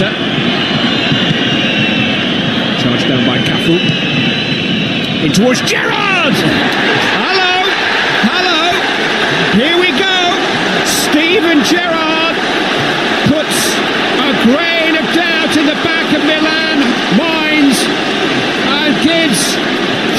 Morata. 0.00 0.16
Charged 2.80 3.08
down 3.08 3.26
by 3.26 3.38
Cafu. 3.38 3.76
In 5.24 5.32
towards 5.32 5.60
Gerrard! 5.62 6.34
Hello! 7.20 7.52
Hello! 8.24 8.72
Here 9.60 9.76
we 9.76 9.92
go! 9.92 10.16
Steven 10.88 11.62
Gerrard 11.64 12.36
puts 13.28 13.76
a 13.76 14.32
grain 14.48 14.96
of 14.96 15.04
doubt 15.12 15.56
in 15.56 15.66
the 15.66 15.76
back 15.84 16.08
of 16.16 16.24
Milan 16.24 16.80
minds 17.20 17.84
and 17.84 18.96
gives 19.04 19.54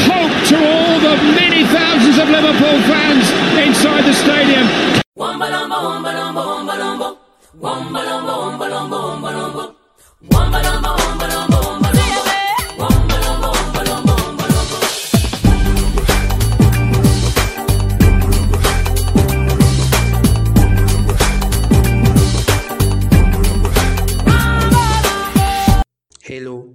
hope 0.06 0.34
to 0.50 0.58
all 0.62 1.00
the 1.00 1.18
many 1.34 1.66
thousands 1.66 2.20
of 2.20 2.30
Liverpool 2.30 2.78
fans 2.86 3.26
inside 3.58 4.06
the 4.06 4.14
stadium. 4.14 5.02
Hello, 7.54 7.68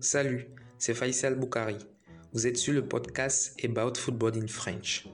salut, 0.03 0.47
c'est 0.79 0.93
Faisal 0.93 1.37
Boukari. 1.37 1.79
Vous 2.35 2.47
êtes 2.47 2.59
sur 2.59 2.75
le 2.75 2.87
podcast 2.87 3.59
About 3.65 3.99
Football 3.99 4.37
in 4.37 4.47
French. 4.47 5.09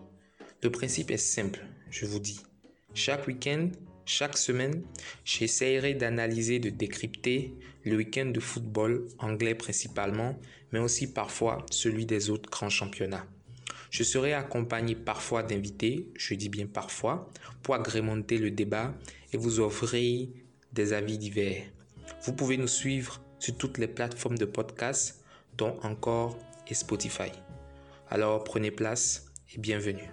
Le 0.60 0.72
principe 0.72 1.12
est 1.12 1.16
simple, 1.16 1.60
je 1.88 2.06
vous 2.06 2.18
dis. 2.18 2.40
Chaque 2.94 3.28
week-end, 3.28 3.68
chaque 4.12 4.36
semaine, 4.36 4.82
j'essaierai 5.24 5.94
d'analyser, 5.94 6.58
de 6.58 6.68
décrypter 6.68 7.54
le 7.84 7.96
week-end 7.96 8.26
de 8.26 8.40
football 8.40 9.08
anglais 9.18 9.54
principalement, 9.54 10.38
mais 10.70 10.80
aussi 10.80 11.14
parfois 11.14 11.64
celui 11.70 12.04
des 12.04 12.28
autres 12.28 12.50
grands 12.50 12.68
championnats. 12.68 13.26
Je 13.90 14.02
serai 14.02 14.34
accompagné 14.34 14.94
parfois 14.94 15.42
d'invités, 15.42 16.08
je 16.14 16.34
dis 16.34 16.50
bien 16.50 16.66
parfois, 16.66 17.30
pour 17.62 17.74
agrémenter 17.74 18.36
le 18.36 18.50
débat 18.50 18.94
et 19.32 19.38
vous 19.38 19.60
offrir 19.60 20.28
des 20.74 20.92
avis 20.92 21.16
divers. 21.16 21.64
Vous 22.24 22.34
pouvez 22.34 22.58
nous 22.58 22.68
suivre 22.68 23.22
sur 23.38 23.56
toutes 23.56 23.78
les 23.78 23.88
plateformes 23.88 24.36
de 24.36 24.44
podcast, 24.44 25.24
dont 25.56 25.78
encore 25.82 26.38
et 26.68 26.74
Spotify. 26.74 27.32
Alors 28.10 28.44
prenez 28.44 28.70
place 28.70 29.32
et 29.54 29.58
bienvenue. 29.58 30.10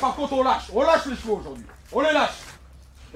Par 0.00 0.14
contre, 0.14 0.32
on 0.34 0.42
lâche, 0.42 0.64
on 0.72 0.82
lâche 0.82 1.06
les 1.06 1.16
chevaux 1.16 1.36
aujourd'hui. 1.36 1.64
On 1.92 2.00
les 2.00 2.12
lâche. 2.12 2.34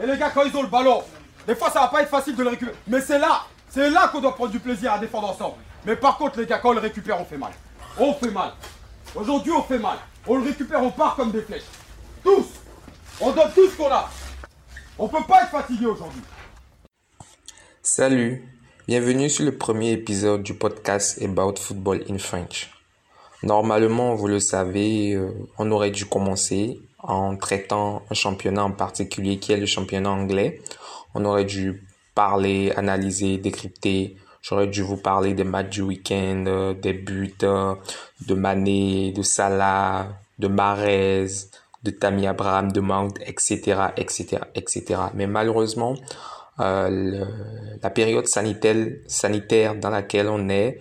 Et 0.01 0.07
les 0.07 0.17
gars, 0.17 0.31
quand 0.31 0.45
ils 0.45 0.57
ont 0.57 0.63
le 0.63 0.69
ballon, 0.69 1.03
des 1.47 1.55
fois 1.55 1.71
ça 1.71 1.81
va 1.81 1.89
pas 1.89 2.03
être 2.03 2.11
facile 2.11 2.37
de 2.37 2.43
le 2.43 2.51
récupérer. 2.51 2.77
Mais 2.87 3.01
c'est 3.01 3.19
là, 3.19 3.43
c'est 3.69 3.91
là 3.91 4.09
qu'on 4.09 4.21
doit 4.21 4.35
prendre 4.35 4.53
du 4.53 4.61
plaisir 4.61 4.93
à 4.93 4.99
défendre 4.99 5.31
ensemble. 5.31 5.57
Mais 5.85 5.97
par 5.97 6.17
contre, 6.19 6.39
les 6.39 6.47
gars, 6.47 6.59
quand 6.59 6.71
on 6.71 6.75
le 6.75 6.81
récupère, 6.81 7.21
on 7.21 7.25
fait 7.25 7.39
mal. 7.39 7.53
On 7.99 8.15
fait 8.15 8.31
mal. 8.31 8.53
Aujourd'hui, 9.15 9.53
on 9.53 9.63
fait 9.63 9.79
mal. 9.79 9.99
On 10.27 10.37
le 10.37 10.45
récupère, 10.45 10.83
on 10.83 10.91
part 10.91 11.17
comme 11.17 11.31
des 11.33 11.43
flèches. 11.43 11.63
Tous. 12.23 12.47
On 13.21 13.33
donne 13.33 13.51
tout 13.55 13.69
ce 13.69 13.77
qu'on 13.77 13.91
a. 13.91 14.09
On 14.99 15.09
peut 15.09 15.25
pas 15.27 15.43
être 15.43 15.51
fatigué 15.51 15.87
aujourd'hui. 15.87 16.23
Salut, 17.83 18.45
bienvenue 18.87 19.31
sur 19.31 19.45
le 19.45 19.57
premier 19.57 19.93
épisode 19.93 20.43
du 20.43 20.55
podcast 20.55 21.21
About 21.23 21.57
Football 21.57 22.05
in 22.11 22.19
French. 22.19 22.71
Normalement, 23.43 24.15
vous 24.15 24.27
le 24.27 24.41
savez, 24.41 25.13
euh, 25.15 25.31
on 25.59 25.71
aurait 25.71 25.91
dû 25.91 26.07
commencer 26.07 26.81
en 26.99 27.37
traitant 27.37 28.03
un 28.11 28.15
championnat 28.15 28.65
en 28.65 28.73
particulier 28.73 29.39
qui 29.39 29.53
est 29.53 29.57
le 29.57 29.67
championnat 29.67 30.11
anglais. 30.11 30.61
On 31.15 31.25
aurait 31.25 31.45
dû 31.45 31.85
parler, 32.15 32.73
analyser, 32.77 33.39
décrypter. 33.39 34.17
J'aurais 34.43 34.67
dû 34.67 34.83
vous 34.83 34.97
parler 34.97 35.35
des 35.35 35.45
matchs 35.45 35.71
du 35.71 35.83
week-end, 35.83 36.45
euh, 36.47 36.75
des 36.75 36.93
buts 36.93 37.33
euh, 37.43 37.75
de 38.27 38.35
Mané, 38.35 39.13
de 39.13 39.23
Salah, 39.23 40.09
de 40.39 40.49
Marez, 40.49 41.29
de 41.85 41.91
Tammy 41.91 42.27
Abraham, 42.27 42.73
de 42.73 42.81
Mount, 42.81 43.15
etc., 43.25 43.93
etc., 43.97 44.39
etc. 44.55 45.01
Mais 45.15 45.27
malheureusement, 45.27 45.95
euh, 46.61 47.25
la 47.83 47.91
période 47.91 48.27
sanitaire 48.27 49.77
dans 49.77 49.91
laquelle 49.91 50.29
on 50.29 50.49
est 50.49 50.81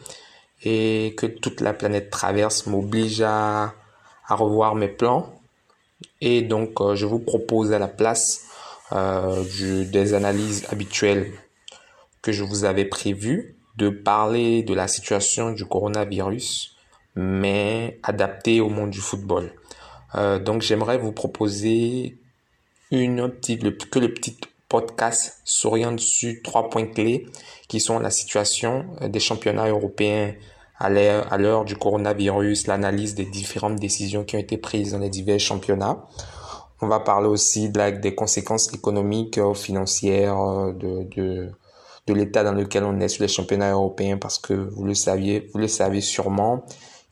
et 0.63 1.13
que 1.17 1.25
toute 1.25 1.61
la 1.61 1.73
planète 1.73 2.09
traverse 2.09 2.65
m'oblige 2.65 3.21
à, 3.21 3.73
à 4.27 4.35
revoir 4.35 4.75
mes 4.75 4.87
plans. 4.87 5.33
Et 6.21 6.41
donc, 6.41 6.81
euh, 6.81 6.95
je 6.95 7.05
vous 7.05 7.19
propose 7.19 7.73
à 7.73 7.79
la 7.79 7.87
place 7.87 8.45
euh, 8.91 9.43
du, 9.43 9.85
des 9.85 10.13
analyses 10.13 10.65
habituelles 10.69 11.31
que 12.21 12.31
je 12.31 12.43
vous 12.43 12.65
avais 12.65 12.85
prévues 12.85 13.55
de 13.77 13.89
parler 13.89 14.63
de 14.63 14.73
la 14.73 14.87
situation 14.87 15.51
du 15.51 15.65
coronavirus, 15.65 16.75
mais 17.15 17.99
adapté 18.03 18.59
au 18.59 18.69
monde 18.69 18.89
du 18.89 18.99
football. 18.99 19.51
Euh, 20.15 20.39
donc, 20.39 20.61
j'aimerais 20.61 20.97
vous 20.97 21.11
proposer 21.11 22.17
une 22.91 23.29
petite, 23.29 23.63
le, 23.63 23.71
que 23.71 23.99
le 23.99 24.13
petit 24.13 24.37
podcast 24.69 25.39
s'oriente 25.43 25.99
sur 25.99 26.33
trois 26.43 26.69
points 26.69 26.87
clés 26.87 27.27
qui 27.67 27.79
sont 27.79 27.99
la 27.99 28.09
situation 28.09 28.85
des 29.01 29.19
championnats 29.19 29.67
européens 29.67 30.33
à 30.79 30.89
l'heure 30.89 31.65
du 31.65 31.75
coronavirus, 31.75 32.67
l'analyse 32.67 33.15
des 33.15 33.25
différentes 33.25 33.77
décisions 33.77 34.23
qui 34.23 34.35
ont 34.35 34.39
été 34.39 34.57
prises 34.57 34.91
dans 34.91 34.99
les 34.99 35.09
divers 35.09 35.39
championnats. 35.39 36.05
On 36.81 36.87
va 36.87 36.99
parler 36.99 37.27
aussi 37.27 37.69
des 37.69 38.13
conséquences 38.13 38.71
économiques, 38.71 39.39
euh, 39.39 39.55
financières 39.55 40.39
euh, 40.39 40.73
de, 40.73 41.07
de, 41.15 41.49
de 42.05 42.13
l'état 42.13 42.43
dans 42.43 42.51
lequel 42.51 42.83
on 42.83 42.99
est 42.99 43.07
sur 43.07 43.23
les 43.23 43.27
championnats 43.27 43.71
européens 43.71 44.17
parce 44.17 44.37
que 44.37 44.53
vous 44.53 44.83
le 44.83 44.93
saviez, 44.93 45.49
vous 45.53 45.59
le 45.59 45.67
savez 45.67 46.01
sûrement, 46.01 46.63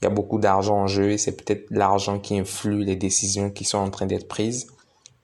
il 0.01 0.05
y 0.05 0.07
a 0.07 0.11
beaucoup 0.11 0.37
d'argent 0.37 0.77
en 0.77 0.87
jeu 0.87 1.09
et 1.11 1.17
c'est 1.17 1.35
peut-être 1.35 1.65
l'argent 1.71 2.19
qui 2.19 2.37
influe 2.37 2.83
les 2.83 2.95
décisions 2.95 3.49
qui 3.49 3.63
sont 3.63 3.79
en 3.79 3.89
train 3.89 4.05
d'être 4.05 4.27
prises. 4.27 4.67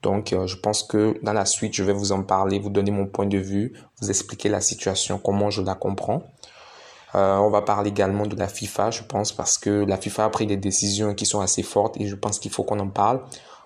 Donc, 0.02 0.32
euh, 0.32 0.46
je 0.46 0.56
pense 0.56 0.82
que 0.82 1.18
dans 1.22 1.32
la 1.32 1.46
suite, 1.46 1.74
je 1.74 1.84
vais 1.84 1.92
vous 1.92 2.12
en 2.12 2.22
parler, 2.22 2.58
vous 2.58 2.70
donner 2.70 2.90
mon 2.90 3.06
point 3.06 3.26
de 3.26 3.38
vue, 3.38 3.72
vous 4.00 4.10
expliquer 4.10 4.48
la 4.48 4.60
situation, 4.60 5.18
comment 5.18 5.50
je 5.50 5.62
la 5.62 5.74
comprends. 5.74 6.24
Euh, 7.14 7.36
on 7.36 7.50
va 7.50 7.62
parler 7.62 7.90
également 7.90 8.26
de 8.26 8.36
la 8.36 8.48
FIFA, 8.48 8.90
je 8.90 9.02
pense, 9.02 9.32
parce 9.32 9.58
que 9.58 9.70
la 9.70 9.96
FIFA 9.96 10.24
a 10.24 10.30
pris 10.30 10.46
des 10.46 10.56
décisions 10.56 11.14
qui 11.14 11.26
sont 11.26 11.40
assez 11.40 11.62
fortes 11.62 12.00
et 12.00 12.06
je 12.06 12.16
pense 12.16 12.38
qu'il 12.38 12.50
faut 12.50 12.64
qu'on 12.64 12.80
en 12.80 12.88
parle, 12.88 13.20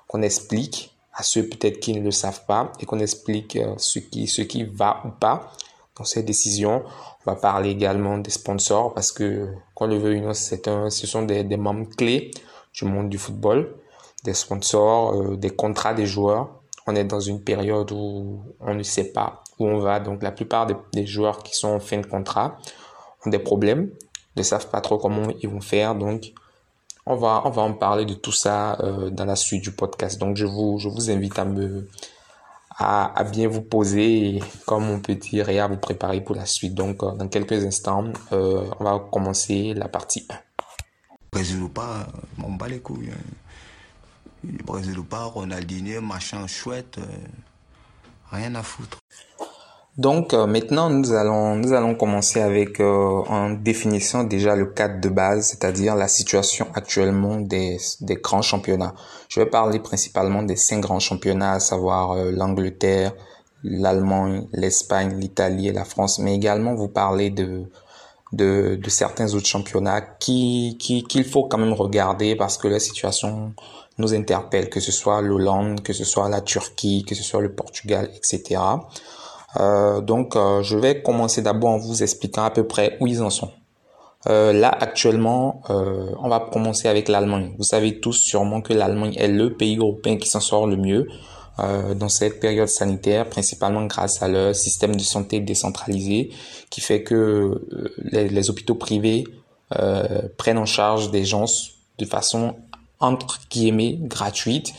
qu'on 0.08 0.20
explique 0.22 0.96
à 1.14 1.22
ceux 1.22 1.48
peut-être 1.48 1.80
qui 1.80 1.94
ne 1.94 2.02
le 2.02 2.10
savent 2.10 2.44
pas 2.46 2.72
et 2.80 2.86
qu'on 2.86 2.98
explique 2.98 3.56
euh, 3.56 3.74
ce 3.78 3.98
qui, 3.98 4.64
va 4.64 5.00
ou 5.06 5.10
pas 5.10 5.52
dans 5.96 6.04
ces 6.04 6.22
décisions. 6.22 6.82
On 7.24 7.30
va 7.30 7.36
parler 7.36 7.70
également 7.70 8.18
des 8.18 8.30
sponsors 8.30 8.92
parce 8.92 9.12
que, 9.12 9.48
qu'on 9.74 9.86
le 9.86 9.96
veut 9.96 10.16
ou 10.18 10.34
c'est 10.34 10.68
un, 10.68 10.90
ce 10.90 11.06
sont 11.06 11.22
des, 11.22 11.44
des 11.44 11.56
membres 11.56 11.88
clés 11.96 12.32
du 12.74 12.84
monde 12.84 13.08
du 13.08 13.16
football 13.16 13.74
des 14.26 14.34
sponsors, 14.34 15.14
euh, 15.14 15.36
des 15.36 15.50
contrats 15.50 15.94
des 15.94 16.04
joueurs. 16.04 16.48
On 16.86 16.94
est 16.94 17.04
dans 17.04 17.20
une 17.20 17.42
période 17.42 17.90
où 17.92 18.42
on 18.60 18.74
ne 18.74 18.82
sait 18.82 19.12
pas 19.12 19.42
où 19.58 19.66
on 19.66 19.78
va. 19.78 19.98
Donc 20.00 20.22
la 20.22 20.32
plupart 20.32 20.66
des, 20.92 21.06
joueurs 21.06 21.42
qui 21.42 21.54
sont 21.56 21.68
en 21.68 21.80
fin 21.80 21.98
de 21.98 22.06
contrat 22.06 22.58
ont 23.24 23.30
des 23.30 23.38
problèmes, 23.38 23.90
ne 24.36 24.42
savent 24.42 24.68
pas 24.68 24.80
trop 24.80 24.98
comment 24.98 25.28
ils 25.40 25.48
vont 25.48 25.60
faire. 25.60 25.94
Donc 25.94 26.32
on 27.06 27.16
va, 27.16 27.42
on 27.44 27.50
va 27.50 27.62
en 27.62 27.72
parler 27.72 28.04
de 28.04 28.14
tout 28.14 28.32
ça 28.32 28.78
euh, 28.80 29.10
dans 29.10 29.24
la 29.24 29.36
suite 29.36 29.62
du 29.62 29.72
podcast. 29.72 30.18
Donc 30.20 30.36
je 30.36 30.44
vous, 30.44 30.78
je 30.78 30.88
vous 30.88 31.10
invite 31.10 31.38
à 31.38 31.44
me 31.44 31.88
à, 32.78 33.24
bien 33.24 33.48
vous 33.48 33.62
poser, 33.62 34.42
comme 34.66 34.90
on 34.90 35.00
peut 35.00 35.14
dire, 35.14 35.48
et 35.48 35.58
à 35.60 35.66
vous 35.66 35.78
préparer 35.78 36.20
pour 36.20 36.36
la 36.36 36.44
suite. 36.44 36.74
Donc 36.74 37.02
euh, 37.02 37.12
dans 37.12 37.28
quelques 37.28 37.64
instants, 37.64 38.12
on 38.32 38.84
va 38.84 38.98
commencer 39.10 39.72
la 39.74 39.88
partie 39.88 40.26
1. 40.28 40.34
Brésil 41.32 41.62
ou 41.62 41.68
pas, 41.68 42.06
on 42.44 42.52
bat 42.52 42.68
les 42.68 42.80
couilles. 42.80 43.10
hein. 43.10 43.45
Brésil 44.64 44.98
ou 44.98 45.04
pas, 45.04 45.24
Ronaldinho, 45.24 46.00
machin 46.00 46.46
chouette, 46.46 46.98
euh, 46.98 47.02
rien 48.30 48.54
à 48.54 48.62
foutre. 48.62 48.98
Donc 49.96 50.34
euh, 50.34 50.46
maintenant 50.46 50.90
nous 50.90 51.12
allons 51.12 51.56
nous 51.56 51.72
allons 51.72 51.94
commencer 51.94 52.42
avec 52.42 52.80
euh, 52.80 53.22
en 53.28 53.50
définissant 53.50 54.24
déjà 54.24 54.54
le 54.54 54.66
cadre 54.66 55.00
de 55.00 55.08
base, 55.08 55.46
c'est-à-dire 55.48 55.96
la 55.96 56.06
situation 56.06 56.66
actuellement 56.74 57.40
des 57.40 57.78
des 58.02 58.16
grands 58.16 58.42
championnats. 58.42 58.94
Je 59.30 59.40
vais 59.40 59.46
parler 59.46 59.78
principalement 59.78 60.42
des 60.42 60.56
cinq 60.56 60.80
grands 60.80 61.00
championnats, 61.00 61.52
à 61.52 61.60
savoir 61.60 62.14
l'Angleterre, 62.14 63.14
l'Allemagne, 63.64 64.46
l'Espagne, 64.52 65.18
l'Italie 65.18 65.68
et 65.68 65.72
la 65.72 65.86
France, 65.86 66.18
mais 66.18 66.34
également 66.34 66.74
vous 66.74 66.88
parler 66.88 67.30
de 67.30 67.64
de, 68.32 68.78
certains 68.88 69.32
autres 69.34 69.46
championnats 69.46 70.00
qui 70.00 70.76
qu'il 70.78 71.24
faut 71.24 71.44
quand 71.44 71.58
même 71.58 71.72
regarder 71.72 72.36
parce 72.36 72.58
que 72.58 72.68
la 72.68 72.80
situation 72.80 73.54
nous 73.98 74.14
interpelle, 74.14 74.68
que 74.68 74.80
ce 74.80 74.92
soit 74.92 75.22
l'Hollande, 75.22 75.82
que 75.82 75.92
ce 75.92 76.04
soit 76.04 76.28
la 76.28 76.40
Turquie, 76.40 77.04
que 77.04 77.14
ce 77.14 77.22
soit 77.22 77.40
le 77.40 77.52
Portugal, 77.54 78.10
etc. 78.16 78.60
Euh, 79.58 80.00
donc, 80.00 80.36
euh, 80.36 80.62
je 80.62 80.76
vais 80.76 81.02
commencer 81.02 81.42
d'abord 81.42 81.70
en 81.70 81.78
vous 81.78 82.02
expliquant 82.02 82.44
à 82.44 82.50
peu 82.50 82.66
près 82.66 82.96
où 83.00 83.06
ils 83.06 83.22
en 83.22 83.30
sont. 83.30 83.50
Euh, 84.28 84.52
là, 84.52 84.68
actuellement, 84.80 85.62
euh, 85.70 86.10
on 86.20 86.28
va 86.28 86.40
commencer 86.40 86.88
avec 86.88 87.08
l'Allemagne. 87.08 87.54
Vous 87.58 87.64
savez 87.64 88.00
tous 88.00 88.14
sûrement 88.14 88.60
que 88.60 88.72
l'Allemagne 88.72 89.14
est 89.16 89.28
le 89.28 89.54
pays 89.54 89.76
européen 89.78 90.16
qui 90.16 90.28
s'en 90.28 90.40
sort 90.40 90.66
le 90.66 90.76
mieux. 90.76 91.06
euh, 91.58 91.94
dans 91.94 92.10
cette 92.10 92.38
période 92.38 92.68
sanitaire, 92.68 93.30
principalement 93.30 93.86
grâce 93.86 94.22
à 94.22 94.28
leur 94.28 94.54
système 94.54 94.94
de 94.94 95.00
santé 95.00 95.40
décentralisé, 95.40 96.30
qui 96.68 96.82
fait 96.82 97.02
que 97.02 97.14
euh, 97.14 97.94
les, 97.98 98.28
les, 98.28 98.50
hôpitaux 98.50 98.74
privés 98.74 99.24
prennent 100.36 100.58
en 100.58 100.66
charge 100.66 101.10
des 101.10 101.24
gens 101.24 101.46
de 101.98 102.04
façon 102.04 102.56
entre 103.00 103.40
guillemets 103.50 103.98
gratuite. 104.00 104.72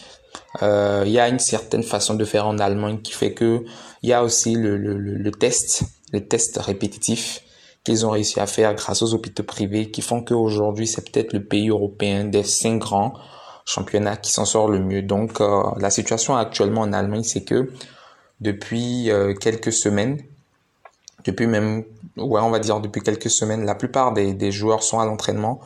Euh, 0.62 1.04
il 1.06 1.12
y 1.12 1.20
a 1.20 1.28
une 1.28 1.40
certaine 1.40 1.84
façon 1.84 2.14
de 2.14 2.26
faire 2.26 2.48
en 2.48 2.60
Allemagne 2.60 3.00
qui 3.02 3.14
fait 3.14 3.34
que 3.34 3.64
il 4.04 4.10
y 4.10 4.14
a 4.14 4.24
aussi 4.24 4.54
le, 4.54 4.78
le, 4.78 4.98
le 4.98 5.32
test, 5.32 5.84
le 6.14 6.26
test 6.26 6.58
répétitif 6.58 7.42
qu'ils 7.84 8.06
ont 8.06 8.12
réussi 8.12 8.40
à 8.40 8.48
faire 8.48 8.74
grâce 8.76 9.02
aux 9.02 9.14
hôpitaux 9.14 9.44
privés 9.44 9.92
qui 9.92 10.02
font 10.02 10.24
qu'aujourd'hui 10.24 10.88
c'est 10.88 11.10
peut-être 11.10 11.34
le 11.34 11.44
pays 11.44 11.70
européen 11.70 12.26
des 12.26 12.44
cinq 12.44 12.80
grands 12.80 13.14
championnat 13.68 14.16
qui 14.16 14.32
s'en 14.32 14.46
sort 14.46 14.70
le 14.70 14.80
mieux. 14.80 15.02
Donc 15.02 15.42
euh, 15.42 15.64
la 15.78 15.90
situation 15.90 16.36
actuellement 16.36 16.82
en 16.82 16.94
Allemagne, 16.94 17.24
c'est 17.24 17.44
que 17.44 17.72
depuis 18.40 19.12
euh, 19.12 19.34
quelques 19.34 19.74
semaines, 19.74 20.22
depuis 21.26 21.48
même, 21.48 21.84
ouais, 22.16 22.42
on 22.42 22.50
va 22.50 22.60
dire 22.60 22.80
depuis 22.80 23.02
quelques 23.02 23.30
semaines, 23.30 23.66
la 23.66 23.76
plupart 23.76 24.14
des, 24.14 24.34
des 24.34 24.52
joueurs 24.52 24.84
sont 24.84 25.00
à 25.00 25.06
l'entraînement. 25.06 25.60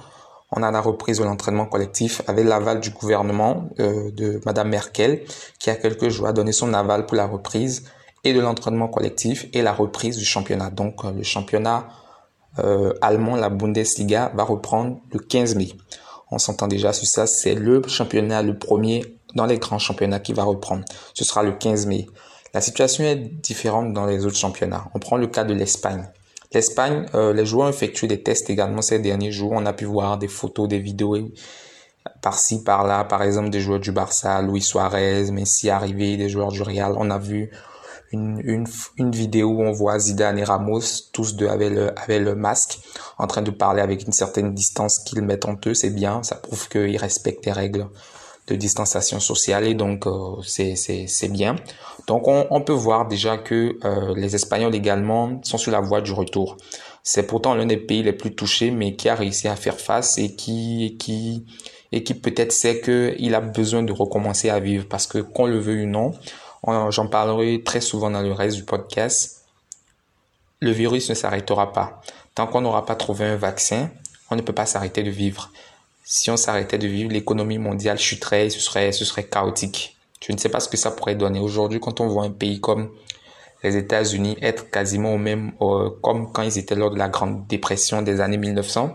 On 0.51 0.63
a 0.63 0.71
la 0.71 0.81
reprise 0.81 1.19
de 1.19 1.23
l'entraînement 1.23 1.65
collectif 1.65 2.21
avec 2.27 2.45
l'aval 2.45 2.79
du 2.79 2.89
gouvernement 2.89 3.69
euh, 3.79 4.11
de 4.11 4.41
Madame 4.45 4.69
Merkel, 4.69 5.23
qui 5.59 5.69
a 5.69 5.75
quelques 5.75 6.09
jours 6.09 6.27
a 6.27 6.33
donné 6.33 6.51
son 6.51 6.73
aval 6.73 7.05
pour 7.05 7.15
la 7.17 7.25
reprise 7.25 7.83
et 8.23 8.33
de 8.33 8.39
l'entraînement 8.39 8.87
collectif 8.87 9.47
et 9.53 9.61
la 9.61 9.73
reprise 9.73 10.17
du 10.17 10.25
championnat. 10.25 10.69
Donc 10.69 11.03
le 11.03 11.23
championnat 11.23 11.87
allemand, 13.01 13.37
la 13.37 13.49
Bundesliga, 13.49 14.31
va 14.35 14.43
reprendre 14.43 14.99
le 15.13 15.19
15 15.19 15.55
mai 15.55 15.69
on 16.31 16.39
s'entend 16.39 16.67
déjà 16.67 16.93
sur 16.93 17.07
ça, 17.07 17.27
c'est 17.27 17.53
le 17.53 17.81
championnat, 17.87 18.41
le 18.41 18.57
premier 18.57 19.17
dans 19.35 19.45
les 19.45 19.59
grands 19.59 19.79
championnats 19.79 20.19
qui 20.19 20.33
va 20.33 20.43
reprendre. 20.43 20.85
Ce 21.13 21.25
sera 21.25 21.43
le 21.43 21.51
15 21.51 21.85
mai. 21.87 22.07
La 22.53 22.61
situation 22.61 23.03
est 23.03 23.17
différente 23.17 23.93
dans 23.93 24.05
les 24.05 24.25
autres 24.25 24.37
championnats. 24.37 24.85
On 24.93 24.99
prend 24.99 25.17
le 25.17 25.27
cas 25.27 25.43
de 25.43 25.53
l'Espagne. 25.53 26.09
L'Espagne, 26.53 27.05
euh, 27.15 27.33
les 27.33 27.45
joueurs 27.45 27.67
ont 27.67 27.69
effectué 27.69 28.07
des 28.07 28.21
tests 28.21 28.49
également 28.49 28.81
ces 28.81 28.99
derniers 28.99 29.31
jours. 29.31 29.51
On 29.53 29.65
a 29.65 29.73
pu 29.73 29.85
voir 29.85 30.17
des 30.17 30.27
photos, 30.27 30.67
des 30.67 30.79
vidéos 30.79 31.17
par-ci, 32.21 32.63
par-là. 32.63 33.05
Par 33.05 33.23
exemple, 33.23 33.49
des 33.49 33.61
joueurs 33.61 33.79
du 33.79 33.91
Barça, 33.91 34.41
Luis 34.41 34.61
Suarez, 34.61 35.31
Messi 35.31 35.69
arrivé, 35.69 36.17
des 36.17 36.29
joueurs 36.29 36.51
du 36.51 36.61
Real. 36.61 36.93
On 36.97 37.09
a 37.09 37.17
vu 37.17 37.51
une, 38.11 38.41
une, 38.43 38.67
une, 38.97 39.11
vidéo 39.11 39.49
où 39.49 39.61
on 39.61 39.71
voit 39.71 39.97
Zidane 39.97 40.37
et 40.37 40.43
Ramos, 40.43 40.81
tous 41.13 41.35
deux 41.35 41.47
avec 41.47 41.71
le, 41.71 41.97
avec 41.97 42.21
le 42.21 42.35
masque, 42.35 42.79
en 43.17 43.27
train 43.27 43.41
de 43.41 43.51
parler 43.51 43.81
avec 43.81 44.05
une 44.05 44.11
certaine 44.11 44.53
distance 44.53 44.99
qu'ils 44.99 45.21
mettent 45.21 45.45
entre 45.45 45.69
eux. 45.69 45.73
C'est 45.73 45.91
bien, 45.91 46.21
ça 46.23 46.35
prouve 46.35 46.67
qu'ils 46.67 46.97
respectent 46.97 47.45
les 47.45 47.53
règles 47.53 47.87
de 48.47 48.55
distanciation 48.55 49.19
sociale 49.19 49.65
et 49.65 49.75
donc 49.75 50.07
euh, 50.07 50.41
c'est 50.43 50.75
c'est 50.75 51.27
bien. 51.29 51.55
Donc 52.07 52.27
on, 52.27 52.61
peut 52.61 52.73
voir 52.73 53.07
déjà 53.07 53.37
que 53.37 53.77
euh, 53.85 54.13
les 54.15 54.35
Espagnols 54.35 54.75
également 54.75 55.39
sont 55.43 55.57
sur 55.57 55.71
la 55.71 55.79
voie 55.79 56.01
du 56.01 56.11
retour. 56.11 56.57
C'est 57.03 57.27
pourtant 57.27 57.55
l'un 57.55 57.65
des 57.65 57.77
pays 57.77 58.03
les 58.03 58.13
plus 58.13 58.35
touchés, 58.35 58.71
mais 58.71 58.95
qui 58.95 59.09
a 59.09 59.15
réussi 59.15 59.47
à 59.47 59.55
faire 59.55 59.79
face 59.79 60.17
et 60.17 60.35
qui 60.35 60.97
peut-être 62.21 62.51
sait 62.51 62.79
que 62.79 63.15
il 63.19 63.35
a 63.35 63.41
besoin 63.41 63.83
de 63.83 63.93
recommencer 63.93 64.49
à 64.49 64.59
vivre 64.59 64.85
parce 64.89 65.07
que 65.07 65.19
qu'on 65.19 65.45
le 65.45 65.59
veut 65.59 65.83
ou 65.83 65.87
non, 65.87 66.13
j'en 66.89 67.07
parlerai 67.07 67.63
très 67.63 67.81
souvent 67.81 68.09
dans 68.11 68.21
le 68.21 68.33
reste 68.33 68.57
du 68.57 68.63
podcast, 68.63 69.45
le 70.59 70.71
virus 70.71 71.09
ne 71.09 71.15
s'arrêtera 71.15 71.73
pas. 71.73 72.01
Tant 72.35 72.47
qu'on 72.47 72.61
n'aura 72.61 72.85
pas 72.85 72.95
trouvé 72.95 73.25
un 73.25 73.35
vaccin, 73.35 73.89
on 74.29 74.35
ne 74.35 74.41
peut 74.41 74.53
pas 74.53 74.65
s'arrêter 74.65 75.03
de 75.03 75.09
vivre. 75.09 75.51
Si 76.03 76.29
on 76.29 76.37
s'arrêtait 76.37 76.77
de 76.77 76.87
vivre, 76.87 77.11
l'économie 77.11 77.57
mondiale 77.57 77.97
chuterait, 77.97 78.49
ce 78.49 78.59
ce 78.59 79.05
serait 79.05 79.23
chaotique. 79.23 79.97
Je 80.21 80.31
ne 80.31 80.37
sais 80.37 80.49
pas 80.49 80.59
ce 80.59 80.69
que 80.69 80.77
ça 80.77 80.91
pourrait 80.91 81.15
donner. 81.15 81.39
Aujourd'hui, 81.39 81.79
quand 81.79 81.99
on 81.99 82.07
voit 82.07 82.23
un 82.23 82.31
pays 82.31 82.59
comme 82.59 82.91
les 83.63 83.77
États-Unis 83.77 84.37
être 84.41 84.69
quasiment 84.69 85.13
au 85.13 85.17
même, 85.17 85.53
euh, 85.61 85.89
comme 86.01 86.31
quand 86.31 86.43
ils 86.43 86.57
étaient 86.57 86.75
lors 86.75 86.91
de 86.91 86.97
la 86.97 87.09
Grande 87.09 87.47
Dépression 87.47 88.01
des 88.01 88.21
années 88.21 88.37
1900, 88.37 88.93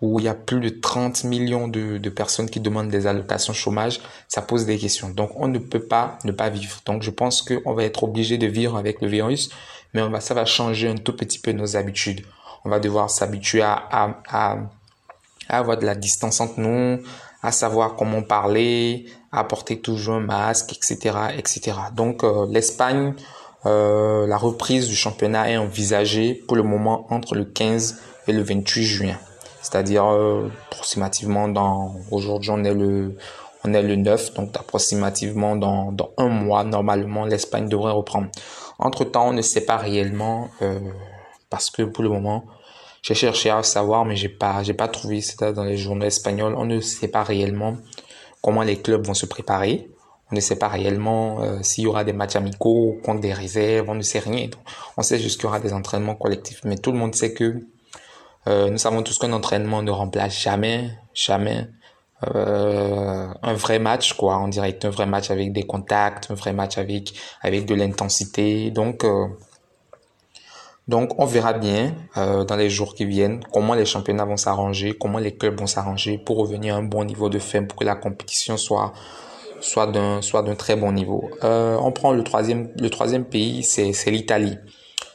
où 0.00 0.18
il 0.18 0.24
y 0.24 0.28
a 0.28 0.34
plus 0.34 0.60
de 0.60 0.68
30 0.68 1.24
millions 1.24 1.68
de, 1.68 1.98
de, 1.98 2.10
personnes 2.10 2.48
qui 2.48 2.60
demandent 2.60 2.88
des 2.88 3.06
allocations 3.06 3.52
chômage, 3.52 4.00
ça 4.28 4.40
pose 4.40 4.64
des 4.64 4.78
questions. 4.78 5.10
Donc, 5.10 5.32
on 5.36 5.48
ne 5.48 5.58
peut 5.58 5.82
pas 5.82 6.18
ne 6.24 6.32
pas 6.32 6.48
vivre. 6.48 6.80
Donc, 6.86 7.02
je 7.02 7.10
pense 7.10 7.42
qu'on 7.42 7.74
va 7.74 7.84
être 7.84 8.04
obligé 8.04 8.38
de 8.38 8.46
vivre 8.46 8.76
avec 8.76 9.02
le 9.02 9.08
virus, 9.08 9.50
mais 9.92 10.00
on 10.00 10.08
va, 10.08 10.20
ça 10.20 10.34
va 10.34 10.44
changer 10.44 10.88
un 10.88 10.96
tout 10.96 11.14
petit 11.14 11.38
peu 11.38 11.52
nos 11.52 11.76
habitudes. 11.76 12.24
On 12.64 12.70
va 12.70 12.80
devoir 12.80 13.10
s'habituer 13.10 13.62
à, 13.62 13.74
à, 13.74 14.20
à, 14.28 14.58
à, 15.48 15.58
avoir 15.58 15.76
de 15.76 15.84
la 15.84 15.94
distance 15.94 16.40
entre 16.40 16.60
nous, 16.60 17.02
à 17.42 17.52
savoir 17.52 17.96
comment 17.96 18.22
parler, 18.22 19.06
à 19.32 19.44
porter 19.44 19.80
toujours 19.80 20.16
un 20.16 20.20
masque, 20.20 20.72
etc., 20.72 21.16
etc. 21.36 21.72
Donc, 21.94 22.24
euh, 22.24 22.46
l'Espagne, 22.50 23.14
euh, 23.66 24.26
la 24.26 24.36
reprise 24.36 24.88
du 24.88 24.96
championnat 24.96 25.50
est 25.50 25.56
envisagée 25.56 26.34
pour 26.34 26.56
le 26.56 26.62
moment 26.62 27.06
entre 27.10 27.34
le 27.34 27.44
15 27.44 28.00
et 28.26 28.32
le 28.32 28.42
28 28.42 28.84
juin 28.84 29.16
c'est-à-dire 29.60 30.06
euh, 30.06 30.50
approximativement 30.70 31.48
dans 31.48 31.94
aujourd'hui 32.10 32.50
on 32.50 32.64
est 32.64 32.74
le 32.74 33.16
on 33.64 33.74
est 33.74 33.82
le 33.82 33.96
9 33.96 34.34
donc 34.34 34.56
approximativement 34.56 35.56
dans, 35.56 35.92
dans 35.92 36.12
un 36.16 36.28
mois 36.28 36.64
normalement 36.64 37.26
l'Espagne 37.26 37.68
devrait 37.68 37.92
reprendre. 37.92 38.28
Entre 38.78 39.04
temps 39.04 39.28
on 39.28 39.32
ne 39.32 39.42
sait 39.42 39.66
pas 39.66 39.76
réellement 39.76 40.48
euh, 40.62 40.78
parce 41.50 41.70
que 41.70 41.82
pour 41.82 42.02
le 42.02 42.10
moment 42.10 42.44
j'ai 43.02 43.14
cherché 43.14 43.50
à 43.50 43.62
savoir 43.62 44.04
mais 44.04 44.16
j'ai 44.16 44.28
pas 44.28 44.62
j'ai 44.62 44.74
pas 44.74 44.88
trouvé 44.88 45.20
c'est 45.20 45.52
dans 45.52 45.64
les 45.64 45.76
journaux 45.76 46.06
espagnols 46.06 46.54
on 46.56 46.64
ne 46.64 46.80
sait 46.80 47.08
pas 47.08 47.22
réellement 47.22 47.76
comment 48.42 48.62
les 48.62 48.80
clubs 48.80 49.06
vont 49.06 49.14
se 49.14 49.26
préparer. 49.26 49.90
On 50.32 50.36
ne 50.36 50.40
sait 50.40 50.56
pas 50.56 50.68
réellement 50.68 51.42
euh, 51.42 51.58
s'il 51.62 51.84
y 51.84 51.86
aura 51.86 52.04
des 52.04 52.12
matchs 52.12 52.36
amicaux 52.36 52.98
contre 53.04 53.20
des 53.20 53.32
réserves, 53.32 53.88
on 53.88 53.96
ne 53.96 54.02
sait 54.02 54.20
rien. 54.20 54.48
On 54.96 55.02
sait 55.02 55.18
juste 55.18 55.40
qu'il 55.40 55.46
y 55.46 55.48
aura 55.48 55.60
des 55.60 55.72
entraînements 55.72 56.14
collectifs, 56.14 56.60
mais 56.64 56.76
tout 56.76 56.92
le 56.92 56.98
monde 56.98 57.14
sait 57.14 57.34
que 57.34 57.60
euh, 58.46 58.70
nous 58.70 58.78
savons 58.78 59.02
tous 59.02 59.18
qu'un 59.18 59.32
entraînement 59.32 59.82
ne 59.82 59.90
remplace 59.90 60.40
jamais, 60.40 60.90
jamais 61.14 61.66
euh, 62.34 63.28
un 63.42 63.54
vrai 63.54 63.78
match, 63.78 64.12
quoi, 64.14 64.36
en 64.36 64.48
direct, 64.48 64.84
un 64.84 64.90
vrai 64.90 65.06
match 65.06 65.30
avec 65.30 65.52
des 65.52 65.64
contacts, 65.64 66.30
un 66.30 66.34
vrai 66.34 66.52
match 66.52 66.78
avec 66.78 67.14
avec 67.42 67.66
de 67.66 67.74
l'intensité. 67.74 68.70
Donc 68.70 69.04
euh, 69.04 69.26
donc 70.90 71.18
on 71.18 71.24
verra 71.24 71.52
bien 71.52 71.94
euh, 72.16 72.44
dans 72.44 72.56
les 72.56 72.68
jours 72.68 72.94
qui 72.94 73.04
viennent 73.04 73.40
comment 73.52 73.74
les 73.74 73.86
championnats 73.86 74.24
vont 74.24 74.36
s'arranger, 74.36 74.92
comment 74.92 75.20
les 75.20 75.32
clubs 75.32 75.58
vont 75.58 75.68
s'arranger 75.68 76.18
pour 76.18 76.36
revenir 76.38 76.74
à 76.74 76.78
un 76.78 76.82
bon 76.82 77.04
niveau 77.04 77.28
de 77.28 77.38
fin, 77.38 77.62
pour 77.62 77.78
que 77.78 77.84
la 77.84 77.94
compétition 77.94 78.56
soit 78.56 78.92
soit 79.60 79.86
d'un 79.86 80.20
soit 80.20 80.42
d'un 80.42 80.56
très 80.56 80.76
bon 80.76 80.92
niveau. 80.92 81.30
Euh, 81.44 81.76
on 81.80 81.92
prend 81.92 82.12
le 82.12 82.24
troisième 82.24 82.70
le 82.76 82.90
troisième 82.90 83.24
pays, 83.24 83.62
c'est 83.62 83.92
c'est 83.92 84.10
l'Italie 84.10 84.58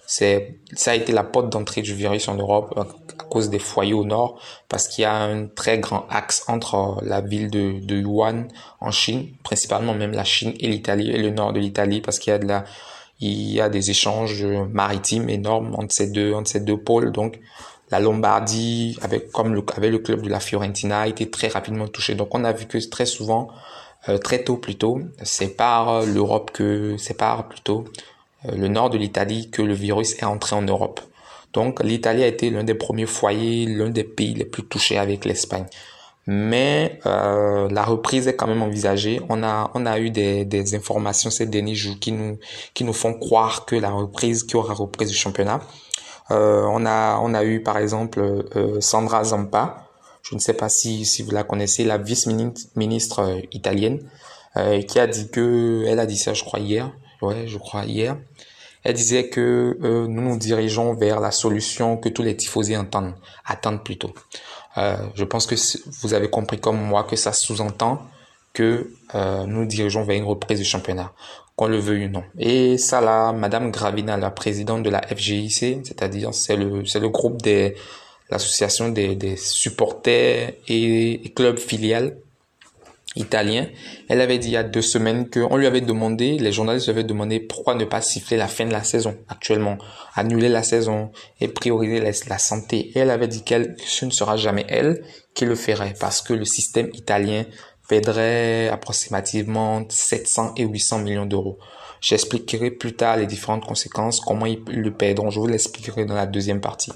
c'est 0.07 0.60
ça 0.74 0.92
a 0.92 0.95
été 0.95 1.11
la 1.11 1.23
porte 1.23 1.49
d'entrée 1.49 1.81
du 1.81 1.94
virus 1.94 2.28
en 2.28 2.35
Europe 2.35 2.73
euh, 2.78 2.83
à 3.19 3.23
cause 3.23 3.49
des 3.49 3.59
foyers 3.59 3.94
au 3.94 4.06
nord 4.06 4.40
parce 4.69 4.88
qu'il 4.88 5.02
y 5.02 5.06
a 5.06 5.16
un 5.16 5.47
très 5.47 5.80
grand 5.80 6.06
axe 6.09 6.44
entre 6.47 6.76
euh, 6.76 7.02
la 7.04 7.21
ville 7.21 7.49
de, 7.49 7.80
de 7.81 8.04
Wuhan 8.04 8.47
en 8.80 8.92
Chine 8.92 9.30
principalement 9.44 9.94
même 9.94 10.11
la 10.11 10.23
Chine 10.23 10.54
et 10.59 10.68
l'Italie 10.68 11.09
et 11.11 11.18
le 11.18 11.31
nord 11.31 11.54
de 11.54 11.59
l'Italie 11.59 12.02
parce 12.02 12.19
qu'il 12.19 12.31
y 12.31 12.35
a 12.35 12.40
de 12.40 12.47
la 12.47 12.66
il 13.19 13.52
y 13.52 13.62
a 13.62 13.69
des 13.69 13.90
échanges 13.90 14.45
maritimes 14.72 15.30
énormes 15.30 15.76
entre 15.76 15.94
ces 15.94 16.07
deux 16.07 16.34
entre 16.34 16.50
ces 16.50 16.60
deux 16.60 16.78
pôles 16.78 17.12
donc 17.12 17.40
la 17.92 18.00
Lombardie 18.00 18.98
avec 19.02 19.31
comme 19.31 19.54
le 19.54 19.64
avec 19.76 19.92
le 19.92 20.00
club 20.00 20.22
de 20.22 20.30
la 20.30 20.40
Fiorentina 20.40 21.02
a 21.02 21.07
été 21.07 21.30
très 21.30 21.48
rapidement 21.48 21.88
touché 21.88 22.16
donc 22.16 22.34
on 22.36 22.44
a 22.44 22.52
vu 22.52 22.66
que 22.66 22.78
très 22.90 23.06
souvent 23.06 23.50
euh, 24.10 24.18
très 24.18 24.44
tôt 24.44 24.57
plutôt 24.57 25.00
c'est 25.24 25.56
par 25.56 26.06
l'Europe 26.06 26.52
que 26.52 26.95
c'est 26.98 27.18
par 27.18 27.48
plutôt 27.48 27.86
euh, 28.48 28.56
le 28.56 28.68
nord 28.68 28.90
de 28.90 28.98
l'Italie 28.98 29.50
que 29.50 29.62
le 29.62 29.74
virus 29.74 30.14
est 30.16 30.26
entré 30.26 30.56
en 30.56 30.62
Europe. 30.62 31.02
Donc 31.54 31.84
l'Italie 31.84 32.24
a 32.24 32.28
été 32.28 32.50
l'un 32.50 32.64
des 32.64 32.74
premiers 32.74 33.06
foyers, 33.06 33.66
l'un 33.66 33.90
des 33.90 34.04
pays 34.04 34.34
les 34.34 34.45
plus 34.45 34.64
touchés 34.64 34.98
avec 34.98 35.26
l'Espagne. 35.26 35.66
Mais 36.27 36.99
euh, 37.05 37.67
la 37.69 37.83
reprise 37.83 38.27
est 38.27 38.35
quand 38.35 38.47
même 38.47 38.63
envisagée. 38.63 39.21
On 39.29 39.44
a 39.44 39.69
on 39.75 39.85
a 39.85 39.99
eu 39.99 40.09
des, 40.09 40.44
des 40.44 40.73
informations 40.75 41.29
ces 41.29 41.45
derniers 41.45 41.75
jours 41.75 41.99
qui 41.99 42.11
nous 42.11 42.39
qui 42.73 42.83
nous 42.83 42.94
font 42.94 43.13
croire 43.13 43.65
que 43.65 43.75
la 43.75 43.91
reprise, 43.91 44.44
qu'il 44.44 44.53
y 44.53 44.57
aura 44.57 44.73
reprise 44.73 45.09
du 45.09 45.15
championnat. 45.15 45.61
Euh, 46.31 46.63
on 46.63 46.85
a 46.85 47.19
on 47.21 47.33
a 47.35 47.44
eu 47.44 47.61
par 47.61 47.77
exemple 47.77 48.19
euh, 48.55 48.81
Sandra 48.81 49.23
Zampa. 49.23 49.87
Je 50.23 50.33
ne 50.33 50.39
sais 50.39 50.53
pas 50.53 50.69
si 50.69 51.05
si 51.05 51.21
vous 51.21 51.31
la 51.31 51.44
connaissez, 51.44 51.83
la 51.83 51.99
vice-ministre 51.99 53.19
euh, 53.19 53.41
italienne, 53.51 53.99
euh, 54.57 54.81
qui 54.81 54.99
a 54.99 55.05
dit 55.05 55.29
que 55.29 55.83
elle 55.87 55.99
a 55.99 56.07
dit 56.07 56.17
ça, 56.17 56.33
je 56.33 56.44
crois 56.44 56.59
hier, 56.59 56.91
ouais, 57.21 57.47
je 57.47 57.59
crois 57.59 57.85
hier, 57.85 58.17
elle 58.85 58.94
disait 58.94 59.30
que 59.30 59.77
euh, 59.83 60.07
nous 60.07 60.21
nous 60.21 60.37
dirigeons 60.37 60.94
vers 60.94 61.19
la 61.19 61.31
solution 61.31 61.97
que 61.97 62.07
tous 62.07 62.21
les 62.21 62.37
tifosi 62.37 62.77
entendent, 62.77 63.15
attendent 63.44 63.83
plutôt. 63.83 64.13
Euh, 64.77 64.95
je 65.15 65.23
pense 65.23 65.47
que 65.47 65.56
vous 66.01 66.13
avez 66.13 66.30
compris 66.30 66.59
comme 66.59 66.80
moi 66.80 67.04
que 67.04 67.15
ça 67.15 67.33
sous-entend 67.33 68.04
que 68.54 68.92
euh, 69.15 69.45
nous 69.47 69.65
dirigeons 69.65 70.04
vers 70.04 70.15
une 70.15 70.25
reprise 70.25 70.59
du 70.59 70.65
championnat, 70.65 71.11
qu'on 71.56 71.68
le 71.68 71.80
veuille 71.80 72.06
ou 72.06 72.09
non. 72.09 72.23
Et 72.37 72.77
ça 72.77 73.01
là, 73.01 73.33
Madame 73.33 73.71
Gravina, 73.71 74.18
la 74.18 74.30
présidente 74.30 74.83
de 74.83 74.92
la 74.92 75.01
FGIC, 75.01 75.83
c'est-à-dire 75.83 76.33
c'est 76.33 76.56
le 76.56 76.85
c'est 76.85 76.99
le 76.99 77.09
groupe 77.09 77.42
des 77.42 77.75
l'association 78.30 78.89
des, 78.89 79.15
des 79.15 79.35
supporters 79.35 80.54
et, 80.68 81.25
et 81.25 81.33
clubs 81.33 81.59
filiales 81.59 82.18
italien. 83.16 83.68
Elle 84.10 84.22
avait 84.22 84.38
dit 84.38 84.50
il 84.50 84.54
y 84.54 84.57
a 84.57 84.64
deux 84.64 84.81
semaines 84.81 85.30
qu'on 85.30 85.57
lui 85.57 85.68
avait 85.68 85.81
demandé, 85.81 86.38
les 86.38 86.52
journalistes 86.52 86.88
lui 86.88 86.92
avaient 86.92 87.04
demandé 87.04 87.40
pourquoi 87.40 87.76
ne 87.76 87.86
pas 87.86 88.02
siffler 88.02 88.38
la 88.38 88.48
fin 88.48 88.66
de 88.66 88.72
la 88.72 88.84
saison 88.84 89.18
actuellement, 89.28 89.78
annuler 90.16 90.50
la 90.50 90.64
saison 90.64 91.12
et 91.40 91.48
prioriser 91.48 92.00
la, 92.28 92.38
santé. 92.38 92.92
Et 92.95 93.00
elle 93.00 93.12
avait 93.12 93.28
dit 93.28 93.44
qu'elle, 93.44 93.76
ce 93.80 94.06
ne 94.06 94.12
sera 94.12 94.38
jamais 94.38 94.66
elle 94.69 95.04
qui 95.34 95.45
le 95.45 95.56
ferait 95.56 95.94
parce 96.00 96.22
que 96.22 96.34
le 96.34 96.45
système 96.45 96.90
italien 96.94 97.45
perdrait 97.88 98.69
approximativement 98.69 99.84
700 99.88 100.54
et 100.57 100.64
800 100.64 101.00
millions 101.00 101.26
d'euros. 101.26 101.60
J'expliquerai 102.02 102.72
plus 102.72 102.95
tard 102.95 103.18
les 103.18 103.26
différentes 103.26 103.66
conséquences, 103.66 104.19
comment 104.19 104.45
ils 104.45 104.62
le 104.68 104.92
perdront. 104.92 105.30
Je 105.30 105.40
vous 105.40 105.48
l'expliquerai 105.48 106.06
dans 106.06 106.16
la 106.16 106.26
deuxième 106.26 106.62
partie. 106.62 106.92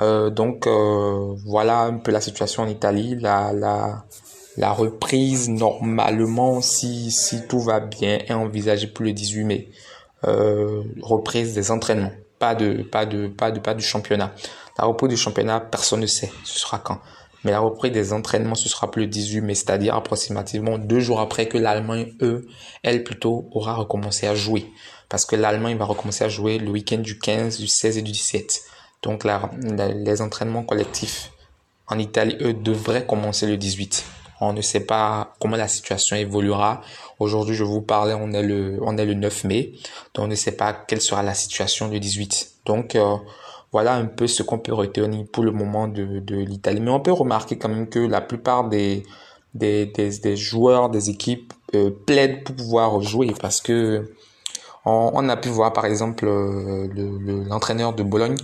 Euh, 0.00 0.30
donc 0.30 0.66
euh, 0.66 1.34
voilà 1.46 1.82
un 1.82 1.98
peu 1.98 2.10
la 2.10 2.20
situation 2.20 2.62
en 2.62 2.68
Italie. 2.68 3.16
La, 3.20 3.52
la, 3.52 4.04
la 4.56 4.72
reprise, 4.72 5.48
normalement, 5.48 6.60
si, 6.60 7.10
si 7.10 7.46
tout 7.46 7.60
va 7.60 7.80
bien, 7.80 8.18
est 8.26 8.32
envisagée 8.32 8.86
pour 8.86 9.04
le 9.04 9.12
18 9.12 9.44
mai. 9.44 9.68
Euh, 10.24 10.82
reprise 11.00 11.54
des 11.54 11.70
entraînements, 11.70 12.12
pas 12.38 12.54
de, 12.54 12.82
pas 12.82 13.06
de, 13.06 13.28
pas 13.28 13.50
de, 13.50 13.58
pas 13.58 13.74
du 13.74 13.82
championnat. 13.82 14.32
La 14.78 14.84
reprise 14.84 15.10
du 15.10 15.16
championnat, 15.16 15.60
personne 15.60 16.00
ne 16.00 16.06
sait 16.06 16.30
ce 16.44 16.58
sera 16.58 16.78
quand. 16.78 17.00
Mais 17.44 17.50
la 17.50 17.60
reprise 17.60 17.92
des 17.92 18.12
entraînements, 18.12 18.54
ce 18.54 18.68
sera 18.68 18.90
pour 18.90 19.00
le 19.00 19.06
18 19.06 19.40
mai, 19.40 19.54
c'est-à-dire 19.54 19.96
approximativement 19.96 20.78
deux 20.78 21.00
jours 21.00 21.20
après 21.20 21.48
que 21.48 21.58
l'Allemagne, 21.58 22.12
eux, 22.20 22.46
elle 22.84 23.02
plutôt, 23.02 23.48
aura 23.52 23.74
recommencé 23.74 24.28
à 24.28 24.34
jouer. 24.34 24.66
Parce 25.08 25.24
que 25.24 25.34
l'Allemagne 25.34 25.76
va 25.76 25.84
recommencer 25.86 26.24
à 26.24 26.28
jouer 26.28 26.58
le 26.58 26.70
week-end 26.70 26.98
du 26.98 27.18
15, 27.18 27.58
du 27.58 27.66
16 27.66 27.98
et 27.98 28.02
du 28.02 28.12
17. 28.12 28.62
Donc 29.02 29.24
les 29.24 30.22
entraînements 30.22 30.62
collectifs 30.62 31.32
en 31.88 31.98
Italie, 31.98 32.36
eux, 32.40 32.54
devraient 32.54 33.04
commencer 33.04 33.46
le 33.46 33.56
18. 33.56 34.04
On 34.44 34.52
ne 34.52 34.60
sait 34.60 34.80
pas 34.80 35.34
comment 35.40 35.56
la 35.56 35.68
situation 35.68 36.16
évoluera. 36.16 36.80
Aujourd'hui, 37.20 37.54
je 37.54 37.62
vous 37.62 37.80
parlais, 37.80 38.12
on 38.12 38.32
est 38.32 38.42
le, 38.42 38.76
on 38.82 38.96
est 38.98 39.04
le 39.04 39.14
9 39.14 39.44
mai. 39.44 39.72
Donc, 40.14 40.24
on 40.24 40.28
ne 40.28 40.34
sait 40.34 40.56
pas 40.56 40.72
quelle 40.72 41.00
sera 41.00 41.22
la 41.22 41.34
situation 41.34 41.86
du 41.86 42.00
18. 42.00 42.54
Donc, 42.66 42.96
euh, 42.96 43.16
voilà 43.70 43.94
un 43.94 44.06
peu 44.06 44.26
ce 44.26 44.42
qu'on 44.42 44.58
peut 44.58 44.74
retenir 44.74 45.26
pour 45.32 45.44
le 45.44 45.52
moment 45.52 45.86
de, 45.86 46.02
l'Italie. 46.28 46.80
Mais 46.80 46.90
on 46.90 46.98
peut 46.98 47.12
remarquer 47.12 47.56
quand 47.56 47.68
même 47.68 47.88
que 47.88 48.00
la 48.00 48.20
plupart 48.20 48.68
des, 48.68 49.04
des, 49.54 49.86
des, 49.86 50.36
joueurs, 50.36 50.90
des 50.90 51.08
équipes 51.08 51.52
euh, 51.76 51.92
plaident 52.04 52.42
pour 52.42 52.56
pouvoir 52.56 53.00
jouer 53.00 53.32
parce 53.40 53.60
que 53.60 54.10
on, 54.84 55.28
a 55.28 55.36
pu 55.36 55.50
voir 55.50 55.72
par 55.72 55.86
exemple 55.86 56.26
euh, 56.26 56.88
l'entraîneur 57.48 57.94
de 57.94 58.02
Bologne, 58.02 58.36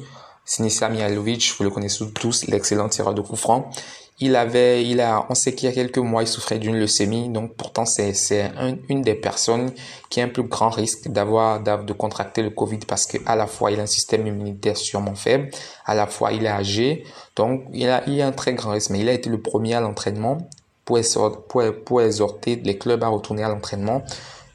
Sinisa 0.45 0.89
Mihailovic, 0.89 1.55
vous 1.59 1.65
le 1.65 1.71
connaissez 1.71 2.09
tous, 2.13 2.47
l'excellent 2.47 2.89
tireur 2.89 3.15
de 3.15 3.21
coup 3.21 3.35
franc 3.35 3.73
il 4.21 4.35
avait, 4.35 4.85
il 4.85 5.01
a, 5.01 5.27
on 5.29 5.35
sait 5.35 5.55
qu'il 5.55 5.69
y 5.69 5.73
a 5.73 5.75
quelques 5.75 5.99
mois, 5.99 6.23
il 6.23 6.27
souffrait 6.27 6.59
d'une 6.59 6.77
leucémie. 6.77 7.29
Donc, 7.29 7.55
pourtant, 7.55 7.85
c'est, 7.85 8.15
c'est 8.15 8.51
une 8.89 9.03
des 9.03 9.15
personnes 9.15 9.71
qui 10.11 10.21
a 10.21 10.25
un 10.25 10.29
plus 10.29 10.43
grand 10.43 10.71
risque 10.71 11.09
d'avoir, 11.09 11.61
de 11.61 11.93
contracter 11.93 12.43
le 12.43 12.51
Covid 12.51 12.79
parce 12.79 13.07
que 13.07 13.19
à 13.27 13.37
la 13.37 13.47
fois, 13.47 13.71
il 13.71 13.79
a 13.79 13.85
un 13.85 13.87
système 13.87 14.27
immunitaire 14.27 14.77
sûrement 14.77 15.15
faible, 15.15 15.51
à 15.87 15.95
la 15.95 16.07
fois, 16.07 16.33
il 16.33 16.45
est 16.45 16.49
âgé. 16.49 17.05
Donc, 17.37 17.63
il 17.73 17.89
a, 17.89 18.03
il 18.09 18.21
a 18.21 18.27
un 18.27 18.33
très 18.33 18.55
grand 18.55 18.73
risque. 18.73 18.91
Mais 18.91 18.99
il 18.99 19.09
a 19.09 19.13
été 19.13 19.31
le 19.31 19.41
premier 19.41 19.75
à 19.75 19.81
l'entraînement 19.81 20.39
pour, 20.85 20.99
pour, 21.49 21.63
pour 21.85 22.03
exhorter 22.03 22.57
les 22.57 22.77
clubs 22.77 23.05
à 23.05 23.09
retourner 23.09 23.45
à 23.45 23.49
l'entraînement. 23.49 24.03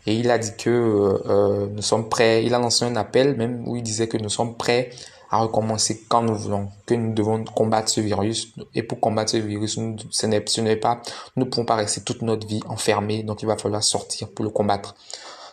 Et 0.05 0.15
il 0.15 0.29
a 0.29 0.37
dit 0.37 0.51
que 0.57 0.69
euh, 0.69 1.17
euh, 1.29 1.67
nous 1.71 1.81
sommes 1.81 2.09
prêts. 2.09 2.43
Il 2.43 2.53
a 2.53 2.59
lancé 2.59 2.83
un 2.83 2.97
appel 2.97 3.37
même 3.37 3.65
où 3.65 3.77
il 3.77 3.83
disait 3.83 4.09
que 4.09 4.17
nous 4.17 4.29
sommes 4.29 4.57
prêts 4.57 4.89
à 5.33 5.37
recommencer 5.37 6.03
quand 6.07 6.21
nous 6.21 6.35
voulons, 6.35 6.69
que 6.85 6.93
nous 6.93 7.11
devons 7.11 7.43
combattre 7.43 7.89
ce 7.89 8.01
virus. 8.01 8.53
Et 8.75 8.83
pour 8.83 8.99
combattre 8.99 9.31
ce 9.31 9.37
virus, 9.37 9.79
n'est, 9.79 10.43
ce 10.45 10.61
n'est 10.61 10.75
pas, 10.75 11.01
nous 11.35 11.45
ne 11.45 11.49
pouvons 11.49 11.65
pas 11.65 11.73
rester 11.73 12.01
toute 12.01 12.21
notre 12.21 12.45
vie 12.45 12.59
enfermés, 12.67 13.23
donc 13.23 13.41
il 13.41 13.47
va 13.47 13.57
falloir 13.57 13.83
sortir 13.83 14.29
pour 14.29 14.45
le 14.45 14.51
combattre. 14.51 14.93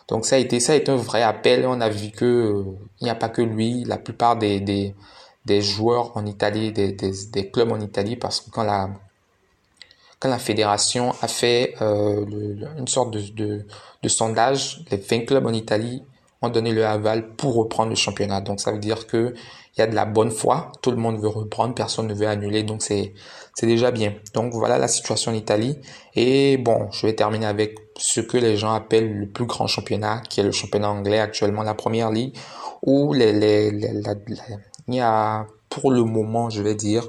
Donc 0.07 0.27
ça 0.27 0.35
a 0.35 0.37
été, 0.37 0.59
ça 0.59 0.73
a 0.73 0.75
été 0.75 0.91
un 0.91 0.97
vrai 0.97 1.23
appel. 1.23 1.65
On 1.65 1.81
a 1.81 1.89
vu 1.89 2.11
que 2.11 2.25
euh, 2.25 2.63
n'y 3.01 3.09
a 3.09 3.15
pas 3.15 3.29
que 3.29 3.41
lui, 3.41 3.83
la 3.83 3.97
plupart 3.97 4.35
des, 4.35 4.59
des, 4.59 4.93
des 5.45 5.63
joueurs 5.63 6.15
en 6.15 6.27
Italie, 6.27 6.71
des, 6.71 6.91
des, 6.91 7.11
des, 7.31 7.49
clubs 7.49 7.71
en 7.71 7.79
Italie, 7.79 8.17
parce 8.17 8.39
que 8.39 8.51
quand 8.51 8.63
la, 8.63 8.87
quand 10.19 10.29
la 10.29 10.37
fédération 10.37 11.15
a 11.23 11.27
fait 11.27 11.73
euh, 11.81 12.23
une 12.77 12.87
sorte 12.87 13.09
de, 13.09 13.21
de, 13.33 13.65
de 14.03 14.09
sondage, 14.09 14.85
les 14.91 14.97
20 14.97 15.25
clubs 15.25 15.47
en 15.47 15.53
Italie 15.53 16.03
ont 16.41 16.49
donné 16.49 16.71
le 16.71 16.85
aval 16.85 17.29
pour 17.35 17.55
reprendre 17.55 17.89
le 17.89 17.95
championnat. 17.95 18.41
Donc 18.41 18.59
ça 18.59 18.71
veut 18.71 18.79
dire 18.79 19.07
que 19.07 19.33
il 19.75 19.79
y 19.79 19.83
a 19.83 19.87
de 19.87 19.95
la 19.95 20.05
bonne 20.05 20.31
foi, 20.31 20.71
tout 20.81 20.91
le 20.91 20.97
monde 20.97 21.19
veut 21.19 21.29
reprendre, 21.29 21.73
personne 21.73 22.07
ne 22.07 22.13
veut 22.13 22.27
annuler, 22.27 22.63
donc 22.63 22.81
c'est 22.81 23.13
déjà 23.61 23.91
bien. 23.91 24.13
Donc 24.33 24.53
voilà 24.53 24.77
la 24.77 24.87
situation 24.87 25.31
en 25.31 25.35
Italie. 25.35 25.77
Et 26.15 26.57
bon, 26.57 26.89
je 26.91 27.07
vais 27.07 27.15
terminer 27.15 27.45
avec 27.45 27.77
ce 27.97 28.19
que 28.19 28.37
les 28.37 28.57
gens 28.57 28.73
appellent 28.73 29.13
le 29.13 29.29
plus 29.29 29.45
grand 29.45 29.67
championnat, 29.67 30.21
qui 30.29 30.41
est 30.41 30.43
le 30.43 30.51
championnat 30.51 30.89
anglais 30.89 31.19
actuellement, 31.19 31.63
la 31.63 31.73
première 31.73 32.11
ligue, 32.11 32.35
où 32.81 33.13
les, 33.13 33.31
les, 33.31 33.71
il 34.87 34.95
y 34.95 34.99
a 34.99 35.47
pour 35.69 35.91
le 35.91 36.03
moment, 36.03 36.49
je 36.49 36.61
vais 36.61 36.75
dire, 36.75 37.07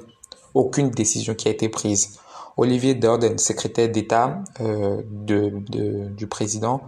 aucune 0.53 0.89
décision 0.89 1.35
qui 1.35 1.49
a 1.49 1.51
été 1.51 1.67
prise. 1.67 2.17
Olivier 2.55 2.93
Durden, 2.93 3.37
secrétaire 3.39 3.89
d'État 3.89 4.41
euh, 4.61 5.01
de, 5.09 5.51
de, 5.69 6.07
du 6.09 6.27
président, 6.27 6.81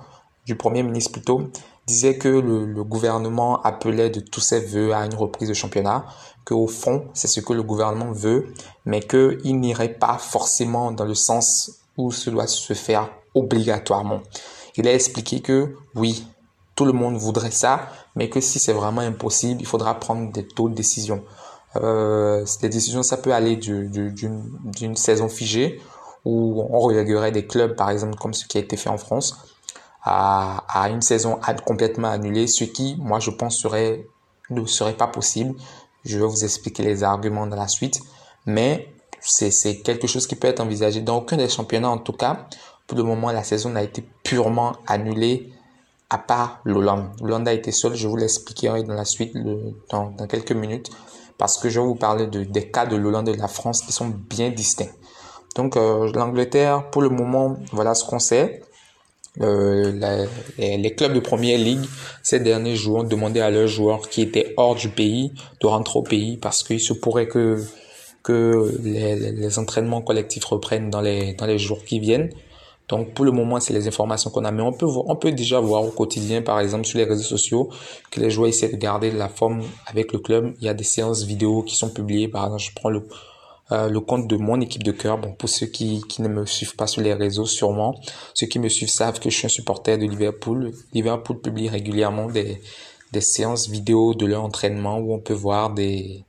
du 0.46 0.56
Premier 0.56 0.84
ministre 0.84 1.12
plutôt, 1.12 1.50
disait 1.88 2.18
que 2.18 2.28
le, 2.28 2.66
le, 2.66 2.84
gouvernement 2.84 3.62
appelait 3.62 4.10
de 4.10 4.20
tous 4.20 4.42
ses 4.42 4.60
voeux 4.60 4.94
à 4.94 5.06
une 5.06 5.14
reprise 5.14 5.50
de 5.50 5.54
championnat, 5.54 6.06
que 6.46 6.54
au 6.54 6.68
fond, 6.68 7.06
c'est 7.14 7.28
ce 7.28 7.40
que 7.40 7.54
le 7.54 7.64
gouvernement 7.64 8.12
veut, 8.12 8.54
mais 8.86 9.02
qu'il 9.02 9.60
n'irait 9.60 9.94
pas 9.94 10.18
forcément 10.18 10.92
dans 10.92 11.06
le 11.06 11.16
sens 11.16 11.72
où 11.98 12.12
cela 12.12 12.36
doit 12.36 12.48
se 12.48 12.74
faire 12.74 13.10
obligatoirement. 13.34 14.22
Il 14.78 14.88
a 14.88 14.94
expliqué 14.94 15.42
que 15.42 15.76
oui, 15.96 16.28
tout 16.76 16.86
le 16.86 16.92
monde 16.92 17.16
voudrait 17.16 17.52
ça, 17.52 17.90
mais 18.16 18.30
que 18.30 18.42
si 18.42 18.60
c'est 18.60 18.74
vraiment 18.74 19.02
impossible, 19.02 19.62
il 19.62 19.68
faudra 19.68 20.00
prendre 20.00 20.32
d'autres 20.32 20.76
décisions. 20.76 21.24
Euh, 21.78 22.46
des 22.62 22.70
décisions, 22.70 23.04
ça 23.04 23.18
peut 23.18 23.34
aller 23.34 23.56
d'une 23.58 24.96
saison 24.96 25.30
figée, 25.30 25.82
où 26.26 26.66
on 26.70 26.80
reléguerait 26.80 27.32
des 27.32 27.46
clubs, 27.46 27.76
par 27.76 27.90
exemple, 27.90 28.16
comme 28.18 28.34
ce 28.34 28.46
qui 28.48 28.58
a 28.58 28.62
été 28.62 28.78
fait 28.78 28.90
en 28.90 28.98
France, 28.98 29.55
à, 30.06 30.64
à 30.70 30.90
une 30.90 31.02
saison 31.02 31.40
complètement 31.66 32.10
annulée, 32.10 32.48
ce 32.48 32.64
qui, 32.64 32.96
moi, 33.00 33.20
je 33.20 33.32
pense, 33.32 33.58
serait, 33.58 34.08
ne 34.52 34.66
serait 34.66 34.94
pas 34.94 35.08
possible. 35.08 35.56
Je 36.06 36.20
vais 36.20 36.26
vous 36.26 36.44
expliquer 36.44 36.84
les 36.84 37.04
arguments 37.04 37.48
dans 37.48 37.56
la 37.56 37.68
suite, 37.68 38.00
mais 38.46 38.88
c'est 39.20 39.82
quelque 39.82 40.06
chose 40.06 40.28
qui 40.28 40.36
peut 40.36 40.48
être 40.48 40.60
envisagé 40.60 41.02
dans 41.02 41.18
aucun 41.18 41.38
des 41.38 41.50
championnats, 41.50 41.90
en 41.90 41.98
tout 41.98 42.14
cas. 42.14 42.48
Pour 42.86 42.98
le 42.98 43.04
moment, 43.04 43.32
la 43.32 43.44
saison 43.44 43.72
n'a 43.72 43.82
été 43.82 44.08
purement 44.24 44.74
annulée, 44.86 45.52
à 46.12 46.20
part 46.20 46.60
l'Hollande. 46.64 47.10
L'Hollande 47.20 47.48
a 47.48 47.54
été 47.54 47.72
seule, 47.72 47.96
je 47.96 48.08
vous 48.08 48.16
l'expliquerai 48.16 48.84
dans 48.84 48.94
la 48.94 49.06
suite, 49.06 49.36
dans, 49.90 50.12
dans, 50.12 50.28
quelques 50.28 50.52
minutes, 50.52 50.92
parce 51.40 51.58
que 51.58 51.68
je 51.70 51.80
vais 51.80 51.86
vous 51.86 51.96
parler 51.96 52.28
de, 52.28 52.44
des 52.44 52.70
cas 52.70 52.86
de 52.86 52.96
l'Hollande 52.96 53.28
et 53.30 53.36
de 53.36 53.42
la 53.42 53.48
France 53.48 53.82
qui 53.82 53.92
sont 53.92 54.10
bien 54.10 54.52
distincts. 54.52 54.94
Donc, 55.56 55.78
euh, 55.78 56.12
l'Angleterre, 56.14 56.92
pour 56.92 57.02
le 57.02 57.10
moment, 57.10 57.58
voilà 57.72 57.96
ce 57.96 58.06
qu'on 58.06 58.20
sait. 58.20 58.62
Euh, 59.42 60.28
les, 60.58 60.96
clubs 60.96 61.14
de 61.14 61.20
première 61.20 61.58
ligue 61.58 61.84
ces 62.24 62.40
derniers 62.40 62.78
jours 62.78 63.00
ont 63.00 63.04
demandé 63.04 63.42
à 63.42 63.52
leurs 63.52 63.68
joueurs 63.68 64.08
qui 64.08 64.22
étaient 64.22 64.54
hors 64.56 64.76
du 64.76 64.88
pays 64.88 65.34
de 65.60 65.68
rentrer 65.68 66.00
au 66.00 66.04
pays 66.04 66.38
parce 66.38 66.64
qu'il 66.64 66.80
se 66.80 66.94
pourrait 66.94 67.28
que 67.28 67.62
que 68.24 68.74
les, 68.82 69.34
les, 69.34 69.60
entraînements 69.60 70.02
collectifs 70.02 70.46
reprennent 70.46 70.90
dans 70.90 71.02
les 71.02 71.34
dans 71.34 71.46
les 71.46 71.60
jours 71.60 71.84
qui 71.84 72.00
viennent. 72.00 72.30
Donc 72.88 73.14
pour 73.14 73.26
le 73.26 73.32
moment, 73.32 73.60
c'est 73.60 73.74
les 73.74 73.88
informations 73.88 74.30
qu'on 74.30 74.46
a, 74.46 74.52
mais 74.52 74.62
on 74.62 74.72
peut 74.72 74.86
on 74.86 75.16
peut 75.16 75.32
déjà 75.32 75.60
voir 75.60 75.84
au 75.84 75.90
quotidien, 75.90 76.42
par 76.42 76.60
exemple 76.60 76.86
sur 76.86 77.00
les 77.00 77.06
réseaux 77.06 77.24
sociaux, 77.24 77.70
que 78.12 78.20
les 78.20 78.30
joueurs 78.30 78.48
essaient 78.50 78.70
de 78.70 78.78
garder 78.78 79.12
la 79.12 79.28
forme 79.28 79.64
avec 79.88 80.14
le 80.14 80.20
club. 80.20 80.54
Il 80.60 80.66
y 80.66 80.70
a 80.70 80.74
des 80.74 80.84
séances 80.84 81.24
vidéo 81.24 81.64
qui 81.64 81.76
sont 81.76 81.90
publiées. 81.90 82.28
Par 82.28 82.46
exemple, 82.46 82.64
je 82.64 82.72
prends 82.76 82.90
le 82.90 83.08
euh, 83.72 83.90
le 83.90 84.00
compte 84.00 84.28
de 84.28 84.38
mon 84.38 84.62
équipe 84.62 84.84
de 84.84 84.92
cœur. 84.92 85.18
Bon, 85.18 85.34
pour 85.34 85.50
ceux 85.50 85.66
qui, 85.66 86.02
qui 86.08 86.22
ne 86.22 86.28
me 86.28 86.46
suivent 86.46 86.76
pas 86.76 86.88
sur 86.88 87.02
les 87.02 87.14
réseaux, 87.14 87.46
sûrement, 87.46 87.96
ceux 88.34 88.48
qui 88.48 88.60
me 88.60 88.70
suivent 88.70 88.90
savent 88.90 89.20
que 89.20 89.30
je 89.30 89.38
suis 89.38 89.46
un 89.48 89.50
supporter 89.50 89.98
de 89.98 90.06
Liverpool. 90.06 90.72
Liverpool 90.94 91.42
publie 91.42 91.70
régulièrement 91.70 92.28
des, 92.28 92.62
des 93.12 93.22
séances 93.22 93.70
vidéo 93.70 94.14
de 94.14 94.26
leur 94.26 94.44
entraînement 94.44 94.98
où 95.00 95.14
on 95.14 95.20
peut 95.20 95.34
voir 95.34 95.74
des, 95.74 96.26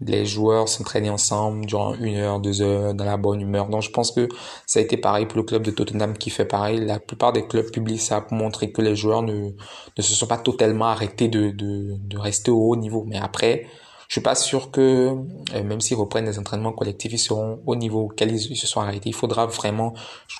les 0.00 0.24
joueurs 0.24 0.68
s'entraîner 0.68 1.10
ensemble 1.10 1.66
durant 1.66 1.94
une 1.94 2.16
heure, 2.16 2.40
deux 2.40 2.62
heures, 2.62 2.94
dans 2.94 3.04
la 3.04 3.16
bonne 3.16 3.40
humeur. 3.40 3.68
Donc 3.68 3.82
je 3.82 3.90
pense 3.90 4.12
que 4.12 4.28
ça 4.66 4.78
a 4.78 4.82
été 4.82 4.96
pareil 4.96 5.26
pour 5.26 5.36
le 5.38 5.44
club 5.44 5.62
de 5.62 5.70
Tottenham 5.70 6.16
qui 6.16 6.30
fait 6.30 6.46
pareil. 6.46 6.80
La 6.80 6.98
plupart 6.98 7.32
des 7.32 7.46
clubs 7.46 7.70
publient 7.70 7.98
ça 7.98 8.20
pour 8.22 8.36
montrer 8.36 8.72
que 8.72 8.80
les 8.80 8.96
joueurs 8.96 9.22
ne, 9.22 9.50
ne 9.98 10.02
se 10.02 10.14
sont 10.14 10.26
pas 10.26 10.38
totalement 10.38 10.86
arrêtés 10.86 11.28
de, 11.28 11.50
de, 11.50 11.96
de 11.98 12.18
rester 12.18 12.50
au 12.50 12.60
haut 12.60 12.76
niveau. 12.76 13.04
Mais 13.06 13.18
après, 13.18 13.66
je 14.10 14.14
suis 14.14 14.22
pas 14.22 14.34
sûr 14.34 14.72
que, 14.72 15.14
euh, 15.54 15.62
même 15.62 15.80
s'ils 15.80 15.96
reprennent 15.96 16.26
les 16.26 16.36
entraînements 16.36 16.72
collectifs, 16.72 17.12
ils 17.12 17.18
seront 17.18 17.60
au 17.64 17.76
niveau 17.76 18.06
auquel 18.06 18.32
ils, 18.32 18.56
se 18.56 18.66
sont 18.66 18.80
arrêtés. 18.80 19.08
Il 19.08 19.14
faudra 19.14 19.46
vraiment, 19.46 19.94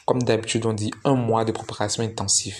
comme 0.06 0.24
d'habitude, 0.24 0.66
on 0.66 0.72
dit 0.72 0.90
un 1.04 1.14
mois 1.14 1.44
de 1.44 1.52
préparation 1.52 2.02
intensive. 2.02 2.56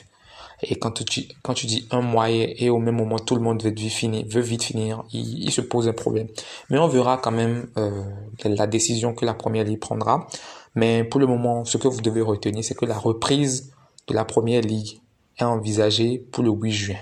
Et 0.63 0.77
quand 0.77 0.93
tu, 0.93 1.23
quand 1.43 1.55
tu 1.55 1.67
dis 1.67 1.89
un 1.91 2.01
mois 2.01 2.31
et, 2.31 2.71
au 2.71 2.79
même 2.79 2.95
moment 2.95 3.19
tout 3.19 3.35
le 3.35 3.41
monde 3.41 3.61
veut 3.61 3.73
vite 3.73 3.93
finir, 3.93 4.25
veut 4.29 4.41
vite 4.41 4.63
finir, 4.63 5.03
il, 5.13 5.51
se 5.51 5.61
pose 5.61 5.89
un 5.89 5.93
problème. 5.93 6.29
Mais 6.69 6.79
on 6.79 6.87
verra 6.87 7.19
quand 7.19 7.33
même 7.33 7.67
euh, 7.77 8.05
la 8.45 8.69
décision 8.69 9.13
que 9.13 9.25
la 9.25 9.35
première 9.35 9.65
ligue 9.65 9.81
prendra. 9.81 10.29
Mais 10.77 11.03
pour 11.03 11.19
le 11.19 11.27
moment, 11.27 11.65
ce 11.65 11.77
que 11.77 11.89
vous 11.89 12.03
devez 12.03 12.21
retenir, 12.21 12.63
c'est 12.63 12.77
que 12.77 12.85
la 12.85 12.97
reprise 12.97 13.73
de 14.07 14.15
la 14.15 14.25
première 14.25 14.61
ligue 14.61 15.01
est 15.39 15.43
envisagée 15.43 16.25
pour 16.31 16.45
le 16.45 16.51
8 16.51 16.71
juin. 16.71 16.97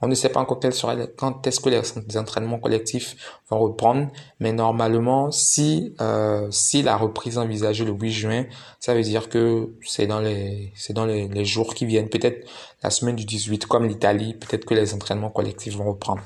On 0.00 0.06
ne 0.06 0.14
sait 0.14 0.28
pas 0.28 0.40
encore 0.40 0.60
quel 0.60 0.72
sera, 0.72 0.94
quand 1.16 1.46
est-ce 1.46 1.58
que 1.58 1.68
les 1.68 2.16
entraînements 2.16 2.58
collectifs 2.58 3.16
vont 3.50 3.58
reprendre, 3.58 4.08
mais 4.38 4.52
normalement, 4.52 5.32
si 5.32 5.94
euh, 6.00 6.46
si 6.50 6.82
la 6.82 6.96
reprise 6.96 7.36
envisagée 7.36 7.84
le 7.84 7.92
8 7.92 8.12
juin, 8.12 8.44
ça 8.78 8.94
veut 8.94 9.02
dire 9.02 9.28
que 9.28 9.74
c'est 9.82 10.06
dans 10.06 10.20
les 10.20 10.72
c'est 10.76 10.92
dans 10.92 11.04
les, 11.04 11.26
les, 11.26 11.44
jours 11.44 11.74
qui 11.74 11.84
viennent, 11.84 12.08
peut-être 12.08 12.46
la 12.82 12.90
semaine 12.90 13.16
du 13.16 13.24
18, 13.24 13.66
comme 13.66 13.86
l'Italie, 13.86 14.34
peut-être 14.34 14.64
que 14.64 14.74
les 14.74 14.94
entraînements 14.94 15.30
collectifs 15.30 15.76
vont 15.76 15.88
reprendre. 15.88 16.22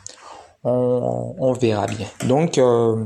On, 0.64 1.34
on 1.38 1.52
verra 1.54 1.86
bien. 1.86 2.06
Donc 2.26 2.58
euh, 2.58 3.04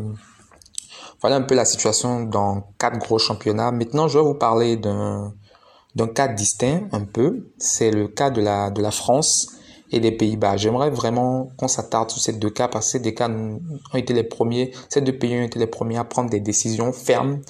voilà 1.20 1.37
un 1.37 1.42
peu 1.42 1.54
la 1.54 1.64
situation 1.64 2.25
dans 2.25 2.68
quatre 2.78 2.99
gros 2.99 3.18
championnats. 3.18 3.70
Maintenant, 3.70 4.08
je 4.08 4.18
vais 4.18 4.25
vous 4.25 4.35
parler 4.35 4.76
d'un 4.76 5.32
d'un 5.94 6.08
cas 6.08 6.28
distinct 6.28 6.88
un 6.92 7.04
peu. 7.04 7.52
C'est 7.56 7.90
le 7.90 8.08
cas 8.08 8.30
de 8.30 8.40
la 8.42 8.70
de 8.70 8.82
la 8.82 8.90
France 8.90 9.52
et 9.93 10.00
des 10.00 10.12
Pays-Bas. 10.12 10.57
J'aimerais 10.57 10.90
vraiment 10.90 11.50
qu'on 11.57 11.69
s'attarde 11.69 12.11
sur 12.11 12.21
ces 12.21 12.33
deux 12.33 12.50
cas 12.50 12.69
parce 12.69 12.87
que 12.87 12.93
ces 12.93 13.00
deux 13.00 13.11
cas 13.12 13.28
ont 13.28 13.61
été 13.97 14.12
les 14.12 14.25
premiers, 14.25 14.73
ces 14.88 15.00
deux 15.00 15.16
pays 15.16 15.38
ont 15.38 15.43
été 15.45 15.59
les 15.59 15.66
premiers 15.66 15.99
à 15.99 16.05
prendre 16.05 16.31
des 16.31 16.40
décisions 16.40 16.93
fermes 16.93 17.40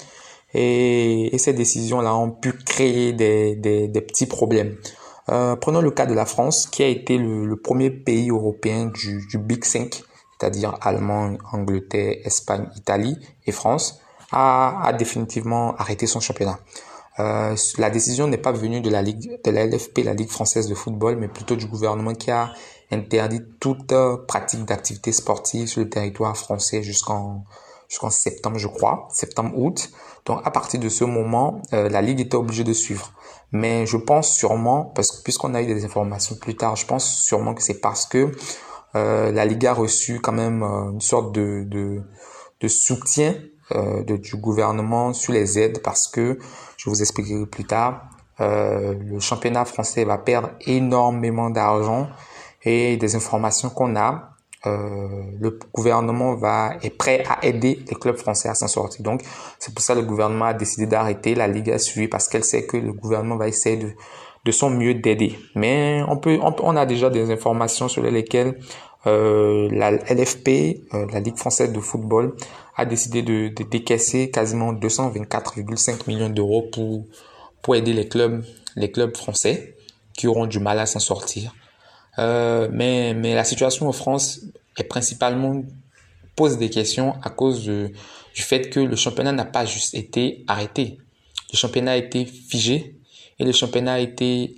et, 0.53 1.33
et 1.33 1.37
ces 1.37 1.53
décisions-là 1.53 2.15
ont 2.15 2.31
pu 2.31 2.53
créer 2.53 3.13
des, 3.13 3.55
des, 3.55 3.87
des 3.87 4.01
petits 4.01 4.27
problèmes. 4.27 4.75
Euh, 5.29 5.55
prenons 5.55 5.81
le 5.81 5.91
cas 5.91 6.05
de 6.05 6.13
la 6.13 6.25
France 6.25 6.67
qui 6.67 6.83
a 6.83 6.87
été 6.87 7.17
le, 7.17 7.45
le 7.45 7.55
premier 7.57 7.89
pays 7.89 8.29
européen 8.29 8.85
du, 8.85 9.25
du 9.27 9.37
Big 9.37 9.65
5, 9.65 10.01
c'est-à-dire 10.39 10.77
Allemagne, 10.81 11.37
Angleterre, 11.51 12.15
Espagne, 12.23 12.67
Italie 12.77 13.17
et 13.45 13.51
France, 13.51 13.99
a, 14.31 14.85
a 14.85 14.93
définitivement 14.93 15.75
arrêté 15.75 16.07
son 16.07 16.19
championnat. 16.19 16.59
Euh, 17.19 17.55
la 17.77 17.89
décision 17.89 18.27
n'est 18.27 18.37
pas 18.37 18.51
venue 18.51 18.81
de 18.81 18.89
la 18.89 19.01
Ligue, 19.01 19.39
de 19.43 19.51
la 19.51 19.65
LFP, 19.65 19.99
la 20.03 20.13
Ligue 20.13 20.29
française 20.29 20.67
de 20.67 20.75
football, 20.75 21.15
mais 21.17 21.27
plutôt 21.27 21.55
du 21.55 21.65
gouvernement 21.65 22.13
qui 22.13 22.29
a 22.31 22.51
interdit 22.91 23.41
toute 23.59 23.91
euh, 23.91 24.17
pratique 24.27 24.65
d'activité 24.65 25.11
sportive 25.11 25.67
sur 25.67 25.81
le 25.81 25.89
territoire 25.89 26.37
français 26.37 26.83
jusqu'en 26.83 27.43
jusqu'en 27.89 28.09
septembre, 28.09 28.57
je 28.57 28.67
crois, 28.67 29.07
septembre-août. 29.11 29.89
Donc 30.25 30.41
à 30.43 30.51
partir 30.51 30.79
de 30.79 30.89
ce 30.89 31.05
moment, 31.05 31.61
euh, 31.73 31.89
la 31.89 32.01
Ligue 32.01 32.19
était 32.19 32.35
obligée 32.35 32.65
de 32.65 32.73
suivre. 32.73 33.13
Mais 33.51 33.85
je 33.85 33.97
pense 33.97 34.35
sûrement, 34.35 34.83
parce 34.83 35.11
que 35.11 35.23
puisqu'on 35.23 35.53
a 35.53 35.61
eu 35.61 35.67
des 35.67 35.85
informations 35.85 36.35
plus 36.35 36.55
tard, 36.55 36.75
je 36.75 36.85
pense 36.85 37.21
sûrement 37.21 37.53
que 37.53 37.63
c'est 37.63 37.79
parce 37.79 38.05
que 38.05 38.31
euh, 38.95 39.31
la 39.31 39.45
Ligue 39.45 39.65
a 39.65 39.73
reçu 39.73 40.19
quand 40.19 40.33
même 40.33 40.63
une 40.63 41.01
sorte 41.01 41.33
de, 41.33 41.63
de, 41.65 42.01
de 42.59 42.67
soutien 42.67 43.35
euh, 43.75 44.01
de, 44.03 44.15
du 44.15 44.37
gouvernement 44.37 45.11
sur 45.11 45.33
les 45.33 45.59
aides 45.59 45.81
parce 45.81 46.07
que, 46.07 46.39
je 46.77 46.89
vous 46.89 47.01
expliquerai 47.01 47.45
plus 47.45 47.65
tard, 47.65 48.09
euh, 48.39 48.93
le 48.93 49.19
championnat 49.19 49.65
français 49.65 50.05
va 50.05 50.17
perdre 50.17 50.51
énormément 50.65 51.49
d'argent 51.49 52.07
et 52.63 52.97
des 52.97 53.15
informations 53.15 53.69
qu'on 53.69 53.95
a, 53.95 54.37
euh, 54.65 55.23
le 55.39 55.59
gouvernement 55.73 56.35
va 56.35 56.73
est 56.81 56.89
prêt 56.89 57.23
à 57.29 57.45
aider 57.45 57.79
les 57.87 57.95
clubs 57.95 58.17
français 58.17 58.49
à 58.49 58.55
s'en 58.55 58.67
sortir. 58.67 59.03
Donc 59.03 59.21
c'est 59.59 59.73
pour 59.73 59.83
ça 59.83 59.93
que 59.93 59.99
le 59.99 60.05
gouvernement 60.05 60.45
a 60.45 60.53
décidé 60.53 60.85
d'arrêter 60.85 61.35
la 61.35 61.47
Ligue 61.47 61.71
à 61.71 61.79
suivre 61.79 62.09
parce 62.09 62.27
qu'elle 62.27 62.43
sait 62.43 62.65
que 62.65 62.77
le 62.77 62.93
gouvernement 62.93 63.37
va 63.37 63.47
essayer 63.47 63.77
de 63.77 63.91
de 64.45 64.51
son 64.51 64.69
mieux 64.69 64.93
d'aider. 64.93 65.37
Mais 65.55 66.01
on 66.07 66.17
peut 66.17 66.39
on, 66.41 66.55
on, 66.63 66.75
a 66.77 66.85
déjà 66.85 67.09
des 67.09 67.29
informations 67.31 67.89
sur 67.89 68.01
lesquelles 68.03 68.57
euh, 69.07 69.69
la 69.71 69.91
LFP, 69.91 70.83
euh, 70.93 71.07
la 71.11 71.19
Ligue 71.19 71.37
française 71.37 71.71
de 71.71 71.79
football, 71.79 72.35
a 72.75 72.85
décidé 72.85 73.21
de, 73.21 73.47
décaisser 73.63 74.29
quasiment 74.29 74.73
224,5 74.73 76.07
millions 76.07 76.29
d'euros 76.29 76.63
pour, 76.71 77.05
pour 77.61 77.75
aider 77.75 77.93
les 77.93 78.07
clubs, 78.07 78.43
les 78.75 78.91
clubs 78.91 79.15
français 79.15 79.75
qui 80.13 80.27
auront 80.27 80.45
du 80.45 80.59
mal 80.59 80.79
à 80.79 80.85
s'en 80.85 80.99
sortir. 80.99 81.55
Euh, 82.19 82.67
mais, 82.71 83.13
mais 83.13 83.33
la 83.33 83.43
situation 83.43 83.87
en 83.87 83.93
France 83.93 84.41
est 84.77 84.83
principalement 84.83 85.63
pose 86.35 86.57
des 86.57 86.69
questions 86.69 87.15
à 87.23 87.29
cause 87.29 87.63
du 87.63 87.91
fait 88.35 88.69
que 88.69 88.79
le 88.79 88.95
championnat 88.95 89.31
n'a 89.31 89.45
pas 89.45 89.65
juste 89.65 89.95
été 89.95 90.43
arrêté. 90.47 90.99
Le 91.51 91.57
championnat 91.57 91.93
a 91.93 91.97
été 91.97 92.25
figé 92.25 92.95
et 93.39 93.45
le 93.45 93.51
championnat 93.51 93.93
a 93.93 93.99
été 93.99 94.55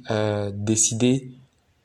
décidé 0.53 1.38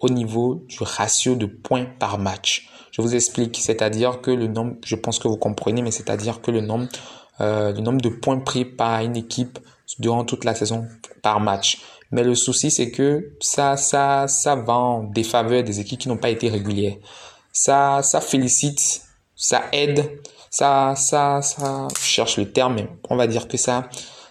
au 0.05 0.11
niveau 0.11 0.63
du 0.69 0.83
ratio 0.83 1.35
de 1.35 1.47
points 1.47 1.87
par 1.99 2.19
match. 2.19 2.69
Je 2.91 3.01
vous 3.01 3.15
explique, 3.15 3.57
c'est-à-dire 3.59 4.21
que 4.21 4.31
le 4.31 4.49
nombre, 4.49 4.77
je 4.85 4.97
pense 4.97 5.19
que 5.19 5.29
vous 5.29 5.39
comprenez, 5.39 5.81
mais 5.81 5.91
c'est-à-dire 5.91 6.43
que 6.43 6.51
le 6.51 6.61
nombre, 6.61 6.89
euh, 7.41 7.73
le 7.73 7.81
nombre 7.81 8.03
de 8.03 8.11
points 8.11 8.39
pris 8.39 8.67
par 8.67 9.01
une 9.01 9.17
équipe 9.17 9.59
durant 9.99 10.25
toute 10.25 10.45
la 10.45 10.55
saison 10.55 10.87
par 11.23 11.41
match. 11.41 11.81
Mais 12.11 12.23
le 12.23 12.35
souci, 12.35 12.71
c'est 12.71 12.91
que 12.91 13.33
ça, 13.41 13.79
ça, 13.79 14.29
ça 14.29 14.57
va 14.57 14.75
en 14.75 15.05
défaveur 15.05 15.65
des 15.65 15.81
équipes 15.81 16.01
qui 16.01 16.09
n'ont 16.09 16.19
pas 16.19 16.29
été 16.29 16.51
régulières. 16.51 16.97
Ça, 17.51 18.03
ça 18.03 18.21
félicite, 18.21 19.03
ça 19.35 19.63
aide, 19.73 20.21
ça, 20.51 20.95
ça, 20.97 21.41
ça, 21.41 21.89
cherche 21.99 22.37
le 22.37 22.53
terme, 22.53 22.75
mais 22.75 22.89
on 23.09 23.17
va 23.17 23.27
dire 23.27 23.49
que 23.49 23.57
ça, 23.57 23.89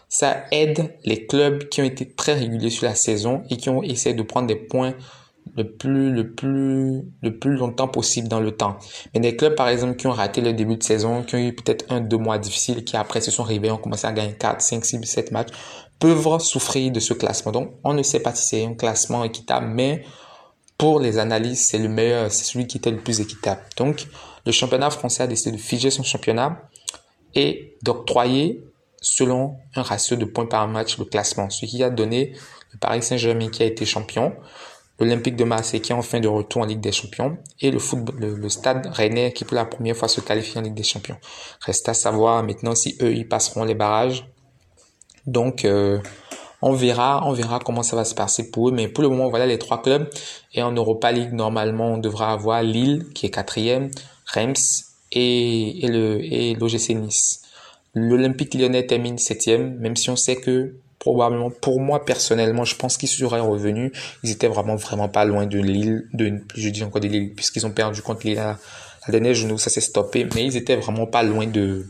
ça 0.07 0.45
aide 0.51 0.95
les 1.03 1.25
clubs 1.25 1.67
qui 1.69 1.81
ont 1.81 1.85
été 1.85 2.07
très 2.07 2.35
réguliers 2.35 2.69
sur 2.69 2.85
la 2.85 2.93
saison 2.93 3.41
et 3.49 3.57
qui 3.57 3.69
ont 3.69 3.81
essayé 3.81 4.13
de 4.13 4.21
prendre 4.21 4.47
des 4.47 4.55
points 4.55 4.93
le 5.55 5.71
plus, 5.71 6.11
le 6.11 6.31
plus, 6.31 7.03
le 7.21 7.37
plus 7.37 7.55
longtemps 7.55 7.87
possible 7.87 8.27
dans 8.27 8.39
le 8.39 8.51
temps. 8.51 8.77
Mais 9.13 9.19
des 9.19 9.35
clubs, 9.35 9.55
par 9.55 9.67
exemple, 9.67 9.95
qui 9.95 10.07
ont 10.07 10.11
raté 10.11 10.41
le 10.41 10.53
début 10.53 10.77
de 10.77 10.83
saison, 10.83 11.23
qui 11.23 11.35
ont 11.35 11.39
eu 11.39 11.53
peut-être 11.53 11.85
un, 11.89 12.01
deux 12.01 12.17
mois 12.17 12.37
difficiles, 12.37 12.83
qui 12.83 12.97
après 12.97 13.21
se 13.21 13.31
sont 13.31 13.43
réveillés, 13.43 13.71
ont 13.71 13.77
commencé 13.77 14.07
à 14.07 14.11
gagner 14.11 14.33
4, 14.33 14.61
5, 14.61 14.85
6, 14.85 15.03
7 15.03 15.31
matchs, 15.31 15.49
peuvent 15.99 16.39
souffrir 16.39 16.91
de 16.91 16.99
ce 16.99 17.13
classement. 17.13 17.51
Donc, 17.51 17.73
on 17.83 17.93
ne 17.93 18.03
sait 18.03 18.19
pas 18.19 18.33
si 18.33 18.47
c'est 18.47 18.65
un 18.65 18.73
classement 18.73 19.23
équitable, 19.23 19.67
mais 19.67 20.03
pour 20.77 20.99
les 20.99 21.19
analyses, 21.19 21.65
c'est 21.65 21.77
le 21.77 21.89
meilleur, 21.89 22.31
c'est 22.31 22.45
celui 22.45 22.67
qui 22.67 22.77
était 22.77 22.91
le 22.91 22.97
plus 22.97 23.21
équitable. 23.21 23.61
Donc, 23.77 24.07
le 24.45 24.51
championnat 24.51 24.89
français 24.89 25.23
a 25.23 25.27
décidé 25.27 25.51
de 25.51 25.61
figer 25.61 25.91
son 25.91 26.03
championnat 26.03 26.59
et 27.35 27.77
d'octroyer 27.83 28.63
selon 29.01 29.57
un 29.75 29.81
ratio 29.81 30.15
de 30.15 30.25
points 30.25 30.45
par 30.45 30.67
match 30.67 30.97
le 30.97 31.05
classement, 31.05 31.49
ce 31.49 31.65
qui 31.65 31.83
a 31.83 31.89
donné 31.89 32.33
le 32.71 32.79
Paris 32.79 33.03
Saint-Germain 33.03 33.49
qui 33.49 33.63
a 33.63 33.65
été 33.65 33.85
champion, 33.85 34.33
l'Olympique 34.99 35.35
de 35.35 35.43
Marseille 35.43 35.81
qui 35.81 35.91
est 35.91 35.95
en 35.95 36.01
fin 36.01 36.19
de 36.19 36.27
retour 36.27 36.61
en 36.61 36.65
Ligue 36.65 36.79
des 36.79 36.91
Champions 36.91 37.37
et 37.59 37.71
le 37.71 37.79
football, 37.79 38.15
le, 38.19 38.49
Stade 38.49 38.87
Rennais 38.87 39.33
qui 39.33 39.43
pour 39.45 39.55
la 39.55 39.65
première 39.65 39.95
fois 39.95 40.07
se 40.07 40.21
qualifie 40.21 40.57
en 40.57 40.61
Ligue 40.61 40.75
des 40.75 40.83
Champions. 40.83 41.17
Reste 41.61 41.89
à 41.89 41.93
savoir 41.93 42.43
maintenant 42.43 42.75
si 42.75 42.95
eux 43.01 43.13
ils 43.13 43.27
passeront 43.27 43.63
les 43.63 43.75
barrages. 43.75 44.25
Donc 45.25 45.65
euh, 45.65 45.99
on 46.61 46.73
verra, 46.73 47.23
on 47.25 47.33
verra 47.33 47.59
comment 47.59 47.83
ça 47.83 47.95
va 47.95 48.05
se 48.05 48.15
passer 48.15 48.51
pour 48.51 48.69
eux. 48.69 48.71
Mais 48.71 48.87
pour 48.87 49.03
le 49.03 49.09
moment 49.09 49.29
voilà 49.29 49.47
les 49.47 49.57
trois 49.57 49.81
clubs 49.81 50.07
et 50.53 50.61
en 50.61 50.71
Europa 50.71 51.11
League 51.11 51.33
normalement 51.33 51.93
on 51.93 51.97
devra 51.97 52.31
avoir 52.31 52.61
Lille 52.61 53.07
qui 53.13 53.25
est 53.25 53.31
quatrième, 53.31 53.89
Reims 54.25 54.95
et, 55.11 55.85
et 55.85 55.87
le 55.87 56.23
et 56.23 56.53
l'OGC 56.55 56.89
Nice. 56.89 57.41
L'Olympique 57.95 58.55
Lyonnais 58.55 58.87
termine 58.87 59.19
septième, 59.19 59.77
même 59.77 59.95
si 59.95 60.09
on 60.09 60.15
sait 60.15 60.37
que 60.37 60.77
probablement 61.03 61.49
pour 61.49 61.81
moi 61.81 62.05
personnellement 62.05 62.63
je 62.63 62.75
pense 62.77 62.95
qu'ils 62.95 63.09
seraient 63.09 63.41
revenus. 63.41 63.91
Ils 64.23 64.31
étaient 64.31 64.47
vraiment 64.47 64.77
vraiment 64.77 65.09
pas 65.09 65.25
loin 65.25 65.45
de 65.45 65.59
Lille 65.59 66.07
de 66.13 66.39
je 66.55 66.69
dis 66.69 66.81
encore 66.81 67.01
de 67.01 67.33
puisqu'ils 67.35 67.65
ont 67.65 67.71
perdu 67.71 68.01
contre 68.01 68.25
Lille 68.25 68.35
la, 68.35 68.57
la 69.07 69.11
dernière 69.11 69.33
journée 69.33 69.57
ça 69.57 69.69
s'est 69.69 69.81
stoppé. 69.81 70.25
Mais 70.33 70.45
ils 70.45 70.55
étaient 70.55 70.77
vraiment 70.77 71.05
pas 71.05 71.21
loin 71.21 71.45
de 71.45 71.85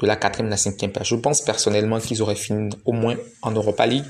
de 0.00 0.06
la 0.06 0.14
quatrième 0.14 0.48
la 0.50 0.56
cinquième 0.56 0.92
place. 0.92 1.08
Je 1.08 1.16
pense 1.16 1.42
personnellement 1.42 1.98
qu'ils 1.98 2.22
auraient 2.22 2.36
fini 2.36 2.70
au 2.84 2.92
moins 2.92 3.16
en 3.42 3.50
Europa 3.50 3.84
League. 3.86 4.04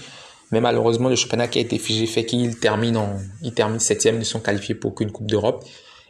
Mais 0.52 0.60
malheureusement 0.60 1.08
le 1.08 1.16
championnat 1.16 1.48
qui 1.48 1.58
a 1.58 1.62
été 1.62 1.78
figé 1.78 2.06
fait 2.06 2.26
qu'ils 2.26 2.58
terminent 2.58 3.00
en 3.00 3.18
ils 3.42 3.54
terminent 3.54 3.78
septième 3.78 4.18
ne 4.18 4.24
sont 4.24 4.40
qualifiés 4.40 4.74
pour 4.74 4.90
aucune 4.90 5.10
coupe 5.10 5.26
d'Europe. 5.26 5.64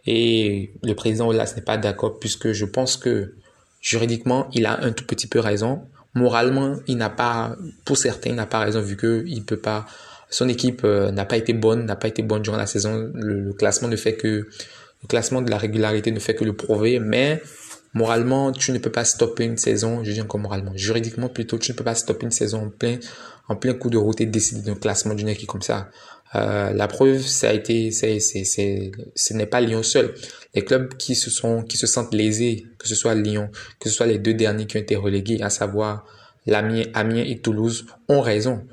Et 0.06 0.72
le 0.82 0.94
président 0.94 1.28
Olas 1.28 1.52
n'est 1.54 1.62
pas 1.62 1.76
d'accord 1.76 2.18
puisque 2.18 2.50
je 2.50 2.64
pense 2.64 2.96
que 2.96 3.36
juridiquement 3.80 4.48
il 4.52 4.66
a 4.66 4.80
un 4.82 4.90
tout 4.90 5.06
petit 5.06 5.28
peu 5.28 5.38
raison 5.38 5.82
moralement, 6.18 6.76
il 6.86 6.96
n'a 6.96 7.10
pas, 7.10 7.56
pour 7.84 7.96
certains, 7.96 8.30
il 8.30 8.36
n'a 8.36 8.46
pas 8.46 8.58
raison 8.58 8.80
vu 8.80 8.96
que 8.96 9.24
il 9.26 9.44
peut 9.44 9.56
pas, 9.56 9.86
son 10.30 10.48
équipe 10.48 10.82
euh, 10.84 11.10
n'a 11.10 11.24
pas 11.24 11.36
été 11.36 11.52
bonne, 11.52 11.86
n'a 11.86 11.96
pas 11.96 12.08
été 12.08 12.22
bonne 12.22 12.42
durant 12.42 12.56
la 12.56 12.66
saison. 12.66 13.10
Le, 13.14 13.52
classement 13.52 13.88
ne 13.88 13.96
fait 13.96 14.14
que, 14.14 14.48
le 15.02 15.08
classement 15.08 15.42
de 15.42 15.50
la 15.50 15.58
régularité 15.58 16.10
ne 16.10 16.18
fait 16.18 16.34
que 16.34 16.44
le 16.44 16.54
prouver, 16.54 16.98
mais 16.98 17.40
moralement, 17.94 18.52
tu 18.52 18.72
ne 18.72 18.78
peux 18.78 18.90
pas 18.90 19.04
stopper 19.04 19.44
une 19.44 19.56
saison, 19.56 20.04
je 20.04 20.12
dis 20.12 20.20
encore 20.20 20.40
moralement, 20.40 20.72
juridiquement 20.74 21.28
plutôt, 21.28 21.58
tu 21.58 21.72
ne 21.72 21.76
peux 21.76 21.84
pas 21.84 21.94
stopper 21.94 22.26
une 22.26 22.32
saison 22.32 22.66
en 22.66 22.68
plein, 22.68 22.98
en 23.48 23.56
plein 23.56 23.74
coup 23.74 23.90
de 23.90 23.96
route 23.96 24.20
et 24.20 24.26
décider 24.26 24.62
d'un 24.62 24.74
classement 24.74 25.14
d'une 25.14 25.28
équipe 25.28 25.48
comme 25.48 25.62
ça. 25.62 25.88
Euh, 26.34 26.72
la 26.72 26.88
preuve, 26.88 27.20
ça 27.20 27.48
a 27.48 27.52
été, 27.52 27.90
c'est, 27.90 28.20
c'est, 28.20 28.44
c'est, 28.44 28.92
ce 29.14 29.34
n'est 29.34 29.46
pas 29.46 29.60
Lyon 29.60 29.82
seul. 29.82 30.14
Les 30.54 30.62
clubs 30.62 30.94
qui 30.96 31.14
se 31.14 31.30
sont, 31.30 31.62
qui 31.62 31.76
se 31.76 31.86
sentent 31.86 32.12
lésés, 32.14 32.66
que 32.78 32.86
ce 32.86 32.94
soit 32.94 33.14
Lyon, 33.14 33.50
que 33.80 33.88
ce 33.88 33.94
soit 33.94 34.06
les 34.06 34.18
deux 34.18 34.34
derniers 34.34 34.66
qui 34.66 34.76
ont 34.76 34.80
été 34.80 34.96
relégués, 34.96 35.42
à 35.42 35.50
savoir 35.50 36.04
l'Amiens, 36.46 36.84
Amiens 36.94 37.24
et 37.26 37.38
Toulouse, 37.38 37.86
ont 38.08 38.20
raison. 38.20 38.66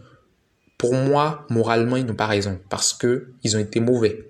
Pour 0.77 0.93
moi, 0.93 1.45
moralement, 1.49 1.95
ils 1.95 2.05
n'ont 2.05 2.15
pas 2.15 2.27
raison 2.27 2.59
parce 2.69 2.93
que 2.93 3.27
ils 3.43 3.55
ont 3.55 3.59
été 3.59 3.79
mauvais. 3.79 4.25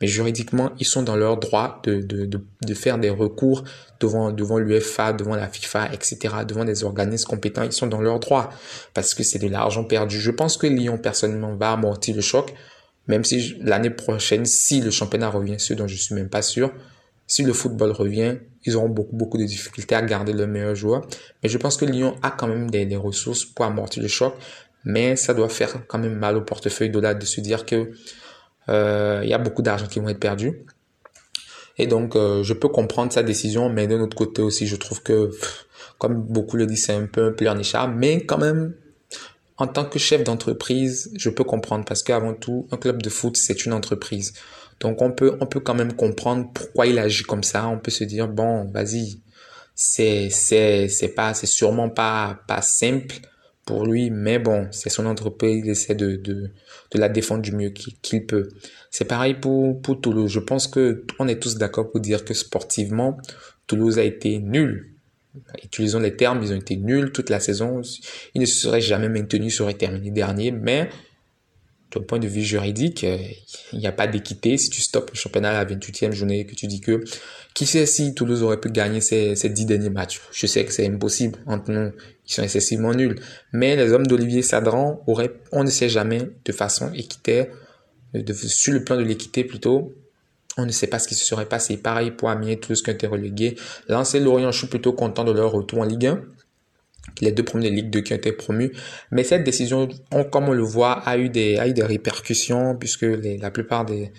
mais 0.00 0.06
juridiquement, 0.06 0.70
ils 0.78 0.86
sont 0.86 1.02
dans 1.02 1.16
leur 1.16 1.36
droit 1.36 1.82
de, 1.84 1.96
de, 2.00 2.24
de, 2.24 2.40
de 2.62 2.74
faire 2.74 2.98
des 2.98 3.10
recours 3.10 3.64
devant, 4.00 4.32
devant 4.32 4.58
l'UFA, 4.58 5.12
devant 5.12 5.36
la 5.36 5.46
FIFA, 5.46 5.92
etc., 5.92 6.18
devant 6.48 6.64
des 6.64 6.84
organismes 6.84 7.28
compétents. 7.28 7.62
Ils 7.62 7.72
sont 7.72 7.86
dans 7.86 8.00
leur 8.00 8.18
droit 8.18 8.48
parce 8.94 9.12
que 9.12 9.22
c'est 9.22 9.38
de 9.38 9.48
l'argent 9.48 9.84
perdu. 9.84 10.18
Je 10.18 10.30
pense 10.30 10.56
que 10.56 10.66
Lyon, 10.66 10.96
personnellement, 10.96 11.54
va 11.54 11.72
amortir 11.72 12.16
le 12.16 12.22
choc, 12.22 12.54
même 13.10 13.24
si 13.24 13.56
l'année 13.60 13.90
prochaine, 13.90 14.46
si 14.46 14.80
le 14.80 14.90
championnat 14.90 15.28
revient, 15.28 15.58
ce 15.58 15.74
dont 15.74 15.86
je 15.86 15.96
suis 15.96 16.14
même 16.14 16.28
pas 16.28 16.42
sûr, 16.42 16.72
si 17.26 17.42
le 17.42 17.52
football 17.52 17.90
revient, 17.90 18.38
ils 18.64 18.76
auront 18.76 18.88
beaucoup, 18.88 19.16
beaucoup 19.16 19.38
de 19.38 19.44
difficultés 19.44 19.94
à 19.94 20.02
garder 20.02 20.32
le 20.32 20.46
meilleur 20.46 20.74
joueur. 20.74 21.06
Mais 21.42 21.48
je 21.48 21.58
pense 21.58 21.76
que 21.76 21.84
Lyon 21.84 22.16
a 22.22 22.30
quand 22.30 22.46
même 22.46 22.70
des, 22.70 22.86
des 22.86 22.96
ressources 22.96 23.44
pour 23.44 23.64
amortir 23.64 24.02
le 24.02 24.08
choc. 24.08 24.34
Mais 24.84 25.16
ça 25.16 25.34
doit 25.34 25.48
faire 25.48 25.86
quand 25.86 25.98
même 25.98 26.14
mal 26.14 26.36
au 26.36 26.40
portefeuille 26.40 26.90
de 26.90 27.00
de 27.00 27.24
se 27.26 27.40
dire 27.40 27.66
que 27.66 27.92
euh, 28.68 29.20
il 29.22 29.28
y 29.28 29.34
a 29.34 29.38
beaucoup 29.38 29.62
d'argent 29.62 29.86
qui 29.86 30.00
vont 30.00 30.08
être 30.08 30.20
perdus. 30.20 30.64
Et 31.78 31.86
donc, 31.86 32.16
euh, 32.16 32.42
je 32.42 32.54
peux 32.54 32.68
comprendre 32.68 33.12
sa 33.12 33.22
décision, 33.22 33.68
mais 33.70 33.86
d'un 33.86 34.00
autre 34.00 34.16
côté 34.16 34.42
aussi, 34.42 34.66
je 34.66 34.76
trouve 34.76 35.02
que, 35.02 35.30
comme 35.98 36.22
beaucoup 36.22 36.56
le 36.56 36.66
disent, 36.66 36.86
c'est 36.86 36.94
un 36.94 37.06
peu 37.06 37.26
un 37.26 37.32
pleurnichard, 37.32 37.88
mais 37.88 38.24
quand 38.24 38.38
même, 38.38 38.74
en 39.60 39.66
tant 39.66 39.84
que 39.84 39.98
chef 39.98 40.24
d'entreprise, 40.24 41.12
je 41.16 41.28
peux 41.28 41.44
comprendre 41.44 41.84
parce 41.84 42.02
qu'avant 42.02 42.32
tout, 42.32 42.66
un 42.72 42.78
club 42.78 43.02
de 43.02 43.10
foot, 43.10 43.36
c'est 43.36 43.66
une 43.66 43.74
entreprise. 43.74 44.32
Donc, 44.80 45.02
on 45.02 45.12
peut, 45.12 45.36
on 45.40 45.46
peut 45.46 45.60
quand 45.60 45.74
même 45.74 45.92
comprendre 45.92 46.50
pourquoi 46.54 46.86
il 46.86 46.98
agit 46.98 47.24
comme 47.24 47.42
ça. 47.42 47.68
On 47.68 47.78
peut 47.78 47.90
se 47.90 48.04
dire, 48.04 48.26
bon, 48.26 48.64
vas-y, 48.72 49.20
c'est, 49.74 50.30
c'est, 50.30 50.88
c'est 50.88 51.08
pas, 51.08 51.34
c'est 51.34 51.46
sûrement 51.46 51.90
pas, 51.90 52.40
pas 52.48 52.62
simple 52.62 53.16
pour 53.66 53.84
lui, 53.84 54.10
mais 54.10 54.38
bon, 54.38 54.66
c'est 54.70 54.88
son 54.88 55.04
entreprise, 55.04 55.62
il 55.62 55.70
essaie 55.70 55.94
de, 55.94 56.16
de, 56.16 56.50
de 56.92 56.98
la 56.98 57.10
défendre 57.10 57.42
du 57.42 57.52
mieux 57.52 57.68
qu'il 57.68 58.26
peut. 58.26 58.48
C'est 58.90 59.04
pareil 59.04 59.34
pour, 59.34 59.80
pour 59.82 60.00
Toulouse. 60.00 60.30
Je 60.32 60.40
pense 60.40 60.68
que 60.68 61.04
on 61.18 61.28
est 61.28 61.38
tous 61.38 61.56
d'accord 61.56 61.90
pour 61.90 62.00
dire 62.00 62.24
que 62.24 62.32
sportivement, 62.32 63.18
Toulouse 63.66 63.98
a 63.98 64.04
été 64.04 64.38
nul. 64.38 64.94
Utilisons 65.62 66.00
les 66.00 66.16
termes, 66.16 66.42
ils 66.42 66.52
ont 66.52 66.56
été 66.56 66.76
nuls 66.76 67.12
toute 67.12 67.30
la 67.30 67.40
saison. 67.40 67.82
Ils 68.34 68.40
ne 68.40 68.46
se 68.46 68.60
seraient 68.60 68.80
jamais 68.80 69.08
maintenus, 69.08 69.56
seraient 69.56 69.74
terminés 69.74 70.10
dernier, 70.10 70.50
mais 70.50 70.88
d'un 71.92 72.02
point 72.02 72.18
de 72.18 72.28
vue 72.28 72.42
juridique, 72.42 73.04
euh, 73.04 73.18
il 73.72 73.80
n'y 73.80 73.86
a 73.86 73.92
pas 73.92 74.06
d'équité. 74.06 74.56
Si 74.56 74.70
tu 74.70 74.80
stoppes 74.80 75.10
le 75.10 75.16
championnat 75.16 75.50
à 75.50 75.64
la 75.64 75.64
28e 75.64 76.12
journée, 76.12 76.46
que 76.46 76.54
tu 76.54 76.66
dis 76.66 76.80
que 76.80 77.02
qui 77.54 77.66
sait 77.66 77.86
si 77.86 78.14
Toulouse 78.14 78.42
aurait 78.42 78.60
pu 78.60 78.70
gagner 78.70 79.00
ces, 79.00 79.34
ces 79.34 79.48
10 79.48 79.66
derniers 79.66 79.90
matchs? 79.90 80.20
Je 80.32 80.46
sais 80.46 80.64
que 80.64 80.72
c'est 80.72 80.86
impossible 80.86 81.38
entre 81.46 81.70
nous, 81.72 81.90
ils 82.28 82.32
sont 82.32 82.42
excessivement 82.42 82.94
nuls. 82.94 83.18
Mais 83.52 83.76
les 83.76 83.92
hommes 83.92 84.06
d'Olivier 84.06 84.42
Sadran 84.42 85.02
auraient, 85.06 85.32
on 85.52 85.64
ne 85.64 85.70
sait 85.70 85.88
jamais, 85.88 86.30
de 86.44 86.52
façon 86.52 86.92
équitaire, 86.92 87.48
de, 88.14 88.32
sur 88.32 88.72
le 88.72 88.84
plan 88.84 88.96
de 88.96 89.02
l'équité 89.02 89.44
plutôt, 89.44 89.94
on 90.60 90.66
ne 90.66 90.72
sait 90.72 90.86
pas 90.86 90.98
ce 90.98 91.08
qui 91.08 91.14
se 91.14 91.24
serait 91.24 91.46
passé. 91.46 91.76
Pareil 91.76 92.10
pour 92.10 92.30
Amiens, 92.30 92.56
Toulouse 92.56 92.82
qui 92.82 92.90
ont 92.90 92.94
été 92.94 93.06
relégués. 93.06 93.56
Lancer 93.88 94.20
Lorient, 94.20 94.52
je 94.52 94.58
suis 94.58 94.66
plutôt 94.66 94.92
content 94.92 95.24
de 95.24 95.32
leur 95.32 95.52
retour 95.52 95.80
en 95.80 95.84
Ligue 95.84 96.06
1 96.06 96.20
les 97.20 97.32
deux 97.32 97.42
premiers 97.42 97.70
Ligue 97.70 97.90
2 97.90 98.00
qui 98.00 98.12
ont 98.12 98.16
été 98.16 98.32
promus. 98.32 98.72
Mais 99.10 99.24
cette 99.24 99.44
décision, 99.44 99.88
comme 100.30 100.48
on 100.48 100.52
le 100.52 100.62
voit, 100.62 100.92
a 100.92 101.18
eu 101.18 101.28
des, 101.28 101.58
a 101.58 101.66
eu 101.66 101.72
des 101.72 101.82
répercussions 101.82 102.76
puisque 102.76 103.02
la 103.02 103.50
plupart 103.50 103.84
des, 103.84 104.12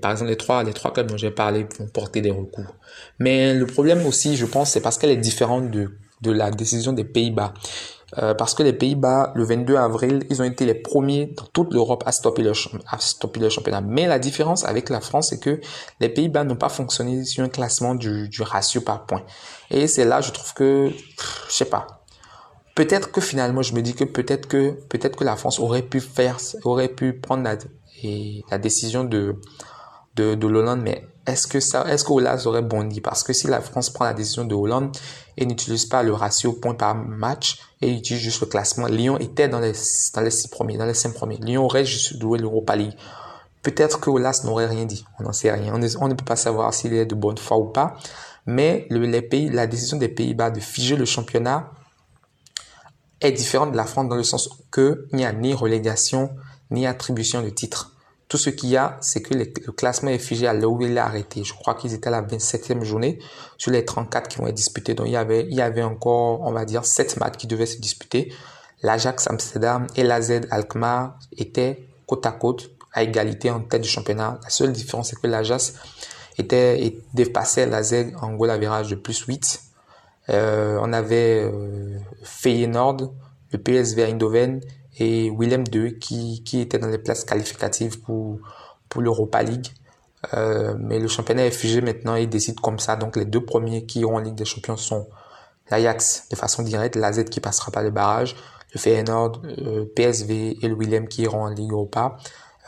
par 0.00 0.12
exemple, 0.12 0.30
les 0.30 0.36
trois, 0.36 0.62
les 0.62 0.72
trois 0.72 0.92
clubs 0.92 1.06
dont 1.06 1.16
j'ai 1.16 1.30
parlé 1.30 1.66
vont 1.78 1.88
porter 1.88 2.20
des 2.20 2.30
recours. 2.30 2.76
Mais 3.18 3.54
le 3.54 3.66
problème 3.66 4.06
aussi, 4.06 4.36
je 4.36 4.46
pense, 4.46 4.70
c'est 4.70 4.80
parce 4.80 4.98
qu'elle 4.98 5.10
est 5.10 5.16
différente 5.16 5.70
de, 5.70 5.90
de 6.22 6.30
la 6.30 6.50
décision 6.50 6.92
des 6.92 7.04
Pays-Bas. 7.04 7.54
Euh, 8.18 8.34
parce 8.34 8.54
que 8.54 8.62
les 8.62 8.72
Pays-Bas, 8.72 9.32
le 9.34 9.44
22 9.44 9.76
avril, 9.76 10.24
ils 10.30 10.40
ont 10.40 10.44
été 10.44 10.64
les 10.64 10.74
premiers 10.74 11.26
dans 11.36 11.44
toute 11.52 11.74
l'Europe 11.74 12.04
à 12.06 12.10
le, 12.38 12.52
à 12.88 12.98
stopper 12.98 13.40
le 13.40 13.48
championnat. 13.48 13.80
Mais 13.80 14.06
la 14.06 14.20
différence 14.20 14.64
avec 14.64 14.90
la 14.90 15.00
France, 15.00 15.30
c'est 15.30 15.40
que 15.40 15.60
les 15.98 16.08
Pays-Bas 16.08 16.44
n'ont 16.44 16.56
pas 16.56 16.68
fonctionné 16.68 17.24
sur 17.24 17.42
un 17.42 17.48
classement 17.48 17.94
du, 17.94 18.28
du 18.28 18.42
ratio 18.42 18.80
par 18.80 19.06
point. 19.06 19.22
Et 19.70 19.88
c'est 19.88 20.04
là, 20.04 20.20
je 20.20 20.30
trouve 20.30 20.54
que, 20.54 20.90
je 21.48 21.52
sais 21.52 21.64
pas, 21.64 22.04
peut-être 22.76 23.10
que 23.10 23.20
finalement, 23.20 23.62
je 23.62 23.74
me 23.74 23.82
dis 23.82 23.94
que 23.94 24.04
peut-être 24.04 24.46
que 24.46 24.70
peut-être 24.88 25.16
que 25.16 25.24
la 25.24 25.34
France 25.34 25.58
aurait 25.58 25.82
pu 25.82 26.00
faire, 26.00 26.36
aurait 26.62 26.88
pu 26.88 27.12
prendre 27.12 27.42
la, 27.42 27.56
et 28.04 28.44
la 28.50 28.58
décision 28.58 29.02
de 29.02 29.40
de, 30.14 30.34
de 30.34 30.46
Hollande, 30.46 30.80
mais 30.82 31.06
est-ce 31.26 31.46
que 31.46 31.60
ça, 31.60 31.84
est-ce 31.88 32.04
que 32.04 32.12
Hollande 32.12 32.40
aurait 32.46 32.62
bondi? 32.62 33.00
Parce 33.00 33.22
que 33.22 33.32
si 33.32 33.46
la 33.48 33.60
France 33.60 33.90
prend 33.90 34.04
la 34.04 34.14
décision 34.14 34.44
de 34.44 34.54
Hollande 34.54 34.96
et 35.36 35.44
n'utilise 35.44 35.86
pas 35.86 36.02
le 36.02 36.12
ratio 36.12 36.52
point 36.52 36.74
par 36.74 36.94
match 36.94 37.58
et 37.82 37.92
utilise 37.92 38.22
juste 38.22 38.40
le 38.40 38.46
classement, 38.46 38.86
Lyon 38.86 39.18
était 39.18 39.48
dans 39.48 39.60
les 39.60 39.72
dans 40.14 40.20
les 40.20 40.30
six 40.30 40.48
premiers, 40.48 40.78
dans 40.78 40.86
les 40.86 40.94
cinq 40.94 41.14
premiers. 41.14 41.38
Lyon 41.38 41.64
aurait 41.64 41.84
juste 41.84 42.20
joué 42.20 42.38
l'Europa 42.38 42.76
League. 42.76 42.94
Peut-être 43.62 43.98
que 43.98 44.10
Olas 44.10 44.42
n'aurait 44.44 44.66
rien 44.66 44.84
dit. 44.84 45.04
On 45.18 45.24
n'en 45.24 45.32
sait 45.32 45.50
rien. 45.50 45.74
On, 45.74 46.08
ne 46.08 46.14
peut 46.14 46.24
pas 46.24 46.36
savoir 46.36 46.72
s'il 46.72 46.92
est 46.94 47.06
de 47.06 47.16
bonne 47.16 47.38
foi 47.38 47.58
ou 47.58 47.64
pas. 47.64 47.96
Mais 48.46 48.86
le, 48.90 49.00
les 49.00 49.22
pays, 49.22 49.50
la 49.50 49.66
décision 49.66 49.96
des 49.96 50.08
Pays-Bas 50.08 50.50
de 50.50 50.60
figer 50.60 50.94
le 50.94 51.04
championnat 51.04 51.72
est 53.20 53.32
différente 53.32 53.72
de 53.72 53.76
la 53.76 53.84
France 53.84 54.08
dans 54.08 54.14
le 54.14 54.22
sens 54.22 54.48
que 54.70 55.08
il 55.10 55.16
n'y 55.16 55.24
a 55.24 55.32
ni 55.32 55.52
relégation 55.52 56.30
ni 56.70 56.86
attribution 56.86 57.42
de 57.42 57.50
titres. 57.50 57.95
Tout 58.28 58.38
ce 58.38 58.50
qu'il 58.50 58.70
y 58.70 58.76
a, 58.76 58.98
c'est 59.00 59.22
que 59.22 59.34
le 59.34 59.44
classement 59.72 60.10
est 60.10 60.18
figé 60.18 60.48
à 60.48 60.52
là 60.52 60.68
où 60.68 60.80
il 60.82 60.96
est 60.96 61.00
arrêté. 61.00 61.44
Je 61.44 61.54
crois 61.54 61.74
qu'ils 61.74 61.94
étaient 61.94 62.08
à 62.08 62.10
la 62.10 62.22
27e 62.22 62.82
journée 62.82 63.20
sur 63.56 63.70
les 63.70 63.84
34 63.84 64.28
qui 64.28 64.38
vont 64.38 64.48
être 64.48 64.54
disputés. 64.54 64.94
Donc 64.94 65.06
il 65.06 65.12
y 65.12 65.16
avait, 65.16 65.46
il 65.48 65.54
y 65.54 65.60
avait 65.60 65.82
encore, 65.82 66.40
on 66.42 66.52
va 66.52 66.64
dire, 66.64 66.84
7 66.84 67.18
matchs 67.18 67.36
qui 67.36 67.46
devaient 67.46 67.66
se 67.66 67.78
disputer. 67.78 68.32
L'Ajax 68.82 69.28
Amsterdam 69.28 69.86
et 69.94 70.02
l'AZ 70.02 70.40
Alkmaar 70.50 71.18
étaient 71.36 71.86
côte 72.06 72.26
à 72.26 72.32
côte 72.32 72.70
à 72.92 73.02
égalité 73.02 73.50
en 73.50 73.60
tête 73.60 73.82
du 73.82 73.88
championnat. 73.88 74.40
La 74.42 74.50
seule 74.50 74.72
différence, 74.72 75.10
c'est 75.10 75.20
que 75.20 75.26
l'Ajax 75.26 75.74
était, 76.38 76.98
dépassait 77.14 77.66
l'AZ 77.66 77.94
en 78.20 78.32
goal 78.32 78.50
à 78.50 78.58
virage 78.58 78.88
de 78.88 78.96
plus 78.96 79.20
8 79.20 79.62
euh, 80.28 80.78
on 80.82 80.92
avait 80.92 81.42
euh, 81.44 81.98
Feyenoord, 82.22 83.12
le 83.52 83.58
PSV 83.58 84.02
Eindhoven 84.04 84.60
et 84.98 85.30
Willem 85.30 85.64
II 85.72 85.98
qui, 85.98 86.42
qui 86.44 86.60
étaient 86.60 86.78
dans 86.78 86.88
les 86.88 86.98
places 86.98 87.24
qualificatives 87.24 88.00
pour, 88.00 88.38
l'Europa 88.98 89.42
League. 89.42 89.68
Euh, 90.32 90.74
mais 90.78 90.98
le 90.98 91.06
championnat 91.06 91.44
est 91.44 91.50
figé 91.50 91.82
maintenant 91.82 92.14
et 92.14 92.26
décide 92.26 92.60
comme 92.60 92.78
ça. 92.78 92.96
Donc 92.96 93.16
les 93.16 93.26
deux 93.26 93.44
premiers 93.44 93.84
qui 93.84 94.00
iront 94.00 94.16
en 94.16 94.20
Ligue 94.20 94.34
des 94.34 94.46
Champions 94.46 94.78
sont 94.78 95.06
l'Ajax 95.70 96.28
de 96.30 96.36
façon 96.36 96.62
directe, 96.62 96.96
l'AZ 96.96 97.24
qui 97.24 97.40
passera 97.40 97.70
par 97.70 97.82
les 97.82 97.90
barrages, 97.90 98.34
le 98.72 98.80
Feyenoord, 98.80 99.42
euh, 99.44 99.84
PSV 99.94 100.56
et 100.62 100.68
le 100.68 100.74
Willem 100.74 101.08
qui 101.08 101.22
iront 101.22 101.42
en 101.42 101.50
Ligue 101.50 101.72
Europa. 101.72 102.16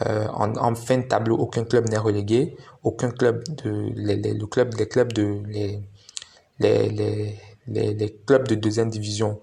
Euh, 0.06 0.26
en, 0.28 0.74
fin 0.74 0.98
de 0.98 1.02
tableau, 1.04 1.36
aucun 1.36 1.64
club 1.64 1.88
n'est 1.88 1.98
relégué, 1.98 2.56
aucun 2.82 3.10
club 3.10 3.42
de 3.48 3.90
le 7.66 8.06
club 8.26 8.48
de 8.48 8.54
deuxième 8.54 8.90
division, 8.90 9.40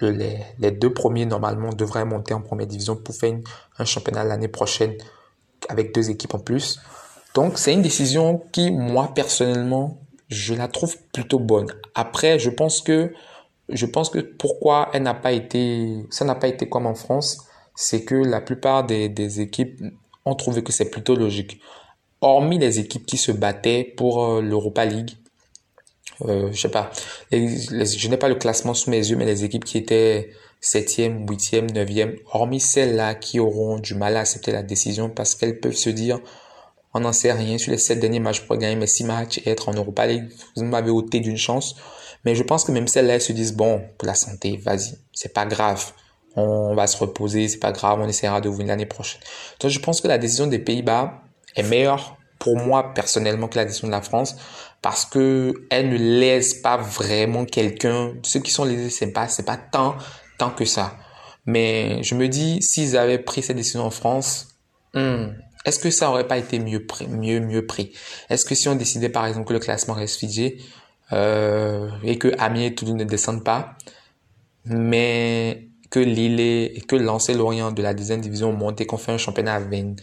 les, 0.00 0.70
deux 0.70 0.92
premiers 0.92 1.26
normalement 1.26 1.70
devraient 1.70 2.04
monter 2.04 2.34
en 2.34 2.40
première 2.40 2.66
division 2.66 2.96
pour 2.96 3.14
faire 3.14 3.36
un 3.78 3.84
championnat 3.84 4.24
l'année 4.24 4.48
prochaine 4.48 4.94
avec 5.68 5.94
deux 5.94 6.10
équipes 6.10 6.34
en 6.34 6.38
plus. 6.38 6.80
Donc 7.34 7.58
c'est 7.58 7.72
une 7.72 7.82
décision 7.82 8.42
qui, 8.52 8.70
moi 8.70 9.12
personnellement, 9.14 9.98
je 10.28 10.54
la 10.54 10.68
trouve 10.68 10.96
plutôt 11.12 11.38
bonne. 11.38 11.72
Après, 11.94 12.38
je 12.38 12.50
pense 12.50 12.80
que 12.80 13.12
je 13.68 13.84
pense 13.84 14.08
que 14.08 14.20
pourquoi 14.20 14.88
elle 14.94 15.02
n'a 15.02 15.14
pas 15.14 15.32
été, 15.32 16.06
ça 16.10 16.24
n'a 16.24 16.34
pas 16.34 16.48
été 16.48 16.68
comme 16.68 16.86
en 16.86 16.94
France, 16.94 17.46
c'est 17.74 18.04
que 18.04 18.14
la 18.14 18.40
plupart 18.40 18.84
des, 18.84 19.08
des 19.10 19.40
équipes 19.40 19.82
ont 20.24 20.34
trouvé 20.34 20.62
que 20.62 20.72
c'est 20.72 20.90
plutôt 20.90 21.16
logique. 21.16 21.60
Hormis 22.20 22.58
les 22.58 22.80
équipes 22.80 23.06
qui 23.06 23.16
se 23.16 23.30
battaient 23.30 23.84
pour 23.96 24.24
euh, 24.24 24.40
l'Europa 24.40 24.84
League, 24.84 25.18
euh, 26.26 26.50
je 26.52 26.60
sais 26.60 26.70
pas, 26.70 26.90
je 27.30 28.08
n'ai 28.08 28.16
pas 28.16 28.28
le 28.28 28.34
classement 28.34 28.74
sous 28.74 28.90
mes 28.90 28.98
yeux, 28.98 29.16
mais 29.16 29.24
les 29.24 29.44
équipes 29.44 29.64
qui 29.64 29.78
étaient 29.78 30.30
septième, 30.60 31.28
huitième, 31.28 31.70
neuvième, 31.70 32.16
hormis 32.32 32.60
celles-là 32.60 33.14
qui 33.14 33.38
auront 33.38 33.78
du 33.78 33.94
mal 33.94 34.16
à 34.16 34.20
accepter 34.20 34.50
la 34.50 34.62
décision 34.62 35.08
parce 35.08 35.34
qu'elles 35.34 35.60
peuvent 35.60 35.76
se 35.76 35.90
dire, 35.90 36.18
on 36.94 37.00
n'en 37.00 37.12
sait 37.12 37.32
rien, 37.32 37.58
sur 37.58 37.70
les 37.70 37.78
sept 37.78 38.00
derniers 38.00 38.20
matchs, 38.20 38.40
je 38.40 38.46
pourrais 38.46 38.58
gagner 38.58 38.76
mes 38.76 38.86
six 38.86 39.04
matchs 39.04 39.38
et 39.38 39.50
être 39.50 39.68
en 39.68 39.74
Europa 39.74 40.06
League, 40.06 40.28
vous 40.56 40.64
m'avez 40.64 40.90
ôté 40.90 41.20
d'une 41.20 41.36
chance. 41.36 41.76
Mais 42.24 42.34
je 42.34 42.42
pense 42.42 42.64
que 42.64 42.72
même 42.72 42.88
celles-là, 42.88 43.14
elles 43.14 43.20
se 43.20 43.32
disent, 43.32 43.54
bon, 43.54 43.80
pour 43.96 44.06
la 44.06 44.14
santé, 44.14 44.56
vas-y, 44.56 44.98
c'est 45.12 45.32
pas 45.32 45.46
grave. 45.46 45.92
On 46.34 46.74
va 46.74 46.86
se 46.86 46.96
reposer, 46.96 47.48
c'est 47.48 47.58
pas 47.58 47.72
grave, 47.72 48.00
on 48.00 48.08
essaiera 48.08 48.40
de 48.40 48.48
venir 48.48 48.68
l'année 48.68 48.86
prochaine. 48.86 49.20
Donc 49.60 49.70
je 49.70 49.78
pense 49.78 50.00
que 50.00 50.08
la 50.08 50.18
décision 50.18 50.46
des 50.46 50.58
Pays-Bas 50.58 51.22
est 51.54 51.62
meilleure 51.62 52.16
pour 52.38 52.56
moi 52.56 52.92
personnellement 52.94 53.48
que 53.48 53.56
la 53.56 53.64
décision 53.64 53.88
de 53.88 53.92
la 53.92 54.02
France 54.02 54.36
parce 54.82 55.04
que 55.04 55.54
elle 55.70 55.90
ne 55.90 55.96
laisse 55.96 56.54
pas 56.54 56.76
vraiment 56.76 57.44
quelqu'un 57.44 58.14
ceux 58.22 58.40
qui 58.40 58.50
sont 58.50 58.64
lésés 58.64 58.90
c'est 58.90 59.12
pas 59.12 59.28
c'est 59.28 59.44
pas 59.44 59.56
tant 59.56 59.96
tant 60.38 60.50
que 60.50 60.64
ça 60.64 60.96
mais 61.46 62.02
je 62.02 62.14
me 62.14 62.28
dis 62.28 62.62
s'ils 62.62 62.96
avaient 62.96 63.18
pris 63.18 63.42
cette 63.42 63.56
décision 63.56 63.84
en 63.84 63.90
France 63.90 64.48
hmm, 64.94 65.26
est-ce 65.64 65.78
que 65.78 65.90
ça 65.90 66.10
aurait 66.10 66.28
pas 66.28 66.38
été 66.38 66.58
mieux 66.58 66.86
pris 66.86 67.06
mieux 67.08 67.40
mieux 67.40 67.66
pris? 67.66 67.92
Est-ce 68.30 68.44
que 68.44 68.54
si 68.54 68.68
on 68.68 68.76
décidait 68.76 69.08
par 69.08 69.26
exemple 69.26 69.48
que 69.48 69.52
le 69.52 69.58
classement 69.58 69.94
reste 69.94 70.18
figé 70.18 70.58
euh, 71.12 71.90
et 72.04 72.18
que 72.18 72.28
Amiens 72.38 72.66
et 72.66 72.74
Toulouse 72.74 72.94
ne 72.94 73.04
descendent 73.04 73.44
pas 73.44 73.76
mais 74.64 75.68
que 75.90 76.00
Lille 76.00 76.40
et 76.40 76.82
que 76.86 76.96
lancer 76.96 77.34
Lorient 77.34 77.72
de 77.72 77.82
la 77.82 77.94
deuxième 77.94 78.20
division 78.20 78.52
monte 78.52 78.80
et 78.80 78.86
qu'on 78.86 78.98
fait 78.98 79.12
un 79.12 79.18
championnat 79.18 79.54
à 79.54 79.60
20 79.60 79.96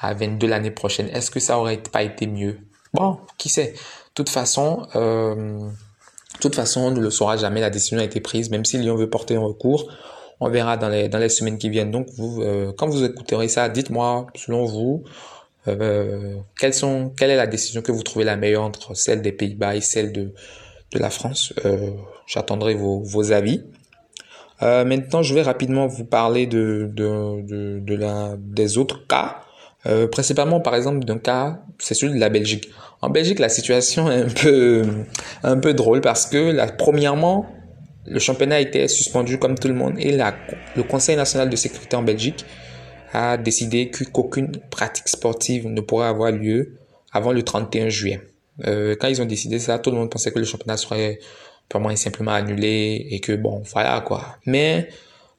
à 0.00 0.14
22 0.14 0.46
l'année 0.46 0.70
prochaine. 0.70 1.08
Est-ce 1.08 1.30
que 1.30 1.40
ça 1.40 1.58
aurait 1.58 1.76
pas 1.78 2.02
été 2.02 2.26
mieux? 2.26 2.58
Bon, 2.94 3.20
qui 3.36 3.48
sait? 3.48 3.74
Toute 4.14 4.28
façon, 4.28 4.86
euh, 4.96 5.58
toute 6.40 6.56
façon, 6.56 6.80
on 6.80 6.90
ne 6.90 7.00
le 7.00 7.10
saura 7.10 7.36
jamais. 7.36 7.60
La 7.60 7.70
décision 7.70 7.98
a 7.98 8.04
été 8.04 8.20
prise, 8.20 8.50
même 8.50 8.64
si 8.64 8.78
Lyon 8.78 8.96
veut 8.96 9.10
porter 9.10 9.36
un 9.36 9.40
recours. 9.40 9.92
On 10.40 10.48
verra 10.48 10.76
dans 10.76 10.88
les, 10.88 11.28
semaines 11.28 11.58
qui 11.58 11.68
viennent. 11.68 11.90
Donc, 11.90 12.08
vous, 12.16 12.42
euh, 12.42 12.72
quand 12.76 12.88
vous 12.88 13.04
écouterez 13.04 13.48
ça, 13.48 13.68
dites-moi, 13.68 14.26
selon 14.34 14.64
vous, 14.64 15.04
euh, 15.68 16.36
quelle 16.58 16.72
est 17.30 17.36
la 17.36 17.46
décision 17.46 17.82
que 17.82 17.92
vous 17.92 18.02
trouvez 18.02 18.24
la 18.24 18.36
meilleure 18.36 18.62
entre 18.62 18.94
celle 18.94 19.20
des 19.20 19.32
Pays-Bas 19.32 19.76
et 19.76 19.82
celle 19.82 20.12
de, 20.12 20.32
la 20.94 21.10
France? 21.10 21.52
J'attendrai 22.26 22.74
vos, 22.74 23.32
avis. 23.32 23.62
Maintenant, 24.62 25.22
je 25.22 25.34
vais 25.34 25.42
rapidement 25.42 25.86
vous 25.86 26.04
parler 26.04 26.46
des 26.46 26.88
autres 28.78 29.06
cas. 29.06 29.42
Principalement, 30.10 30.60
par 30.60 30.74
exemple, 30.74 31.04
d'un 31.04 31.18
cas, 31.18 31.60
c'est 31.78 31.94
celui 31.94 32.14
de 32.14 32.20
la 32.20 32.30
Belgique. 32.30 32.70
En 33.02 33.08
Belgique, 33.08 33.38
la 33.38 33.48
situation 33.48 34.10
est 34.10 34.22
un 34.22 34.28
peu, 34.28 34.86
un 35.42 35.58
peu 35.58 35.74
drôle 35.74 36.00
parce 36.00 36.26
que, 36.26 36.36
la, 36.36 36.66
premièrement, 36.66 37.46
le 38.06 38.18
championnat 38.18 38.60
était 38.60 38.88
suspendu 38.88 39.38
comme 39.38 39.58
tout 39.58 39.68
le 39.68 39.74
monde 39.74 39.94
et 39.98 40.16
le 40.76 40.82
Conseil 40.82 41.16
national 41.16 41.48
de 41.48 41.56
sécurité 41.56 41.96
en 41.96 42.02
Belgique 42.02 42.44
a 43.12 43.36
décidé 43.36 43.90
qu'aucune 43.90 44.52
pratique 44.70 45.08
sportive 45.08 45.66
ne 45.66 45.80
pourrait 45.80 46.06
avoir 46.06 46.30
lieu 46.30 46.78
avant 47.12 47.32
le 47.32 47.42
31 47.42 47.88
juillet. 47.88 48.20
Euh, 48.66 48.94
quand 48.98 49.08
ils 49.08 49.20
ont 49.22 49.26
décidé 49.26 49.58
ça, 49.58 49.78
tout 49.78 49.90
le 49.90 49.96
monde 49.96 50.10
pensait 50.10 50.32
que 50.32 50.38
le 50.38 50.44
championnat 50.44 50.76
serait 50.76 51.18
purement 51.68 51.90
et 51.90 51.96
simplement 51.96 52.32
annulé 52.32 53.06
et 53.10 53.20
que 53.20 53.32
bon, 53.32 53.62
voilà 53.72 54.00
quoi. 54.00 54.38
Mais 54.44 54.88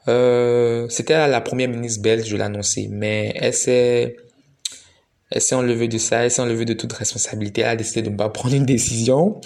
euh, 0.08 0.88
c'était 0.90 1.28
la 1.28 1.42
première 1.42 1.70
ministre 1.70 2.02
belge 2.02 2.30
de 2.32 2.38
l'annoncer, 2.38 2.88
mais 2.90 3.34
elle 3.36 3.54
s'est 3.54 4.16
elle 5.32 5.42
s'est 5.42 5.56
enlevée 5.56 5.88
de 5.88 5.98
ça, 5.98 6.26
elle 6.26 6.32
s'est 6.32 6.42
enlevée 6.42 6.66
de 6.66 6.74
toute 6.74 6.92
responsabilité, 6.92 7.62
elle 7.62 7.70
a 7.70 7.76
décidé 7.76 8.02
de 8.02 8.10
ne 8.10 8.18
pas 8.18 8.30
prendre 8.30 8.54
une 8.54 8.66
décision. 8.66 9.40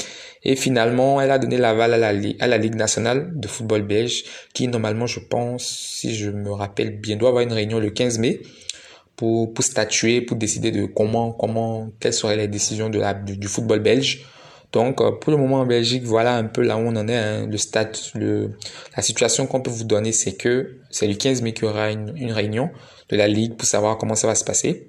Et 0.44 0.56
finalement, 0.56 1.22
elle 1.22 1.32
a 1.32 1.40
donné 1.40 1.58
l'aval 1.58 1.94
à 1.94 1.98
la, 1.98 2.20
à 2.40 2.48
la 2.48 2.58
Ligue 2.58 2.76
nationale 2.76 3.32
de 3.36 3.48
football 3.48 3.84
belge, 3.84 4.24
qui 4.54 4.68
normalement, 4.68 5.08
je 5.08 5.20
pense, 5.20 5.64
si 5.66 6.16
je 6.16 6.30
me 6.30 6.52
rappelle 6.52 7.00
bien, 7.00 7.16
doit 7.16 7.30
avoir 7.30 7.44
une 7.44 7.54
réunion 7.54 7.80
le 7.80 7.90
15 7.90 8.20
mai 8.20 8.42
pour, 9.16 9.54
pour 9.54 9.64
statuer, 9.64 10.22
pour 10.22 10.38
décider 10.38 10.72
de 10.72 10.86
comment, 10.86 11.32
comment, 11.32 11.90
quelles 12.00 12.14
seraient 12.14 12.38
les 12.38 12.48
décisions 12.48 12.90
de 12.90 13.00
la, 13.00 13.14
du, 13.14 13.48
football 13.48 13.80
belge. 13.80 14.26
Donc, 14.72 15.02
euh, 15.02 15.12
pour 15.12 15.32
le 15.32 15.38
moment 15.38 15.62
en 15.62 15.66
Belgique, 15.66 16.04
voilà 16.04 16.36
un 16.36 16.44
peu 16.44 16.62
là 16.62 16.78
où 16.78 16.82
on 16.82 16.96
en 16.96 17.08
est. 17.08 17.16
Hein. 17.16 17.48
Le 17.48 17.58
stade, 17.58 17.96
le, 18.14 18.52
la 18.96 19.02
situation 19.02 19.48
qu'on 19.48 19.62
peut 19.62 19.72
vous 19.72 19.84
donner, 19.84 20.12
c'est 20.12 20.34
que 20.34 20.80
c'est 20.92 21.08
le 21.08 21.14
15 21.16 21.42
mai 21.42 21.54
qu'il 21.54 21.66
y 21.66 21.68
aura 21.68 21.92
une, 21.92 22.14
une 22.18 22.32
réunion 22.32 22.70
de 23.10 23.16
la 23.16 23.28
Ligue 23.28 23.56
pour 23.56 23.68
savoir 23.68 23.98
comment 23.98 24.16
ça 24.16 24.28
va 24.28 24.36
se 24.36 24.44
passer. 24.44 24.88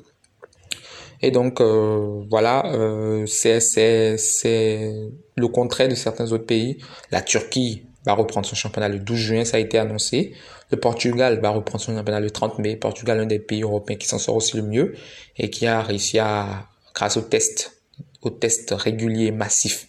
Et 1.23 1.31
donc 1.31 1.61
euh, 1.61 2.23
voilà, 2.31 2.67
euh, 2.67 3.27
c'est 3.27 3.61
c'est 3.61 4.95
le 5.37 5.49
contraire 5.49 5.89
de 5.89 5.95
certains 5.95 6.31
autres 6.33 6.47
pays. 6.47 6.79
La 7.11 7.23
Turquie 7.23 7.85
va 8.05 8.13
reprendre 8.13 8.47
son 8.47 8.55
championnat 8.55 8.89
le 8.89 8.99
12 8.99 9.19
juin, 9.19 9.45
ça 9.45 9.57
a 9.57 9.61
été 9.61 9.79
annoncé. 9.79 10.33
Le 10.71 10.79
Portugal 10.79 11.41
va 11.41 11.51
reprendre 11.51 11.83
son 11.83 11.95
championnat 11.95 12.21
le 12.21 12.31
30 12.31 12.59
mai. 12.59 12.77
Portugal, 12.77 13.21
un 13.21 13.27
des 13.27 13.39
pays 13.39 13.63
européens 13.63 13.97
qui 13.97 14.07
s'en 14.07 14.19
sort 14.19 14.37
aussi 14.37 14.57
le 14.57 14.63
mieux 14.63 14.95
et 15.37 15.51
qui 15.51 15.67
a 15.67 15.83
réussi 15.83 16.19
à, 16.19 16.69
grâce 16.95 17.17
au 17.17 17.23
test, 17.23 17.83
au 18.23 18.31
test 18.31 18.75
régulier 18.77 19.31
massif, 19.31 19.87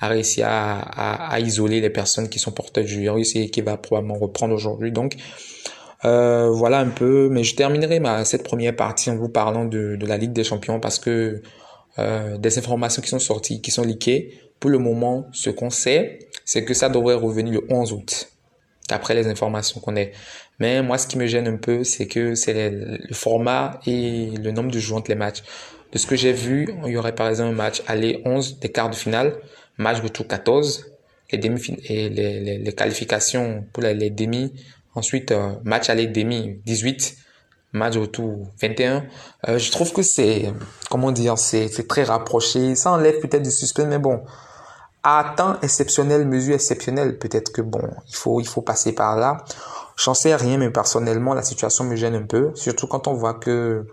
a 0.00 0.08
réussi 0.08 0.42
à, 0.42 0.78
à, 0.78 1.32
à 1.32 1.40
isoler 1.40 1.80
les 1.80 1.90
personnes 1.90 2.28
qui 2.28 2.38
sont 2.38 2.52
porteuses 2.52 2.86
du 2.86 3.00
virus 3.00 3.36
et 3.36 3.50
qui 3.50 3.60
va 3.60 3.76
probablement 3.76 4.18
reprendre 4.18 4.54
aujourd'hui. 4.54 4.92
Donc 4.92 5.16
euh, 6.04 6.50
voilà 6.50 6.80
un 6.80 6.88
peu, 6.88 7.28
mais 7.30 7.44
je 7.44 7.54
terminerai 7.54 8.00
cette 8.24 8.42
première 8.42 8.74
partie 8.74 9.10
en 9.10 9.16
vous 9.16 9.28
parlant 9.28 9.64
de, 9.64 9.96
la 10.00 10.16
Ligue 10.16 10.32
des 10.32 10.44
Champions 10.44 10.80
parce 10.80 10.98
que 10.98 11.42
euh, 11.98 12.38
des 12.38 12.58
informations 12.58 13.02
qui 13.02 13.08
sont 13.08 13.18
sorties, 13.18 13.60
qui 13.60 13.70
sont 13.70 13.84
liquées, 13.84 14.38
pour 14.58 14.70
le 14.70 14.78
moment, 14.78 15.26
ce 15.32 15.50
qu'on 15.50 15.70
sait, 15.70 16.20
c'est 16.44 16.64
que 16.64 16.74
ça 16.74 16.88
devrait 16.88 17.14
revenir 17.14 17.60
le 17.60 17.66
11 17.68 17.92
août, 17.92 18.28
d'après 18.88 19.14
les 19.14 19.26
informations 19.28 19.80
qu'on 19.80 19.96
a. 19.96 20.06
Mais 20.58 20.82
moi, 20.82 20.98
ce 20.98 21.06
qui 21.06 21.18
me 21.18 21.26
gêne 21.26 21.48
un 21.48 21.56
peu, 21.56 21.84
c'est 21.84 22.06
que 22.06 22.34
c'est 22.34 22.70
le, 22.70 22.98
format 23.12 23.80
et 23.86 24.30
le 24.30 24.50
nombre 24.50 24.70
de 24.70 24.78
joueurs 24.78 25.00
entre 25.00 25.10
les 25.10 25.16
matchs. 25.16 25.42
De 25.92 25.98
ce 25.98 26.06
que 26.06 26.16
j'ai 26.16 26.32
vu, 26.32 26.68
il 26.86 26.92
y 26.92 26.96
aurait 26.96 27.14
par 27.14 27.28
exemple 27.28 27.50
un 27.50 27.56
match 27.56 27.82
aller 27.86 28.22
11 28.24 28.58
des 28.60 28.70
quarts 28.70 28.90
de 28.90 28.94
finale, 28.94 29.36
match 29.76 30.00
retour 30.00 30.26
14, 30.26 30.86
les 31.30 31.38
demi 31.38 31.60
et 31.88 32.72
qualifications 32.76 33.64
pour 33.72 33.82
les, 33.82 33.94
les 33.94 34.10
demi 34.10 34.52
Ensuite, 34.94 35.32
euh, 35.32 35.54
match 35.64 35.88
aller 35.88 36.06
demi 36.06 36.60
18, 36.66 37.16
match 37.72 37.96
retour 37.96 38.48
21. 38.60 39.04
Euh, 39.48 39.58
je 39.58 39.70
trouve 39.70 39.92
que 39.92 40.02
c'est, 40.02 40.52
comment 40.90 41.12
dire, 41.12 41.38
c'est, 41.38 41.68
très 41.88 42.04
rapproché. 42.04 42.74
Ça 42.74 42.92
enlève 42.92 43.18
peut-être 43.20 43.42
du 43.42 43.50
suspense, 43.50 43.86
mais 43.86 43.98
bon, 43.98 44.22
à 45.02 45.34
temps 45.36 45.56
exceptionnel, 45.62 46.26
mesure 46.26 46.54
exceptionnelle, 46.54 47.18
peut-être 47.18 47.52
que 47.52 47.62
bon, 47.62 47.82
il 48.08 48.14
faut, 48.14 48.40
il 48.40 48.46
faut 48.46 48.62
passer 48.62 48.92
par 48.92 49.16
là. 49.16 49.44
J'en 49.96 50.14
sais 50.14 50.34
rien, 50.34 50.58
mais 50.58 50.70
personnellement, 50.70 51.34
la 51.34 51.42
situation 51.42 51.84
me 51.84 51.96
gêne 51.96 52.14
un 52.14 52.26
peu, 52.26 52.52
surtout 52.54 52.86
quand 52.86 53.08
on 53.08 53.14
voit 53.14 53.34
que 53.34 53.86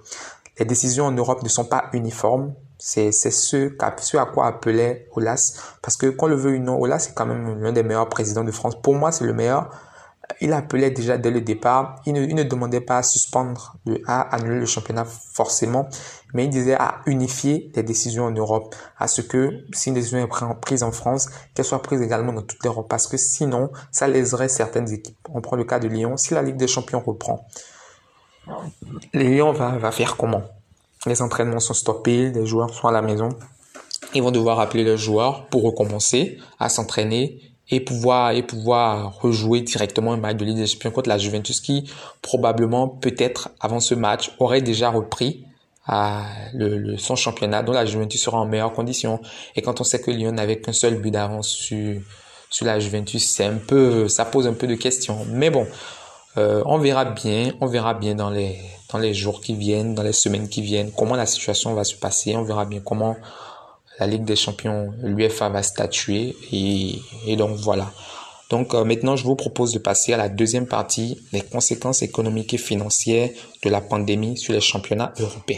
les 0.59 0.65
décisions 0.65 1.05
en 1.05 1.11
Europe 1.11 1.43
ne 1.43 1.49
sont 1.49 1.65
pas 1.65 1.85
uniformes. 1.93 2.53
C'est 2.77 3.11
ce, 3.11 3.29
ce 3.29 4.17
à 4.17 4.25
quoi 4.25 4.47
appelait 4.47 5.07
Olas. 5.13 5.53
Parce 5.81 5.97
que, 5.97 6.07
qu'on 6.07 6.27
le 6.27 6.35
veut 6.35 6.55
ou 6.55 6.59
non, 6.59 6.79
Olas 6.79 7.07
est 7.09 7.13
quand 7.13 7.25
même 7.25 7.61
l'un 7.61 7.73
des 7.73 7.83
meilleurs 7.83 8.07
présidents 8.07 8.43
de 8.43 8.51
France. 8.51 8.81
Pour 8.81 8.95
moi, 8.95 9.11
c'est 9.11 9.25
le 9.25 9.33
meilleur 9.33 9.69
il 10.41 10.53
appelait 10.53 10.91
déjà 10.91 11.17
dès 11.17 11.31
le 11.31 11.41
départ, 11.41 12.01
il 12.05 12.13
ne, 12.13 12.21
il 12.23 12.35
ne 12.35 12.43
demandait 12.43 12.81
pas 12.81 12.97
à 12.97 13.03
suspendre, 13.03 13.75
à 14.05 14.21
annuler 14.35 14.59
le 14.59 14.65
championnat 14.65 15.05
forcément, 15.05 15.89
mais 16.33 16.45
il 16.45 16.49
disait 16.49 16.75
à 16.75 17.01
unifier 17.05 17.71
les 17.75 17.83
décisions 17.83 18.25
en 18.25 18.31
Europe, 18.31 18.75
à 18.97 19.07
ce 19.07 19.21
que 19.21 19.65
si 19.73 19.89
une 19.89 19.95
décision 19.95 20.19
est 20.19 20.59
prise 20.61 20.83
en 20.83 20.91
France, 20.91 21.29
qu'elle 21.53 21.65
soit 21.65 21.81
prise 21.81 22.01
également 22.01 22.33
dans 22.33 22.43
toute 22.43 22.63
l'Europe, 22.63 22.87
parce 22.89 23.07
que 23.07 23.17
sinon, 23.17 23.71
ça 23.91 24.07
léserait 24.07 24.49
certaines 24.49 24.91
équipes. 24.91 25.17
On 25.33 25.41
prend 25.41 25.55
le 25.55 25.63
cas 25.63 25.79
de 25.79 25.87
Lyon, 25.87 26.17
si 26.17 26.33
la 26.33 26.41
Ligue 26.41 26.57
des 26.57 26.67
Champions 26.67 27.01
reprend, 27.05 27.47
Lyon 29.13 29.51
va, 29.51 29.77
va 29.77 29.91
faire 29.91 30.17
comment? 30.17 30.43
Les 31.05 31.21
entraînements 31.21 31.59
sont 31.59 31.73
stoppés, 31.73 32.31
les 32.31 32.45
joueurs 32.45 32.73
sont 32.73 32.87
à 32.87 32.91
la 32.91 33.01
maison, 33.01 33.29
ils 34.13 34.23
vont 34.23 34.31
devoir 34.31 34.59
appeler 34.59 34.83
les 34.83 34.97
joueurs 34.97 35.47
pour 35.47 35.63
recommencer 35.63 36.37
à 36.59 36.69
s'entraîner 36.69 37.41
et 37.71 37.79
pouvoir 37.79 38.31
et 38.31 38.43
pouvoir 38.43 39.19
rejouer 39.19 39.61
directement 39.61 40.13
un 40.13 40.17
match 40.17 40.37
de 40.37 40.45
Ligue 40.45 40.57
des 40.57 40.67
Champions 40.67 40.91
contre 40.91 41.09
la 41.09 41.17
Juventus 41.17 41.61
qui 41.61 41.89
probablement 42.21 42.87
peut-être 42.87 43.49
avant 43.59 43.79
ce 43.79 43.95
match 43.95 44.31
aurait 44.39 44.61
déjà 44.61 44.89
repris 44.89 45.45
à 45.85 46.25
le, 46.53 46.77
le, 46.77 46.97
son 46.97 47.15
championnat 47.15 47.63
dont 47.63 47.73
la 47.73 47.85
Juventus 47.85 48.21
sera 48.21 48.37
en 48.37 48.45
meilleure 48.45 48.73
condition. 48.73 49.19
Et 49.55 49.61
quand 49.61 49.81
on 49.81 49.83
sait 49.83 49.99
que 49.99 50.11
Lyon 50.11 50.31
n'avait 50.31 50.59
qu'un 50.59 50.73
seul 50.73 50.99
but 50.99 51.11
d'avance 51.11 51.49
sur 51.49 52.01
sur 52.51 52.65
la 52.65 52.79
Juventus 52.79 53.29
c'est 53.29 53.45
un 53.45 53.57
peu 53.57 54.07
ça 54.07 54.25
pose 54.25 54.47
un 54.47 54.53
peu 54.53 54.67
de 54.67 54.75
questions. 54.75 55.25
Mais 55.29 55.49
bon 55.49 55.67
euh, 56.37 56.63
on 56.65 56.77
verra 56.77 57.05
bien 57.05 57.53
on 57.61 57.67
verra 57.67 57.93
bien 57.93 58.15
dans 58.15 58.29
les 58.29 58.59
dans 58.91 58.97
les 58.97 59.13
jours 59.13 59.41
qui 59.41 59.55
viennent 59.55 59.93
dans 59.93 60.03
les 60.03 60.13
semaines 60.13 60.49
qui 60.49 60.61
viennent 60.61 60.91
comment 60.91 61.15
la 61.15 61.25
situation 61.25 61.73
va 61.73 61.83
se 61.83 61.95
passer. 61.95 62.35
On 62.35 62.43
verra 62.43 62.65
bien 62.65 62.81
comment 62.83 63.15
la 63.99 64.07
Ligue 64.07 64.23
des 64.23 64.35
Champions, 64.35 64.93
l'UFA 65.03 65.49
va 65.49 65.61
statuer 65.61 66.35
et, 66.51 67.01
et 67.27 67.35
donc 67.35 67.57
voilà. 67.57 67.91
Donc 68.49 68.73
euh, 68.73 68.83
maintenant, 68.83 69.15
je 69.15 69.23
vous 69.23 69.35
propose 69.35 69.73
de 69.73 69.79
passer 69.79 70.13
à 70.13 70.17
la 70.17 70.29
deuxième 70.29 70.65
partie, 70.65 71.21
les 71.31 71.41
conséquences 71.41 72.01
économiques 72.01 72.53
et 72.53 72.57
financières 72.57 73.29
de 73.63 73.69
la 73.69 73.81
pandémie 73.81 74.37
sur 74.37 74.53
les 74.53 74.61
championnats 74.61 75.13
européens. 75.19 75.57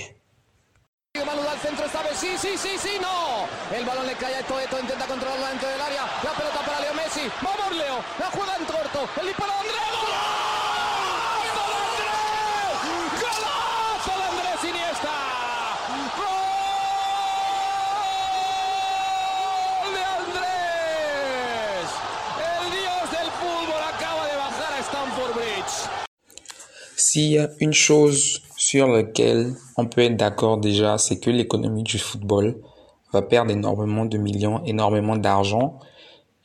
S'il 27.13 27.29
y 27.29 27.37
a 27.37 27.49
une 27.59 27.73
chose 27.73 28.41
sur 28.55 28.87
laquelle 28.87 29.53
on 29.75 29.85
peut 29.85 29.99
être 29.99 30.15
d'accord 30.15 30.59
déjà, 30.59 30.97
c'est 30.97 31.19
que 31.19 31.29
l'économie 31.29 31.83
du 31.83 31.99
football 31.99 32.55
va 33.11 33.21
perdre 33.21 33.51
énormément 33.51 34.05
de 34.05 34.17
millions, 34.17 34.63
énormément 34.63 35.17
d'argent 35.17 35.77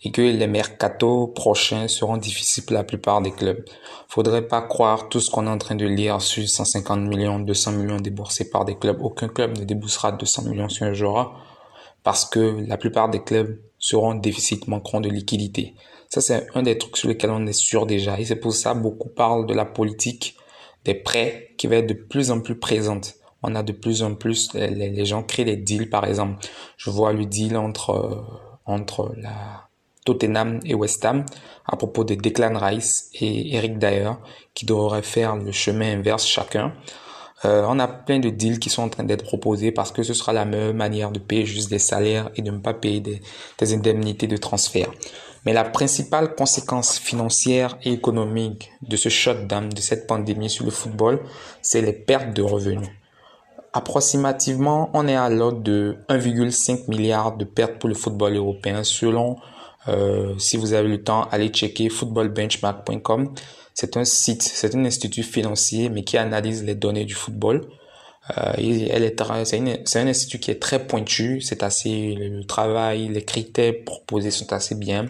et 0.03 0.11
que 0.11 0.23
les 0.23 0.47
mercatos 0.49 1.29
prochains 1.37 1.87
seront 1.87 2.17
difficiles 2.17 2.65
pour 2.65 2.75
la 2.75 2.83
plupart 2.83 3.23
des 3.23 3.31
clubs. 3.31 3.65
Faudrait 4.09 4.49
pas 4.49 4.61
croire 4.61 5.09
tout 5.09 5.21
ce 5.21 5.31
qu'on 5.31 5.47
est 5.47 5.51
en 5.51 5.59
train 5.59 5.77
de 5.77 5.87
lire 5.87 6.21
sur 6.21 6.49
150 6.49 7.01
millions, 7.03 7.39
200 7.39 7.71
millions 7.71 8.01
déboursés 8.01 8.51
par 8.51 8.65
des 8.65 8.75
clubs. 8.75 9.01
Aucun 9.01 9.29
club 9.29 9.57
ne 9.57 9.63
déboursera 9.63 10.11
200 10.11 10.47
millions 10.51 10.69
sur 10.69 10.85
un 10.85 10.95
joueur 10.95 11.41
parce 12.03 12.25
que 12.25 12.67
la 12.67 12.77
plupart 12.77 13.09
des 13.09 13.23
clubs 13.23 13.57
seront 13.79 14.11
en 14.11 14.15
déficit, 14.17 14.67
manqueront 14.67 15.01
de 15.01 15.11
liquidité. 15.11 15.77
Ça, 16.09 16.21
c'est 16.21 16.49
un 16.57 16.65
des 16.65 16.77
trucs 16.77 16.97
sur 16.97 17.07
lesquels 17.07 17.31
on 17.31 17.47
est 17.47 17.53
sûr 17.53 17.87
déjà. 17.87 18.19
Et 18.19 18.25
c'est 18.25 18.35
pour 18.35 18.53
ça 18.53 18.75
beaucoup 18.75 19.11
parlent 19.11 19.47
de 19.47 19.55
la 19.55 19.65
politique 19.65 20.37
des 20.87 20.95
prêts 20.95 21.51
qui 21.59 21.67
va 21.67 21.77
être 21.77 21.89
de 21.89 21.95
plus 21.95 22.31
en 22.31 22.41
plus 22.41 22.59
présente. 22.59 23.15
on 23.43 23.55
a 23.55 23.63
de 23.63 23.73
plus 23.73 24.03
en 24.03 24.15
plus, 24.15 24.55
les, 24.55 25.05
gens 25.05 25.23
créent 25.23 25.45
des 25.45 25.57
deals, 25.57 25.91
par 25.91 26.05
exemple. 26.05 26.47
Je 26.77 26.91
vois 26.91 27.13
le 27.13 27.27
deal 27.27 27.57
entre, 27.57 27.91
euh, 27.91 28.23
entre 28.65 29.13
la 29.17 29.69
Tottenham 30.05 30.61
et 30.65 30.75
West 30.75 31.05
Ham 31.05 31.27
à 31.67 31.77
propos 31.77 32.05
de 32.05 32.15
Declan 32.15 32.59
Rice 32.59 33.11
et 33.15 33.55
Eric 33.57 33.79
Dyer 33.79 34.13
qui 34.55 34.65
devraient 34.65 35.03
faire 35.03 35.37
le 35.37 35.53
chemin 35.53 35.99
inverse 35.99 36.25
chacun. 36.25 36.73
Euh, 37.45 37.67
on 37.69 37.79
a 37.79 37.87
plein 37.87 38.19
de 38.19 38.31
deals 38.31 38.59
qui 38.59 38.71
sont 38.71 38.83
en 38.83 38.89
train 38.89 39.05
d'être 39.05 39.25
proposés 39.25 39.73
parce 39.73 39.93
que 39.93 40.03
ce 40.03 40.15
sera 40.15 40.33
la 40.33 40.45
meilleure 40.45 40.75
manière 40.75 41.11
de 41.11 41.19
payer 41.19 41.45
juste 41.45 41.69
des 41.69 41.79
salaires 41.79 42.31
et 42.37 42.43
de 42.43 42.51
ne 42.51 42.59
pas 42.59 42.73
payer 42.73 43.01
des 43.01 43.75
indemnités 43.75 44.27
de 44.27 44.37
transfert. 44.37 44.91
Mais 45.47 45.53
la 45.53 45.63
principale 45.63 46.35
conséquence 46.35 46.99
financière 46.99 47.79
et 47.85 47.93
économique 47.93 48.73
de 48.83 48.97
ce 48.97 49.09
shutdown, 49.09 49.69
de 49.69 49.81
cette 49.81 50.09
pandémie 50.09 50.51
sur 50.51 50.65
le 50.65 50.73
football, 50.73 51.21
c'est 51.63 51.81
les 51.81 51.93
pertes 51.93 52.35
de 52.35 52.43
revenus. 52.43 52.89
Approximativement, 53.73 54.91
on 54.93 55.07
est 55.07 55.15
à 55.15 55.31
l'ordre 55.31 55.61
de 55.61 55.99
1,5 56.09 56.89
milliard 56.89 57.37
de 57.37 57.45
pertes 57.45 57.79
pour 57.79 57.89
le 57.89 57.95
football 57.95 58.35
européen 58.35 58.83
selon, 58.83 59.37
euh, 59.87 60.37
si 60.37 60.57
vous 60.57 60.73
avez 60.73 60.89
le 60.89 61.05
temps, 61.05 61.29
allez 61.31 61.51
checker 61.51 61.91
footballbenchmark.com. 61.91 63.33
C'est 63.73 63.97
un 63.97 64.05
site, 64.05 64.43
c'est 64.43 64.75
un 64.75 64.85
institut 64.85 65.23
financier, 65.23 65.91
mais 65.91 66.03
qui 66.03 66.17
analyse 66.17 66.65
les 66.65 66.75
données 66.75 67.05
du 67.05 67.15
football. 67.15 67.69
Euh, 68.37 68.53
elle 68.57 69.05
est, 69.05 69.23
c'est, 69.85 69.99
un 70.01 70.07
institut 70.07 70.39
qui 70.39 70.51
est 70.51 70.61
très 70.61 70.85
pointu, 70.87 71.41
c'est 71.41 71.63
assez, 71.63 72.15
le 72.19 72.45
travail, 72.45 73.09
les 73.09 73.25
critères 73.25 73.75
proposés 73.85 74.33
sont 74.33 74.53
assez 74.53 74.75
bien, 74.75 75.07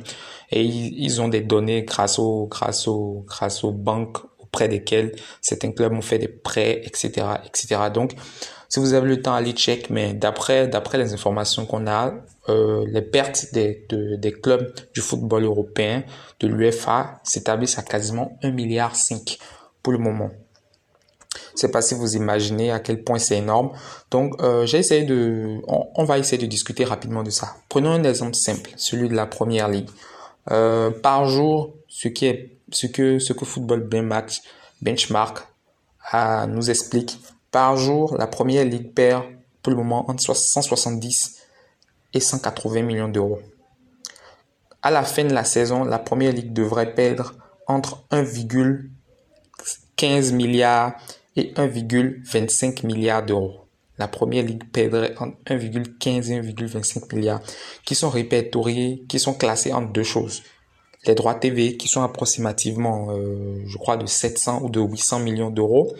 et 0.50 0.62
ils, 0.62 1.20
ont 1.22 1.28
des 1.28 1.40
données 1.40 1.82
grâce 1.84 2.18
aux, 2.18 2.46
grâce 2.46 2.86
aux, 2.86 3.24
grâce 3.26 3.64
aux 3.64 3.72
banques 3.72 4.18
auprès 4.38 4.68
desquelles 4.68 5.12
certains 5.40 5.72
clubs 5.72 5.92
ont 5.92 6.02
fait 6.02 6.18
des 6.18 6.28
prêts, 6.28 6.82
etc., 6.84 7.26
etc. 7.46 7.80
Donc, 7.92 8.12
si 8.68 8.80
vous 8.80 8.92
avez 8.92 9.08
le 9.08 9.22
temps, 9.22 9.34
allez 9.34 9.52
check, 9.52 9.88
mais 9.90 10.12
d'après, 10.12 10.68
d'après 10.68 10.98
les 10.98 11.14
informations 11.14 11.64
qu'on 11.64 11.86
a, 11.86 12.14
euh, 12.48 12.84
les 12.88 13.02
pertes 13.02 13.46
des, 13.52 13.86
des 13.90 14.32
clubs 14.32 14.74
du 14.92 15.00
football 15.00 15.44
européen, 15.44 16.04
de 16.40 16.48
l'UFA, 16.48 17.20
s'établissent 17.22 17.78
à 17.78 17.82
quasiment 17.82 18.36
1,5 18.42 18.52
milliard 18.52 18.92
pour 19.82 19.92
le 19.92 19.98
moment. 19.98 20.30
Je 21.54 21.60
sais 21.60 21.70
pas 21.70 21.82
si 21.82 21.94
vous 21.94 22.16
imaginez 22.16 22.70
à 22.70 22.80
quel 22.80 23.02
point 23.02 23.18
c'est 23.18 23.38
énorme. 23.38 23.70
Donc, 24.10 24.40
euh, 24.42 24.66
de, 24.66 25.60
on, 25.66 26.04
va 26.04 26.18
essayer 26.18 26.38
de 26.38 26.46
discuter 26.46 26.84
rapidement 26.84 27.22
de 27.22 27.30
ça. 27.30 27.56
Prenons 27.68 27.90
un 27.90 28.04
exemple 28.04 28.34
simple, 28.34 28.70
celui 28.76 29.08
de 29.08 29.14
la 29.14 29.26
première 29.26 29.68
ligue. 29.68 29.88
Euh, 30.50 30.90
par 30.90 31.28
jour, 31.28 31.74
ce 31.88 32.08
qui 32.08 32.26
est, 32.26 32.58
ce 32.70 32.86
que, 32.86 33.18
ce 33.18 33.32
que 33.32 33.44
Football 33.44 33.80
Benchmark, 33.80 34.42
Benchmark 34.82 35.46
euh, 36.14 36.46
nous 36.46 36.70
explique. 36.70 37.18
Par 37.50 37.76
jour, 37.76 38.16
la 38.16 38.26
première 38.26 38.64
ligue 38.64 38.92
perd 38.92 39.24
pour 39.62 39.70
le 39.70 39.76
moment 39.76 40.08
entre 40.10 40.34
170 40.34 41.36
et 42.12 42.20
180 42.20 42.82
millions 42.82 43.08
d'euros. 43.08 43.40
À 44.82 44.90
la 44.90 45.02
fin 45.02 45.24
de 45.24 45.34
la 45.34 45.44
saison, 45.44 45.84
la 45.84 45.98
première 45.98 46.32
ligue 46.32 46.52
devrait 46.52 46.94
perdre 46.94 47.34
entre 47.66 48.04
1,15 48.12 50.32
milliard 50.32 50.94
et 51.36 51.52
1,25 51.54 52.86
milliard 52.86 53.24
d'euros. 53.24 53.66
La 53.98 54.08
première 54.08 54.44
ligue 54.44 54.70
perdrait 54.70 55.14
entre 55.18 55.36
1,15 55.46 56.32
et 56.32 56.40
1,25 56.40 57.14
milliard 57.14 57.40
qui 57.84 57.94
sont 57.94 58.10
répertoriés, 58.10 59.04
qui 59.08 59.18
sont 59.18 59.34
classés 59.34 59.72
en 59.72 59.82
deux 59.82 60.02
choses. 60.02 60.42
Les 61.06 61.14
droits 61.14 61.34
TV 61.34 61.76
qui 61.76 61.88
sont 61.88 62.02
approximativement, 62.02 63.08
euh, 63.10 63.62
je 63.66 63.78
crois, 63.78 63.96
de 63.96 64.06
700 64.06 64.62
ou 64.62 64.70
de 64.70 64.80
800 64.80 65.20
millions 65.20 65.50
d'euros 65.50 65.94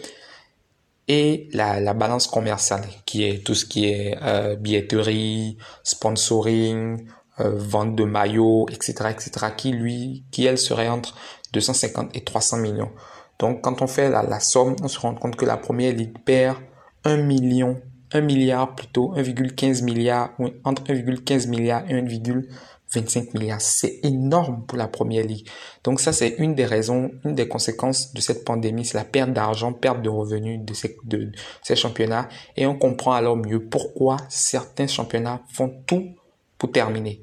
et 1.07 1.47
la, 1.53 1.79
la, 1.79 1.93
balance 1.93 2.27
commerciale 2.27 2.83
qui 3.05 3.23
est 3.23 3.43
tout 3.43 3.55
ce 3.55 3.65
qui 3.65 3.85
est 3.85 4.17
euh, 4.21 4.55
billetterie, 4.57 5.57
sponsoring, 5.83 7.05
euh, 7.39 7.51
vente 7.55 7.95
de 7.95 8.03
maillots, 8.03 8.65
etc., 8.69 9.09
etc., 9.11 9.47
qui 9.55 9.71
lui, 9.71 10.25
qui 10.31 10.45
elle 10.45 10.57
serait 10.57 10.89
entre 10.89 11.15
250 11.53 12.15
et 12.15 12.23
300 12.23 12.57
millions. 12.57 12.91
Donc, 13.39 13.61
quand 13.61 13.81
on 13.81 13.87
fait 13.87 14.09
la, 14.09 14.39
somme, 14.39 14.75
on 14.81 14.87
se 14.87 14.99
rend 14.99 15.13
compte 15.13 15.35
que 15.35 15.45
la 15.45 15.57
première 15.57 15.93
ligue 15.93 16.17
perd 16.25 16.57
1 17.03 17.17
million, 17.17 17.79
1 18.11 18.21
milliard 18.21 18.75
plutôt, 18.75 19.13
1,15 19.15 19.83
milliard, 19.83 20.31
ou 20.39 20.49
entre 20.63 20.83
1,15 20.83 21.47
milliard 21.47 21.83
et 21.89 21.93
1,25 21.93 23.37
milliard. 23.37 23.61
C'est 23.61 23.99
énorme 24.03 24.65
pour 24.65 24.77
la 24.77 24.87
première 24.87 25.25
ligue. 25.25 25.47
Donc 25.83 25.99
ça, 25.99 26.13
c'est 26.13 26.35
une 26.39 26.55
des 26.55 26.65
raisons, 26.65 27.11
une 27.25 27.35
des 27.35 27.47
conséquences 27.47 28.13
de 28.13 28.21
cette 28.21 28.43
pandémie, 28.43 28.85
c'est 28.85 28.97
la 28.97 29.05
perte 29.05 29.33
d'argent, 29.33 29.71
perte 29.71 30.01
de 30.01 30.09
revenus 30.09 30.59
de 30.65 30.73
ces, 30.73 30.97
de 31.03 31.31
ces 31.61 31.75
championnats. 31.75 32.27
Et 32.55 32.65
on 32.65 32.77
comprend 32.77 33.11
alors 33.11 33.37
mieux 33.37 33.63
pourquoi 33.63 34.17
certains 34.29 34.87
championnats 34.87 35.41
font 35.47 35.83
tout 35.85 36.15
pour 36.57 36.71
terminer 36.71 37.21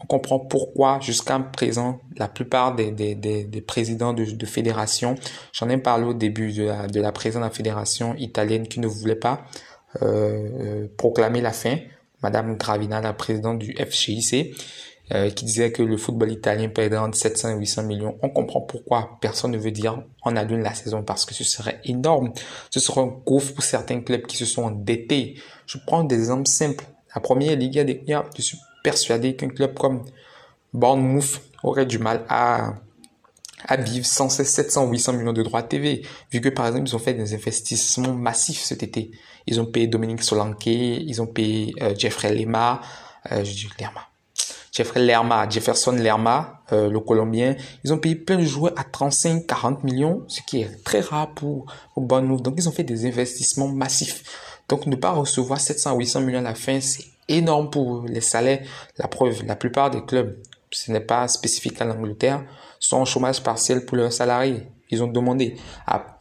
on 0.00 0.06
comprend 0.06 0.38
pourquoi 0.38 1.00
jusqu'à 1.00 1.38
présent 1.38 2.00
la 2.16 2.28
plupart 2.28 2.74
des, 2.74 2.90
des, 2.90 3.14
des, 3.14 3.44
des 3.44 3.60
présidents 3.60 4.12
de, 4.12 4.24
de 4.24 4.46
fédérations, 4.46 5.16
j'en 5.52 5.68
ai 5.68 5.78
parlé 5.78 6.04
au 6.04 6.14
début 6.14 6.52
de 6.52 6.64
la, 6.64 6.86
de 6.86 7.00
la 7.00 7.12
présidente 7.12 7.42
de 7.42 7.48
la 7.48 7.54
fédération 7.54 8.14
italienne 8.16 8.68
qui 8.68 8.80
ne 8.80 8.86
voulait 8.86 9.16
pas 9.16 9.44
euh, 10.02 10.48
euh 10.60 10.88
proclamer 10.96 11.40
la 11.40 11.52
fin, 11.52 11.78
Madame 12.22 12.56
Gravina, 12.56 13.00
la 13.00 13.12
présidente 13.12 13.58
du 13.58 13.74
FCIC, 13.74 14.54
euh, 15.14 15.30
qui 15.30 15.46
disait 15.46 15.72
que 15.72 15.82
le 15.82 15.96
football 15.96 16.30
italien 16.30 16.68
perdrait 16.68 16.98
entre 16.98 17.16
700 17.16 17.56
et 17.56 17.58
800 17.58 17.84
millions. 17.84 18.18
On 18.22 18.28
comprend 18.28 18.60
pourquoi 18.60 19.16
personne 19.22 19.52
ne 19.52 19.58
veut 19.58 19.70
dire 19.70 20.02
on 20.24 20.36
annule 20.36 20.60
la 20.60 20.74
saison 20.74 21.02
parce 21.02 21.24
que 21.24 21.32
ce 21.32 21.44
serait 21.44 21.80
énorme. 21.84 22.32
Ce 22.70 22.78
serait 22.78 23.00
un 23.00 23.06
gouffre 23.06 23.54
pour 23.54 23.64
certains 23.64 24.00
clubs 24.02 24.26
qui 24.26 24.36
se 24.36 24.44
sont 24.44 24.64
endettés. 24.64 25.36
Je 25.66 25.78
prends 25.86 26.04
des 26.04 26.16
exemples 26.16 26.46
simples. 26.46 26.84
La 27.14 27.22
première 27.22 27.56
ligue, 27.56 27.74
il 27.74 27.78
y 27.78 27.80
a 27.80 27.84
des, 27.84 28.02
il 28.36 28.44
suis 28.44 28.58
persuadé 28.88 29.36
qu'un 29.36 29.50
club 29.50 29.74
comme 29.74 30.02
Bournemouth 30.72 31.42
aurait 31.62 31.84
du 31.84 31.98
mal 31.98 32.24
à, 32.30 32.72
vivre 33.78 34.06
sans 34.06 34.30
ces 34.30 34.44
700 34.44 34.90
800 34.90 35.12
millions 35.12 35.34
de 35.34 35.42
droits 35.42 35.62
TV, 35.62 36.06
vu 36.32 36.40
que 36.40 36.48
par 36.48 36.66
exemple 36.66 36.88
ils 36.88 36.96
ont 36.96 36.98
fait 36.98 37.12
des 37.12 37.34
investissements 37.34 38.14
massifs 38.14 38.62
cet 38.62 38.82
été. 38.82 39.10
Ils 39.46 39.60
ont 39.60 39.66
payé 39.66 39.88
Dominique 39.88 40.22
Solanke, 40.22 40.66
ils 40.66 41.20
ont 41.20 41.26
payé 41.26 41.74
euh, 41.82 41.94
Jeffrey 41.98 42.34
Lerma, 42.34 42.80
euh, 43.30 43.44
je 43.44 43.52
dis 43.52 43.68
Lerma, 43.78 44.08
Jeffrey 44.72 45.04
Lerma, 45.04 45.46
Jefferson 45.50 45.92
Lerma, 45.92 46.62
euh, 46.72 46.88
le 46.88 47.00
Colombien. 47.00 47.56
Ils 47.84 47.92
ont 47.92 47.98
payé 47.98 48.14
plein 48.14 48.38
de 48.38 48.44
joueurs 48.44 48.72
à 48.76 48.84
35, 48.84 49.46
40 49.46 49.84
millions, 49.84 50.24
ce 50.28 50.40
qui 50.40 50.62
est 50.62 50.82
très 50.82 51.00
rare 51.00 51.34
pour, 51.34 51.66
pour 51.92 52.04
Bournemouth. 52.04 52.40
Donc 52.40 52.54
ils 52.56 52.68
ont 52.70 52.72
fait 52.72 52.84
des 52.84 53.04
investissements 53.04 53.68
massifs. 53.68 54.22
Donc 54.66 54.86
ne 54.86 54.96
pas 54.96 55.10
recevoir 55.10 55.60
700 55.60 55.98
800 55.98 56.20
millions 56.22 56.38
à 56.38 56.42
la 56.42 56.54
fin, 56.54 56.80
c'est 56.80 57.17
énorme 57.28 57.70
pour 57.70 58.04
les 58.06 58.20
salaires. 58.20 58.60
La 58.96 59.08
preuve, 59.08 59.44
la 59.46 59.56
plupart 59.56 59.90
des 59.90 60.04
clubs, 60.04 60.36
ce 60.70 60.92
n'est 60.92 61.00
pas 61.00 61.28
spécifique 61.28 61.80
à 61.80 61.84
l'Angleterre, 61.84 62.44
sont 62.78 62.98
en 62.98 63.04
chômage 63.04 63.42
partiel 63.42 63.84
pour 63.84 63.96
leurs 63.96 64.12
salariés. 64.12 64.68
Ils 64.90 65.02
ont 65.02 65.08
demandé. 65.08 65.56
Ah, 65.86 66.18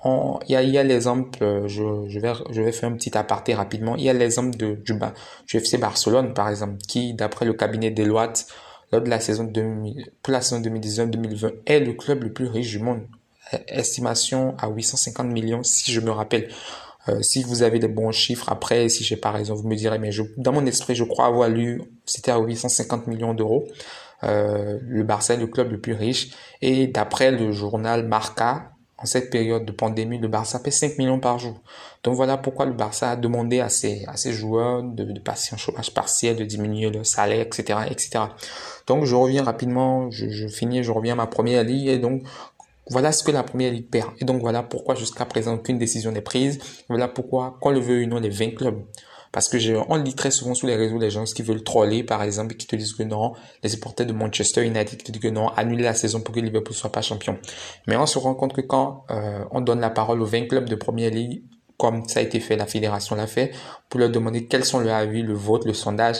il 0.47 0.51
y 0.51 0.55
a, 0.55 0.61
y 0.61 0.77
a 0.77 0.83
l'exemple, 0.83 1.41
euh, 1.41 1.67
je, 1.67 1.83
je, 2.07 2.19
vais, 2.19 2.33
je 2.49 2.61
vais 2.61 2.71
faire 2.71 2.89
un 2.89 2.93
petit 2.93 3.17
aparté 3.17 3.53
rapidement. 3.53 3.95
Il 3.95 4.03
y 4.03 4.09
a 4.09 4.13
l'exemple 4.13 4.57
du, 4.57 4.75
du 4.75 5.57
FC 5.57 5.77
Barcelone, 5.77 6.33
par 6.33 6.49
exemple, 6.49 6.77
qui, 6.87 7.13
d'après 7.13 7.45
le 7.45 7.53
cabinet 7.53 7.91
Deloitte, 7.91 8.47
lors 8.91 9.01
de 9.01 9.09
la 9.09 9.19
saison 9.19 9.45
2000, 9.45 10.11
pour 10.21 10.33
la 10.33 10.41
saison 10.41 10.61
2019-2020, 10.61 11.51
est 11.65 11.79
le 11.79 11.93
club 11.93 12.23
le 12.23 12.33
plus 12.33 12.47
riche 12.47 12.71
du 12.71 12.79
monde. 12.79 13.07
Estimation 13.67 14.55
à 14.57 14.67
850 14.67 15.27
millions, 15.27 15.63
si 15.63 15.91
je 15.91 16.01
me 16.01 16.11
rappelle. 16.11 16.49
Euh, 17.09 17.21
si 17.21 17.43
vous 17.43 17.63
avez 17.63 17.79
des 17.79 17.87
bons 17.87 18.11
chiffres, 18.11 18.49
après, 18.51 18.89
si 18.89 19.03
j'ai 19.03 19.17
pas 19.17 19.31
raison, 19.31 19.55
vous 19.55 19.67
me 19.67 19.75
direz, 19.75 19.99
mais 19.99 20.11
je, 20.11 20.23
dans 20.37 20.51
mon 20.51 20.65
esprit, 20.65 20.95
je 20.95 21.03
crois 21.03 21.25
avoir 21.25 21.49
lu, 21.49 21.81
c'était 22.05 22.31
à 22.31 22.39
850 22.39 23.07
millions 23.07 23.33
d'euros. 23.33 23.67
Euh, 24.23 24.79
le 24.81 25.03
Barça 25.03 25.35
est 25.35 25.37
le 25.37 25.47
club 25.47 25.71
le 25.71 25.79
plus 25.79 25.93
riche. 25.93 26.31
Et 26.61 26.87
d'après 26.87 27.31
le 27.31 27.51
journal 27.51 28.07
Marca, 28.07 28.71
en 28.99 29.05
cette 29.05 29.29
période 29.29 29.63
de 29.63 29.71
pandémie, 29.71 30.17
le 30.17 30.27
Barça 30.27 30.59
paie 30.59 30.71
5 30.71 30.97
millions 30.97 31.19
par 31.19 31.37
jour. 31.37 31.61
Donc 32.03 32.15
voilà 32.15 32.35
pourquoi 32.35 32.65
le 32.65 32.73
Barça 32.73 33.11
a 33.11 33.15
demandé 33.15 33.59
à 33.59 33.69
ses, 33.69 34.03
à 34.07 34.17
ses 34.17 34.33
joueurs 34.33 34.81
de, 34.81 35.19
passer 35.19 35.53
en 35.53 35.57
chômage 35.57 35.93
partiel, 35.93 36.35
de 36.35 36.43
diminuer 36.43 36.89
le 36.89 37.03
salaire, 37.03 37.45
etc., 37.45 37.81
etc. 37.91 38.25
Donc 38.87 39.05
je 39.05 39.15
reviens 39.15 39.43
rapidement, 39.43 40.09
je, 40.09 40.29
je 40.29 40.47
finis, 40.47 40.83
je 40.83 40.91
reviens 40.91 41.13
à 41.13 41.17
ma 41.17 41.27
première 41.27 41.63
ligue. 41.63 41.87
Et 41.87 41.99
donc, 41.99 42.23
voilà 42.89 43.11
ce 43.11 43.23
que 43.23 43.31
la 43.31 43.43
première 43.43 43.71
ligue 43.71 43.89
perd. 43.89 44.11
Et 44.19 44.25
donc 44.25 44.41
voilà 44.41 44.63
pourquoi 44.63 44.95
jusqu'à 44.95 45.25
présent 45.25 45.55
aucune 45.55 45.77
décision 45.77 46.11
n'est 46.11 46.21
prise. 46.21 46.59
Voilà 46.89 47.07
pourquoi, 47.07 47.57
qu'on 47.61 47.71
le 47.71 47.79
veut 47.79 48.03
ou 48.03 48.07
non, 48.07 48.19
les 48.19 48.29
20 48.29 48.55
clubs. 48.55 48.83
Parce 49.31 49.49
que 49.49 49.57
on 49.89 49.95
lit 49.97 50.15
très 50.15 50.31
souvent 50.31 50.55
sur 50.55 50.67
les 50.67 50.75
réseaux 50.75 50.97
les 50.97 51.09
gens 51.09 51.25
qui 51.25 51.41
veulent 51.41 51.63
troller, 51.63 52.03
par 52.03 52.23
exemple, 52.23 52.55
qui 52.55 52.65
te 52.65 52.75
disent 52.75 52.93
que 52.93 53.03
non, 53.03 53.33
les 53.61 53.69
supporters 53.69 54.05
de 54.05 54.13
Manchester 54.13 54.65
United 54.65 54.97
qui 54.97 55.03
te 55.03 55.11
disent 55.11 55.21
que 55.21 55.27
non, 55.27 55.49
annuler 55.49 55.83
la 55.83 55.93
saison 55.93 56.21
pour 56.21 56.33
que 56.33 56.39
Liverpool 56.39 56.73
soit 56.73 56.91
pas 56.91 57.01
champion. 57.01 57.37
Mais 57.87 57.97
on 57.97 58.05
se 58.05 58.17
rend 58.17 58.33
compte 58.35 58.53
que 58.53 58.61
quand 58.61 59.05
euh, 59.11 59.43
on 59.51 59.61
donne 59.61 59.79
la 59.79 59.89
parole 59.89 60.21
aux 60.21 60.25
20 60.25 60.47
clubs 60.47 60.69
de 60.69 60.75
première 60.75 61.11
ligue, 61.11 61.43
comme 61.77 62.07
ça 62.07 62.21
a 62.21 62.23
été 62.23 62.39
fait, 62.39 62.55
la 62.55 62.65
fédération 62.65 63.15
l'a 63.15 63.27
fait, 63.27 63.51
pour 63.89 63.99
leur 63.99 64.09
demander 64.09 64.47
quels 64.47 64.65
sont 64.65 64.79
leurs 64.79 64.95
avis, 64.95 65.21
le 65.21 65.33
vote, 65.33 65.65
le 65.65 65.73
sondage, 65.73 66.17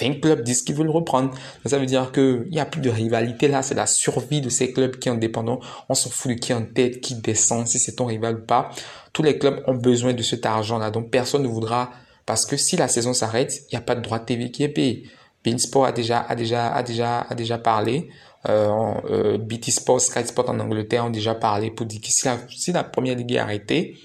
20 0.00 0.20
clubs 0.20 0.42
disent 0.42 0.62
qu'ils 0.62 0.74
veulent 0.74 0.90
reprendre. 0.90 1.30
ça 1.66 1.78
veut 1.78 1.86
dire 1.86 2.10
qu'il 2.10 2.48
n'y 2.50 2.58
a 2.58 2.66
plus 2.66 2.80
de 2.80 2.90
rivalité 2.90 3.46
là, 3.48 3.62
c'est 3.62 3.74
la 3.74 3.86
survie 3.86 4.40
de 4.40 4.48
ces 4.48 4.72
clubs 4.72 4.96
qui 4.96 5.08
sont 5.08 5.14
indépendants. 5.14 5.60
On 5.88 5.94
s'en 5.94 6.10
fout 6.10 6.32
de 6.32 6.36
qui 6.36 6.52
est 6.52 6.54
en 6.54 6.64
tête, 6.64 7.00
qui 7.00 7.14
descend, 7.14 7.66
si 7.66 7.78
c'est 7.78 7.92
ton 7.92 8.06
rival 8.06 8.36
ou 8.36 8.44
pas. 8.44 8.70
Tous 9.12 9.22
les 9.22 9.38
clubs 9.38 9.62
ont 9.66 9.74
besoin 9.74 10.12
de 10.12 10.22
cet 10.22 10.46
argent-là. 10.46 10.90
Donc 10.90 11.10
personne 11.10 11.42
ne 11.42 11.48
voudra, 11.48 11.90
parce 12.26 12.44
que 12.44 12.56
si 12.56 12.76
la 12.76 12.88
saison 12.88 13.14
s'arrête, 13.14 13.62
il 13.70 13.76
n'y 13.76 13.78
a 13.78 13.82
pas 13.82 13.94
de 13.94 14.00
droit 14.00 14.18
de 14.18 14.24
TV 14.24 14.50
qui 14.50 14.64
est 14.64 14.68
payé. 14.68 15.08
Beansport 15.44 15.84
a 15.84 15.92
déjà, 15.92 16.20
a 16.20 16.34
déjà, 16.34 16.74
a 16.74 16.82
déjà, 16.82 17.20
a 17.20 17.34
déjà 17.34 17.58
parlé. 17.58 18.08
Euh, 18.48 18.94
euh, 19.10 19.38
BT 19.38 19.70
Sport, 19.70 20.00
Sky 20.00 20.26
Sport 20.26 20.50
en 20.50 20.58
Angleterre 20.58 21.06
ont 21.06 21.10
déjà 21.10 21.34
parlé 21.34 21.70
pour 21.70 21.86
dire 21.86 22.00
que 22.00 22.08
si 22.08 22.26
la, 22.26 22.38
si 22.48 22.72
la 22.72 22.84
première 22.84 23.16
ligue 23.16 23.32
est 23.32 23.38
arrêtée 23.38 23.96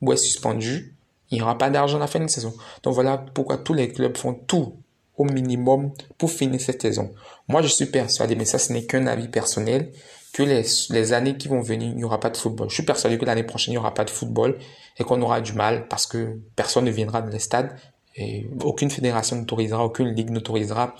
ou 0.00 0.12
est 0.12 0.16
suspendue, 0.16 0.94
il 1.30 1.36
n'y 1.38 1.42
aura 1.42 1.58
pas 1.58 1.70
d'argent 1.70 1.98
à 1.98 2.00
la 2.00 2.06
fin 2.06 2.18
de 2.20 2.24
la 2.24 2.28
saison. 2.28 2.54
Donc 2.82 2.94
voilà 2.94 3.18
pourquoi 3.18 3.58
tous 3.58 3.74
les 3.74 3.92
clubs 3.92 4.16
font 4.16 4.34
tout 4.34 4.76
au 5.16 5.24
minimum 5.24 5.92
pour 6.18 6.30
finir 6.30 6.60
cette 6.60 6.82
saison. 6.82 7.12
Moi, 7.48 7.62
je 7.62 7.68
suis 7.68 7.86
persuadé, 7.86 8.36
mais 8.36 8.44
ça, 8.44 8.58
ce 8.58 8.72
n'est 8.72 8.84
qu'un 8.84 9.06
avis 9.06 9.28
personnel, 9.28 9.92
que 10.32 10.42
les, 10.42 10.64
les 10.90 11.12
années 11.12 11.36
qui 11.36 11.48
vont 11.48 11.60
venir, 11.60 11.88
il 11.88 11.96
n'y 11.96 12.04
aura 12.04 12.20
pas 12.20 12.30
de 12.30 12.36
football. 12.36 12.68
Je 12.68 12.74
suis 12.74 12.82
persuadé 12.82 13.16
que 13.16 13.24
l'année 13.24 13.42
prochaine, 13.42 13.72
il 13.72 13.76
n'y 13.76 13.78
aura 13.78 13.94
pas 13.94 14.04
de 14.04 14.10
football 14.10 14.58
et 14.98 15.04
qu'on 15.04 15.20
aura 15.22 15.40
du 15.40 15.54
mal 15.54 15.88
parce 15.88 16.06
que 16.06 16.38
personne 16.56 16.84
ne 16.84 16.90
viendra 16.90 17.22
dans 17.22 17.30
les 17.30 17.38
stades 17.38 17.74
et 18.16 18.46
aucune 18.62 18.90
fédération 18.90 19.36
n'autorisera, 19.36 19.84
aucune 19.84 20.08
ligue 20.08 20.30
n'autorisera 20.30 20.94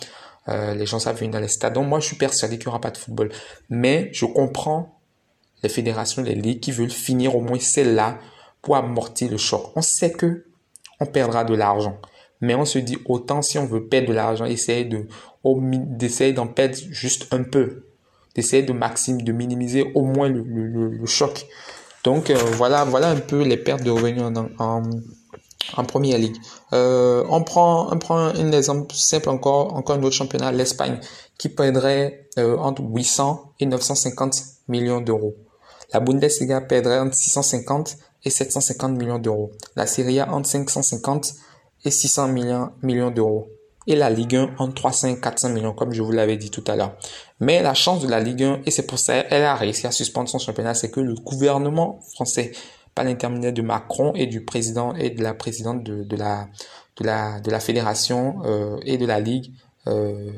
euh, 0.48 0.74
les 0.74 0.86
gens 0.86 1.06
à 1.06 1.12
venir 1.12 1.32
dans 1.32 1.40
les 1.40 1.48
stades. 1.48 1.74
Donc 1.74 1.88
moi, 1.88 2.00
je 2.00 2.06
suis 2.06 2.16
persuadé 2.16 2.56
qu'il 2.56 2.66
n'y 2.66 2.70
aura 2.70 2.80
pas 2.80 2.90
de 2.90 2.96
football. 2.96 3.30
Mais 3.68 4.10
je 4.12 4.26
comprends 4.26 5.00
les 5.62 5.68
fédérations, 5.68 6.22
les 6.22 6.34
ligues 6.34 6.60
qui 6.60 6.72
veulent 6.72 6.90
finir 6.90 7.36
au 7.36 7.40
moins 7.40 7.58
celle-là 7.58 8.18
pour 8.62 8.76
amortir 8.76 9.30
le 9.30 9.38
choc. 9.38 9.72
On 9.76 9.82
sait 9.82 10.12
que 10.12 10.46
on 11.00 11.06
perdra 11.06 11.44
de 11.44 11.54
l'argent. 11.54 11.98
Mais 12.40 12.54
on 12.54 12.64
se 12.64 12.78
dit 12.78 12.98
autant 13.06 13.42
si 13.42 13.58
on 13.58 13.66
veut 13.66 13.86
perdre 13.86 14.08
de 14.08 14.12
l'argent, 14.12 14.44
essayer 14.44 14.84
de, 14.84 15.06
d'essayer 15.44 16.32
d'en 16.32 16.46
perdre 16.46 16.76
juste 16.90 17.32
un 17.32 17.42
peu. 17.42 17.84
D'essayer 18.34 18.62
de 18.62 18.72
maximiser, 18.72 19.24
de 19.24 19.32
minimiser 19.32 19.90
au 19.94 20.04
moins 20.04 20.28
le, 20.28 20.42
le, 20.42 20.88
le 20.88 21.06
choc. 21.06 21.46
Donc 22.04 22.30
euh, 22.30 22.36
voilà, 22.52 22.84
voilà 22.84 23.10
un 23.10 23.16
peu 23.16 23.42
les 23.42 23.56
pertes 23.56 23.82
de 23.82 23.90
revenus 23.90 24.22
en, 24.22 24.34
en, 24.58 24.82
en 25.76 25.84
première 25.84 26.18
ligue. 26.18 26.36
Euh, 26.72 27.24
on 27.28 27.42
prend, 27.42 27.92
on 27.92 27.98
prend 27.98 28.18
un 28.18 28.52
exemple 28.52 28.94
simple 28.94 29.28
encore, 29.28 29.74
encore 29.74 29.96
un 29.96 30.02
autre 30.02 30.14
championnat, 30.14 30.52
l'Espagne, 30.52 31.00
qui 31.38 31.48
perdrait 31.48 32.28
euh, 32.38 32.56
entre 32.58 32.82
800 32.82 33.52
et 33.60 33.66
950 33.66 34.42
millions 34.68 35.00
d'euros. 35.00 35.34
La 35.92 36.00
Bundesliga 36.00 36.60
perdrait 36.60 36.98
entre 36.98 37.14
650 37.14 37.96
et 38.24 38.30
750 38.30 38.98
millions 38.98 39.18
d'euros. 39.18 39.52
La 39.76 39.86
Serie 39.86 40.20
A 40.20 40.32
entre 40.32 40.48
550 40.48 41.34
et 41.86 41.90
600 41.90 42.28
millions, 42.28 42.70
millions 42.82 43.10
d'euros. 43.10 43.48
Et 43.86 43.94
la 43.94 44.10
Ligue 44.10 44.36
1 44.36 44.56
entre 44.58 44.74
300 44.74 45.08
et 45.08 45.20
400 45.20 45.50
millions, 45.50 45.72
comme 45.72 45.92
je 45.92 46.02
vous 46.02 46.10
l'avais 46.10 46.36
dit 46.36 46.50
tout 46.50 46.64
à 46.66 46.74
l'heure. 46.74 46.96
Mais 47.38 47.62
la 47.62 47.74
chance 47.74 48.02
de 48.02 48.08
la 48.08 48.18
Ligue 48.20 48.42
1, 48.42 48.60
et 48.66 48.70
c'est 48.70 48.86
pour 48.86 48.98
ça 48.98 49.22
qu'elle 49.22 49.44
a 49.44 49.54
réussi 49.54 49.86
à 49.86 49.92
suspendre 49.92 50.28
son 50.28 50.38
championnat, 50.38 50.74
c'est 50.74 50.90
que 50.90 51.00
le 51.00 51.14
gouvernement 51.14 52.00
français, 52.14 52.52
par 52.96 53.04
l'intermédiaire 53.04 53.52
de 53.52 53.62
Macron 53.62 54.12
et 54.14 54.26
du 54.26 54.44
président 54.44 54.94
et 54.94 55.10
de 55.10 55.22
la 55.22 55.34
présidente 55.34 55.84
de, 55.84 56.02
de 56.02 56.16
la, 56.16 56.48
de, 56.96 57.04
la, 57.04 57.40
de 57.40 57.50
la 57.50 57.60
fédération 57.60 58.38
euh, 58.44 58.78
et 58.84 58.98
de 58.98 59.06
la 59.06 59.20
Ligue, 59.20 59.52
euh, 59.88 60.30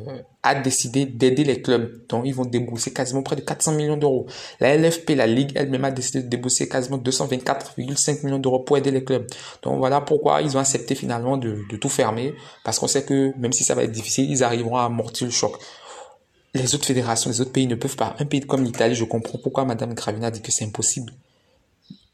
a 0.42 0.54
décidé 0.54 1.06
d'aider 1.06 1.44
les 1.44 1.62
clubs. 1.62 2.06
Donc, 2.08 2.24
ils 2.26 2.34
vont 2.34 2.44
débourser 2.44 2.92
quasiment 2.92 3.22
près 3.22 3.36
de 3.36 3.40
400 3.40 3.72
millions 3.72 3.96
d'euros. 3.96 4.26
La 4.60 4.76
LFP, 4.76 5.10
la 5.10 5.26
Ligue 5.26 5.52
elle-même 5.54 5.84
a 5.84 5.90
décidé 5.90 6.22
de 6.22 6.28
débourser 6.28 6.68
quasiment 6.68 6.98
224,5 6.98 8.24
millions 8.24 8.38
d'euros 8.38 8.60
pour 8.60 8.76
aider 8.76 8.90
les 8.90 9.04
clubs. 9.04 9.26
Donc, 9.62 9.78
voilà 9.78 10.00
pourquoi 10.00 10.42
ils 10.42 10.56
ont 10.56 10.60
accepté 10.60 10.94
finalement 10.94 11.36
de, 11.36 11.58
de 11.70 11.76
tout 11.76 11.88
fermer. 11.88 12.34
Parce 12.64 12.78
qu'on 12.78 12.88
sait 12.88 13.04
que 13.04 13.32
même 13.38 13.52
si 13.52 13.64
ça 13.64 13.74
va 13.74 13.84
être 13.84 13.92
difficile, 13.92 14.30
ils 14.30 14.44
arriveront 14.44 14.76
à 14.76 14.84
amortir 14.84 15.26
le 15.26 15.32
choc. 15.32 15.56
Les 16.54 16.74
autres 16.74 16.86
fédérations, 16.86 17.30
les 17.30 17.40
autres 17.40 17.52
pays 17.52 17.66
ne 17.66 17.74
peuvent 17.74 17.96
pas. 17.96 18.16
Un 18.18 18.24
pays 18.24 18.40
comme 18.40 18.64
l'Italie, 18.64 18.94
je 18.94 19.04
comprends 19.04 19.38
pourquoi 19.38 19.64
Madame 19.64 19.94
Gravina 19.94 20.30
dit 20.30 20.40
que 20.40 20.52
c'est 20.52 20.64
impossible. 20.64 21.12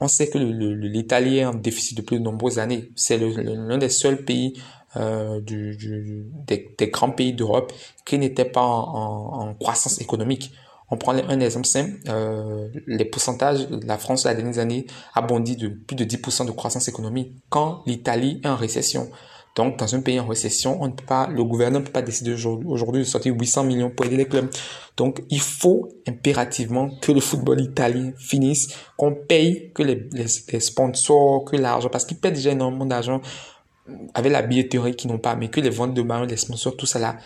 On 0.00 0.08
sait 0.08 0.28
que 0.28 0.38
l'Italie 0.38 1.38
est 1.38 1.44
en 1.44 1.54
déficit 1.54 1.96
depuis 1.96 2.18
de 2.18 2.22
nombreuses 2.22 2.58
années. 2.58 2.90
C'est 2.96 3.16
l'un 3.16 3.78
des 3.78 3.88
seuls 3.88 4.24
pays 4.24 4.54
euh, 4.96 5.40
du, 5.40 5.76
du, 5.76 6.26
des, 6.46 6.74
des, 6.78 6.88
grands 6.88 7.10
pays 7.10 7.32
d'Europe 7.32 7.72
qui 8.04 8.18
n'étaient 8.18 8.44
pas 8.44 8.62
en, 8.62 9.48
en, 9.48 9.54
croissance 9.54 10.00
économique. 10.00 10.52
On 10.90 10.96
prend 10.96 11.12
un 11.14 11.40
exemple 11.40 11.66
simple, 11.66 11.92
euh, 12.08 12.68
les 12.86 13.04
pourcentages, 13.04 13.66
la 13.84 13.98
France, 13.98 14.24
la 14.24 14.34
dernière 14.34 14.58
année, 14.58 14.86
a 15.14 15.22
bondi 15.22 15.56
de 15.56 15.68
plus 15.68 15.96
de 15.96 16.04
10% 16.04 16.46
de 16.46 16.52
croissance 16.52 16.88
économique 16.88 17.32
quand 17.48 17.82
l'Italie 17.86 18.40
est 18.44 18.48
en 18.48 18.56
récession. 18.56 19.10
Donc, 19.56 19.78
dans 19.78 19.94
un 19.94 20.00
pays 20.00 20.18
en 20.18 20.26
récession, 20.26 20.78
on 20.80 20.86
ne 20.86 20.92
peut 20.92 21.04
pas, 21.06 21.28
le 21.28 21.44
gouvernement 21.44 21.80
ne 21.80 21.84
peut 21.86 21.92
pas 21.92 22.02
décider 22.02 22.32
aujourd'hui 22.32 23.02
de 23.02 23.06
sortir 23.06 23.34
800 23.34 23.64
millions 23.64 23.90
pour 23.90 24.04
aider 24.04 24.16
les 24.16 24.26
clubs. 24.26 24.48
Donc, 24.96 25.22
il 25.30 25.40
faut 25.40 25.88
impérativement 26.08 26.90
que 27.00 27.12
le 27.12 27.20
football 27.20 27.60
italien 27.60 28.12
finisse, 28.18 28.76
qu'on 28.96 29.14
paye, 29.14 29.70
que 29.72 29.84
les, 29.84 30.08
les, 30.12 30.26
les 30.52 30.60
sponsors, 30.60 31.44
que 31.44 31.56
l'argent, 31.56 31.88
parce 31.88 32.04
qu'ils 32.04 32.18
paient 32.18 32.32
déjà 32.32 32.50
énormément 32.50 32.86
d'argent 32.86 33.20
avec 34.14 34.32
la 34.32 34.42
billetterie 34.42 34.96
qu'ils 34.96 35.10
n'ont 35.10 35.18
pas, 35.18 35.36
mais 35.36 35.48
que 35.48 35.60
les 35.60 35.70
ventes 35.70 35.94
de 35.94 36.02
maillots, 36.02 36.26
les 36.26 36.36
sponsors, 36.36 36.76
tout 36.76 36.86
cela 36.86 37.16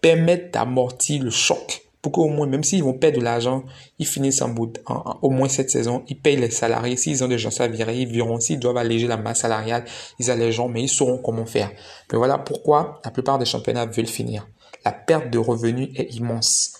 permettent 0.00 0.54
d'amortir 0.54 1.22
le 1.22 1.30
choc. 1.30 1.82
Pour 2.02 2.12
qu'au 2.12 2.28
moins, 2.28 2.46
même 2.46 2.62
s'ils 2.62 2.84
vont 2.84 2.92
perdre 2.92 3.18
de 3.18 3.24
l'argent, 3.24 3.64
ils 3.98 4.06
finissent 4.06 4.40
en 4.40 4.48
bout, 4.48 4.78
au 5.22 5.30
moins 5.30 5.48
cette 5.48 5.70
saison, 5.70 6.04
ils 6.06 6.16
payent 6.16 6.36
les 6.36 6.50
salariés. 6.50 6.96
S'ils 6.96 7.24
ont 7.24 7.28
des 7.28 7.38
gens 7.38 7.50
à 7.58 7.66
virer, 7.66 7.98
ils 7.98 8.06
verront. 8.06 8.38
S'ils 8.38 8.60
doivent 8.60 8.76
alléger 8.76 9.08
la 9.08 9.16
masse 9.16 9.40
salariale, 9.40 9.84
ils 10.20 10.30
allégeront, 10.30 10.68
mais 10.68 10.82
ils 10.82 10.88
sauront 10.88 11.18
comment 11.18 11.46
faire. 11.46 11.72
Mais 12.12 12.18
voilà 12.18 12.38
pourquoi 12.38 13.00
la 13.04 13.10
plupart 13.10 13.40
des 13.40 13.44
championnats 13.44 13.86
veulent 13.86 14.06
finir. 14.06 14.46
La 14.84 14.92
perte 14.92 15.30
de 15.30 15.38
revenus 15.38 15.88
est 15.96 16.14
immense. 16.14 16.74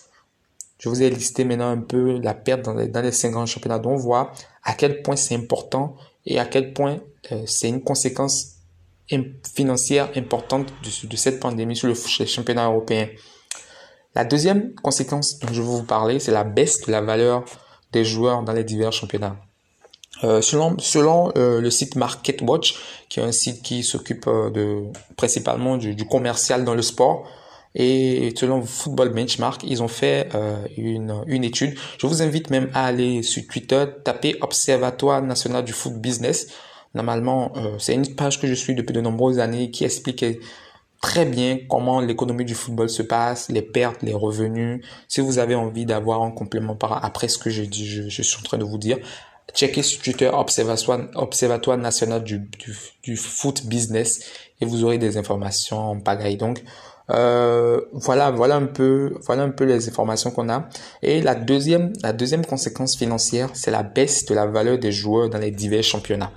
Je 0.79 0.87
vous 0.87 1.01
ai 1.01 1.09
listé 1.09 1.43
maintenant 1.43 1.71
un 1.71 1.81
peu 1.81 2.19
la 2.19 2.33
perte 2.33 2.61
dans 2.61 2.75
les, 2.75 2.87
dans 2.87 3.01
les 3.01 3.11
cinq 3.11 3.31
grands 3.31 3.45
championnats. 3.45 3.79
Donc 3.79 3.93
on 3.93 3.97
voit 3.97 4.31
à 4.63 4.75
quel 4.75 5.01
point 5.01 5.17
c'est 5.17 5.35
important 5.35 5.95
et 6.25 6.39
à 6.39 6.45
quel 6.45 6.71
point 6.71 6.99
euh, 7.33 7.43
c'est 7.45 7.67
une 7.67 7.81
conséquence 7.81 8.56
financière 9.55 10.09
importante 10.15 10.67
de, 10.83 11.15
cette 11.15 11.39
pandémie 11.39 11.75
sur 11.75 11.87
le 11.87 11.93
championnat 11.93 12.65
européen. 12.65 13.07
La 14.15 14.25
deuxième 14.25 14.73
conséquence 14.75 15.39
dont 15.39 15.53
je 15.53 15.61
veux 15.61 15.67
vous 15.67 15.83
parler, 15.83 16.19
c'est 16.19 16.31
la 16.31 16.43
baisse 16.43 16.81
de 16.81 16.91
la 16.91 17.01
valeur 17.01 17.45
des 17.91 18.03
joueurs 18.03 18.43
dans 18.43 18.53
les 18.53 18.63
divers 18.63 18.91
championnats. 18.91 19.37
Euh, 20.23 20.41
selon 20.41 20.79
selon 20.79 21.31
euh, 21.37 21.61
le 21.61 21.69
site 21.69 21.95
MarketWatch, 21.95 22.75
qui 23.07 23.19
est 23.19 23.23
un 23.23 23.31
site 23.31 23.61
qui 23.61 23.83
s'occupe 23.83 24.25
euh, 24.27 24.49
de 24.49 24.83
principalement 25.15 25.77
du, 25.77 25.93
du, 25.93 26.07
commercial 26.07 26.65
dans 26.65 26.73
le 26.73 26.81
sport, 26.81 27.27
et 27.79 28.33
selon 28.35 28.63
Football 28.63 29.09
Benchmark, 29.09 29.61
ils 29.63 29.83
ont 29.83 29.87
fait 29.87 30.29
euh, 30.33 30.57
une, 30.77 31.23
une 31.27 31.43
étude. 31.43 31.77
Je 31.99 32.07
vous 32.07 32.23
invite 32.23 32.49
même 32.49 32.71
à 32.73 32.85
aller 32.87 33.21
sur 33.21 33.45
Twitter, 33.45 33.85
taper 34.03 34.35
Observatoire 34.41 35.21
national 35.21 35.63
du 35.63 35.73
foot 35.73 35.93
business. 35.93 36.47
Normalement, 36.97 37.51
euh, 37.57 37.75
c'est 37.77 37.93
une 37.93 38.15
page 38.15 38.41
que 38.41 38.47
je 38.47 38.55
suis 38.55 38.73
depuis 38.73 38.91
de 38.91 39.01
nombreuses 39.01 39.37
années 39.37 39.69
qui 39.69 39.85
explique 39.85 40.25
très 40.99 41.25
bien 41.25 41.59
comment 41.69 42.01
l'économie 42.01 42.43
du 42.43 42.55
football 42.55 42.89
se 42.89 43.03
passe, 43.03 43.49
les 43.49 43.61
pertes, 43.61 44.01
les 44.01 44.15
revenus. 44.15 44.83
Si 45.07 45.21
vous 45.21 45.37
avez 45.37 45.53
envie 45.53 45.85
d'avoir 45.85 46.23
un 46.23 46.31
complément 46.31 46.75
par 46.75 47.05
après 47.05 47.27
ce 47.27 47.37
que 47.37 47.51
je, 47.51 47.61
suis 48.09 48.37
en 48.39 48.41
train 48.41 48.57
de 48.57 48.63
vous 48.63 48.79
dire, 48.79 48.97
checkez 49.53 49.83
sur 49.83 50.01
Twitter 50.01 50.27
Observatoire, 50.33 51.77
national 51.77 52.23
du, 52.23 53.15
foot 53.15 53.67
business 53.67 54.21
et 54.59 54.65
vous 54.65 54.83
aurez 54.83 54.97
des 54.97 55.17
informations 55.17 55.91
en 55.91 55.99
pagaille. 55.99 56.37
Donc, 56.37 56.63
euh, 57.11 57.79
voilà, 57.93 58.31
voilà 58.31 58.55
un 58.55 58.65
peu, 58.65 59.19
voilà 59.27 59.43
un 59.43 59.51
peu 59.51 59.65
les 59.65 59.87
informations 59.87 60.31
qu'on 60.31 60.49
a. 60.49 60.67
Et 61.03 61.21
la 61.21 61.35
deuxième, 61.35 61.93
la 62.01 62.11
deuxième 62.11 62.43
conséquence 62.43 62.97
financière, 62.97 63.51
c'est 63.53 63.69
la 63.69 63.83
baisse 63.83 64.25
de 64.25 64.33
la 64.33 64.47
valeur 64.47 64.79
des 64.79 64.91
joueurs 64.91 65.29
dans 65.29 65.37
les 65.37 65.51
divers 65.51 65.83
championnats. 65.83 66.31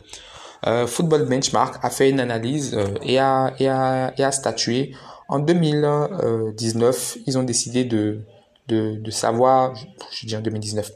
Euh, 0.66 0.86
Football 0.86 1.26
Benchmark 1.26 1.82
a 1.82 1.90
fait 1.90 2.10
une 2.10 2.20
analyse 2.20 2.74
euh, 2.74 2.94
et, 3.02 3.18
a, 3.18 3.52
et, 3.58 3.68
a, 3.68 4.12
et 4.16 4.24
a 4.24 4.32
statué. 4.32 4.94
En 5.28 5.38
2019, 5.38 7.18
ils 7.26 7.38
ont 7.38 7.42
décidé 7.44 7.84
de, 7.84 8.20
de, 8.68 8.96
de 8.96 9.10
savoir, 9.10 9.74
je 10.12 10.26
dis 10.26 10.36
en 10.36 10.40
2019, 10.40 10.90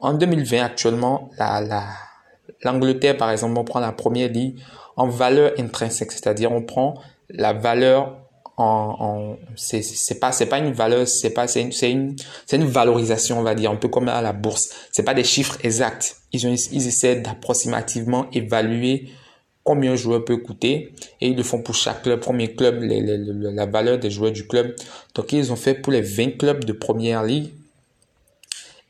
en 0.00 0.14
2020 0.14 0.64
actuellement, 0.64 1.30
la, 1.38 1.60
la, 1.60 1.84
l'Angleterre 2.62 3.16
par 3.16 3.30
exemple, 3.30 3.58
on 3.58 3.64
prend 3.64 3.80
la 3.80 3.92
première 3.92 4.30
ligue 4.30 4.58
en 4.96 5.08
valeur 5.08 5.52
intrinsèque, 5.58 6.12
c'est-à-dire 6.12 6.52
on 6.52 6.62
prend 6.62 6.94
la 7.28 7.52
valeur 7.52 8.16
en, 8.56 8.96
en 8.98 9.36
c'est 9.54 9.82
c'est 9.82 10.18
pas 10.18 10.32
c'est 10.32 10.46
pas 10.46 10.58
une 10.58 10.72
valeur 10.72 11.06
c'est 11.06 11.30
pas 11.30 11.46
c'est 11.46 11.60
une 11.60 11.72
c'est 11.72 11.90
une 11.90 12.16
c'est 12.46 12.56
une 12.56 12.66
valorisation 12.66 13.38
on 13.38 13.42
va 13.42 13.54
dire 13.54 13.70
un 13.70 13.76
peu 13.76 13.88
comme 13.88 14.08
à 14.08 14.22
la 14.22 14.32
bourse. 14.32 14.70
C'est 14.92 15.02
pas 15.02 15.14
des 15.14 15.24
chiffres 15.24 15.58
exacts. 15.62 16.16
Ils 16.32 16.46
ont 16.46 16.54
ils 16.72 16.86
essaient 16.86 17.16
d'approximativement 17.16 18.26
évaluer 18.32 19.10
combien 19.62 19.92
un 19.92 19.96
joueur 19.96 20.24
peut 20.24 20.36
coûter 20.38 20.92
et 21.20 21.28
ils 21.28 21.36
le 21.36 21.42
font 21.42 21.60
pour 21.60 21.74
chaque 21.74 22.02
club 22.02 22.20
premier 22.20 22.54
club 22.54 22.82
la 22.82 23.66
valeur 23.66 23.98
des 23.98 24.10
joueurs 24.10 24.32
du 24.32 24.46
club. 24.46 24.74
Donc 25.14 25.32
ils 25.32 25.52
ont 25.52 25.56
fait 25.56 25.74
pour 25.74 25.92
les 25.92 26.02
20 26.02 26.38
clubs 26.38 26.64
de 26.64 26.72
première 26.72 27.24
ligue 27.24 27.50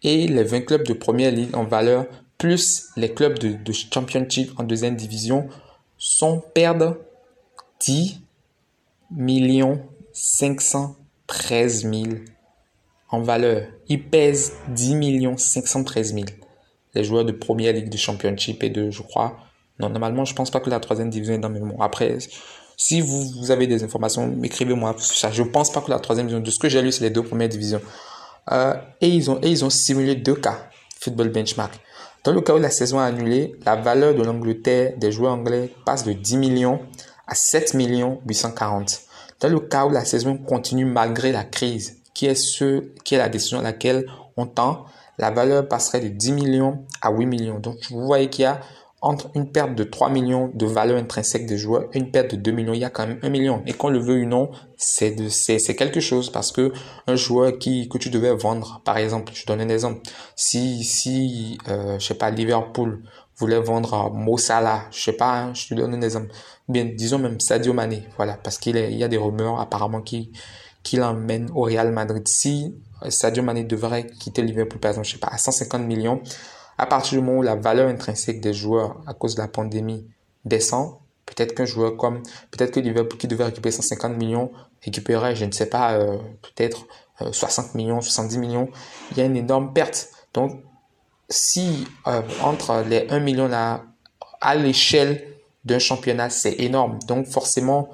et 0.02 0.28
les 0.28 0.44
20 0.44 0.60
clubs 0.62 0.86
de 0.86 0.92
première 0.92 1.32
ligue 1.32 1.56
en 1.56 1.64
valeur 1.64 2.06
plus 2.38 2.90
les 2.96 3.12
clubs 3.12 3.38
de, 3.38 3.54
de 3.64 3.72
championship 3.72 4.52
en 4.58 4.62
deuxième 4.62 4.94
division 4.94 5.48
sont 5.98 6.42
perdre 6.54 6.98
10 7.80 8.20
millions, 9.10 9.80
513 10.12 11.82
000 11.82 12.04
en 13.10 13.20
valeur. 13.20 13.68
Ils 13.88 14.02
pèsent 14.02 14.54
10 14.68 14.94
millions 14.94 15.36
513 15.36 16.14
000. 16.14 16.26
Les 16.94 17.04
joueurs 17.04 17.24
de 17.24 17.32
première 17.32 17.72
ligue 17.72 17.90
de 17.90 17.96
championship 17.96 18.62
et 18.62 18.70
de, 18.70 18.90
je 18.90 19.02
crois, 19.02 19.36
non, 19.78 19.90
normalement, 19.90 20.24
je 20.24 20.34
pense 20.34 20.50
pas 20.50 20.60
que 20.60 20.70
la 20.70 20.80
troisième 20.80 21.10
division 21.10 21.34
est 21.34 21.38
dans 21.38 21.50
mes 21.50 21.60
mots. 21.60 21.82
Après, 21.82 22.18
si 22.76 23.00
vous, 23.00 23.30
vous 23.38 23.50
avez 23.50 23.66
des 23.66 23.84
informations, 23.84 24.34
écrivez-moi 24.42 24.96
ça. 24.98 25.30
Je 25.30 25.42
pense 25.42 25.70
pas 25.70 25.80
que 25.80 25.90
la 25.90 25.98
troisième 25.98 26.26
division, 26.26 26.42
de 26.42 26.50
ce 26.50 26.58
que 26.58 26.68
j'ai 26.68 26.80
lu, 26.80 26.92
c'est 26.92 27.04
les 27.04 27.10
deux 27.10 27.22
premières 27.22 27.48
divisions. 27.48 27.82
Euh, 28.52 28.74
et 29.00 29.08
ils 29.08 29.30
ont, 29.30 29.38
et 29.42 29.50
ils 29.50 29.64
ont 29.64 29.70
simulé 29.70 30.14
deux 30.14 30.34
cas, 30.34 30.68
football 30.98 31.30
benchmark. 31.30 31.74
Dans 32.24 32.32
le 32.32 32.40
cas 32.40 32.54
où 32.54 32.58
la 32.58 32.70
saison 32.70 33.00
est 33.00 33.04
annulée, 33.04 33.54
la 33.64 33.76
valeur 33.76 34.14
de 34.14 34.22
l'Angleterre 34.22 34.94
des 34.96 35.12
joueurs 35.12 35.32
anglais 35.32 35.70
passe 35.84 36.04
de 36.04 36.12
10 36.12 36.38
millions 36.38 36.80
à 37.26 37.34
7 37.34 37.74
millions 37.74 38.20
840. 38.26 39.02
Dans 39.40 39.48
le 39.48 39.60
cas 39.60 39.86
où 39.86 39.90
la 39.90 40.04
saison 40.04 40.36
continue 40.38 40.84
malgré 40.84 41.32
la 41.32 41.44
crise, 41.44 41.98
qui 42.14 42.26
est 42.26 42.34
ce, 42.34 42.84
qui 43.04 43.14
est 43.14 43.18
la 43.18 43.28
décision 43.28 43.58
à 43.58 43.62
laquelle 43.62 44.06
on 44.36 44.46
tend, 44.46 44.86
la 45.18 45.30
valeur 45.30 45.68
passerait 45.68 46.00
de 46.00 46.08
10 46.08 46.32
millions 46.32 46.84
à 47.02 47.10
8 47.10 47.26
millions. 47.26 47.58
Donc, 47.58 47.76
vous 47.90 48.04
voyez 48.04 48.30
qu'il 48.30 48.42
y 48.42 48.46
a 48.46 48.60
entre 49.02 49.30
une 49.34 49.50
perte 49.52 49.74
de 49.74 49.84
3 49.84 50.08
millions 50.08 50.50
de 50.54 50.66
valeur 50.66 50.98
intrinsèque 50.98 51.46
des 51.46 51.58
joueurs 51.58 51.84
une 51.92 52.10
perte 52.10 52.32
de 52.32 52.36
2 52.36 52.50
millions, 52.50 52.72
il 52.72 52.80
y 52.80 52.84
a 52.84 52.90
quand 52.90 53.06
même 53.06 53.20
1 53.22 53.28
million. 53.28 53.62
Et 53.66 53.72
qu'on 53.72 53.90
le 53.90 53.98
veut 53.98 54.22
ou 54.22 54.26
non, 54.26 54.50
c'est 54.76 55.10
de, 55.12 55.28
c'est, 55.28 55.58
c'est 55.58 55.76
quelque 55.76 56.00
chose 56.00 56.30
parce 56.30 56.50
que 56.50 56.72
un 57.06 57.14
joueur 57.14 57.58
qui, 57.58 57.88
que 57.88 57.98
tu 57.98 58.10
devais 58.10 58.34
vendre, 58.34 58.80
par 58.84 58.96
exemple, 58.96 59.32
je 59.34 59.46
donne 59.46 59.60
un 59.60 59.68
exemple. 59.68 60.00
Si, 60.34 60.82
si, 60.82 61.58
euh, 61.68 61.98
je 61.98 62.06
sais 62.06 62.14
pas, 62.14 62.30
Liverpool 62.30 63.02
voulait 63.36 63.60
vendre 63.60 64.10
Mo 64.10 64.38
Salah, 64.38 64.84
je 64.90 65.00
sais 65.00 65.12
pas, 65.12 65.40
hein, 65.40 65.54
je 65.54 65.68
te 65.68 65.74
donne 65.74 65.94
un 65.94 66.02
exemple. 66.02 66.32
Bien, 66.68 66.84
disons 66.84 67.18
même 67.18 67.38
Sadio 67.40 67.72
Mané, 67.72 68.04
voilà, 68.16 68.34
parce 68.34 68.58
qu'il 68.58 68.76
il 68.76 68.96
y 68.96 69.04
a 69.04 69.08
des 69.08 69.18
rumeurs 69.18 69.60
apparemment 69.60 70.00
qui, 70.00 70.32
qui 70.82 70.96
l'emmènent 70.96 71.50
au 71.54 71.62
Real 71.62 71.92
Madrid. 71.92 72.26
Si 72.26 72.74
euh, 73.02 73.10
Sadio 73.10 73.42
Mané 73.42 73.64
devrait 73.64 74.06
quitter 74.06 74.42
Liverpool, 74.42 74.80
par 74.80 74.90
exemple, 74.90 75.06
je 75.06 75.12
sais 75.12 75.18
pas, 75.18 75.28
à 75.28 75.38
150 75.38 75.82
millions, 75.82 76.22
à 76.78 76.86
partir 76.86 77.18
du 77.18 77.24
moment 77.24 77.38
où 77.38 77.42
la 77.42 77.56
valeur 77.56 77.88
intrinsèque 77.88 78.40
des 78.40 78.52
joueurs 78.52 79.00
à 79.06 79.14
cause 79.14 79.34
de 79.34 79.40
la 79.40 79.48
pandémie 79.48 80.06
descend, 80.44 80.96
peut-être 81.26 81.54
qu'un 81.54 81.64
joueur 81.64 81.96
comme, 81.96 82.22
peut-être 82.50 82.70
que 82.72 82.80
Liverpool 82.80 83.18
qui 83.18 83.28
devait 83.28 83.44
récupérer 83.44 83.72
150 83.72 84.16
millions 84.16 84.50
récupérerait, 84.84 85.34
je 85.34 85.44
ne 85.44 85.52
sais 85.52 85.66
pas, 85.66 85.94
euh, 85.94 86.18
peut-être 86.42 86.86
60 87.30 87.66
euh, 87.66 87.68
millions, 87.74 88.00
70 88.00 88.38
millions. 88.38 88.68
Il 89.10 89.18
y 89.18 89.20
a 89.20 89.24
une 89.24 89.36
énorme 89.36 89.72
perte. 89.72 90.10
Donc, 90.34 90.62
si 91.28 91.86
euh, 92.06 92.22
entre 92.42 92.84
les 92.88 93.06
1 93.10 93.20
million 93.20 93.48
là, 93.48 93.82
à 94.40 94.54
l'échelle 94.54 95.26
d'un 95.64 95.78
championnat, 95.78 96.30
c'est 96.30 96.54
énorme. 96.60 96.98
Donc, 97.08 97.26
forcément, 97.26 97.90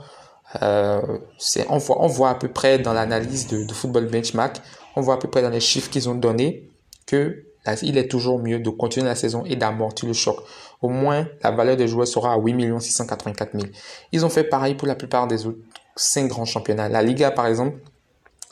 c'est, 1.38 1.66
on, 1.70 1.78
voit, 1.78 2.02
on 2.02 2.06
voit 2.06 2.30
à 2.30 2.34
peu 2.34 2.48
près 2.48 2.78
dans 2.78 2.92
l'analyse 2.92 3.46
de, 3.46 3.72
Football 3.72 4.06
Benchmark, 4.06 4.60
on 4.96 5.00
voit 5.00 5.14
à 5.14 5.16
peu 5.16 5.28
près 5.28 5.40
dans 5.40 5.50
les 5.50 5.60
chiffres 5.60 5.90
qu'ils 5.90 6.08
ont 6.08 6.14
donnés 6.14 6.68
que 7.06 7.44
il 7.82 7.96
est 7.96 8.08
toujours 8.08 8.40
mieux 8.40 8.58
de 8.58 8.70
continuer 8.70 9.06
la 9.06 9.14
saison 9.14 9.44
et 9.46 9.54
d'amortir 9.54 10.08
le 10.08 10.14
choc. 10.14 10.36
Au 10.80 10.88
moins, 10.88 11.28
la 11.44 11.52
valeur 11.52 11.76
des 11.76 11.86
joueurs 11.86 12.08
sera 12.08 12.32
à 12.32 12.36
8 12.36 12.80
684 12.80 13.52
000. 13.52 13.72
Ils 14.10 14.26
ont 14.26 14.28
fait 14.28 14.42
pareil 14.42 14.74
pour 14.74 14.88
la 14.88 14.96
plupart 14.96 15.28
des 15.28 15.46
autres 15.46 15.60
cinq 15.94 16.26
grands 16.26 16.44
championnats. 16.44 16.88
La 16.88 17.02
Liga, 17.02 17.30
par 17.30 17.46
exemple, 17.46 17.78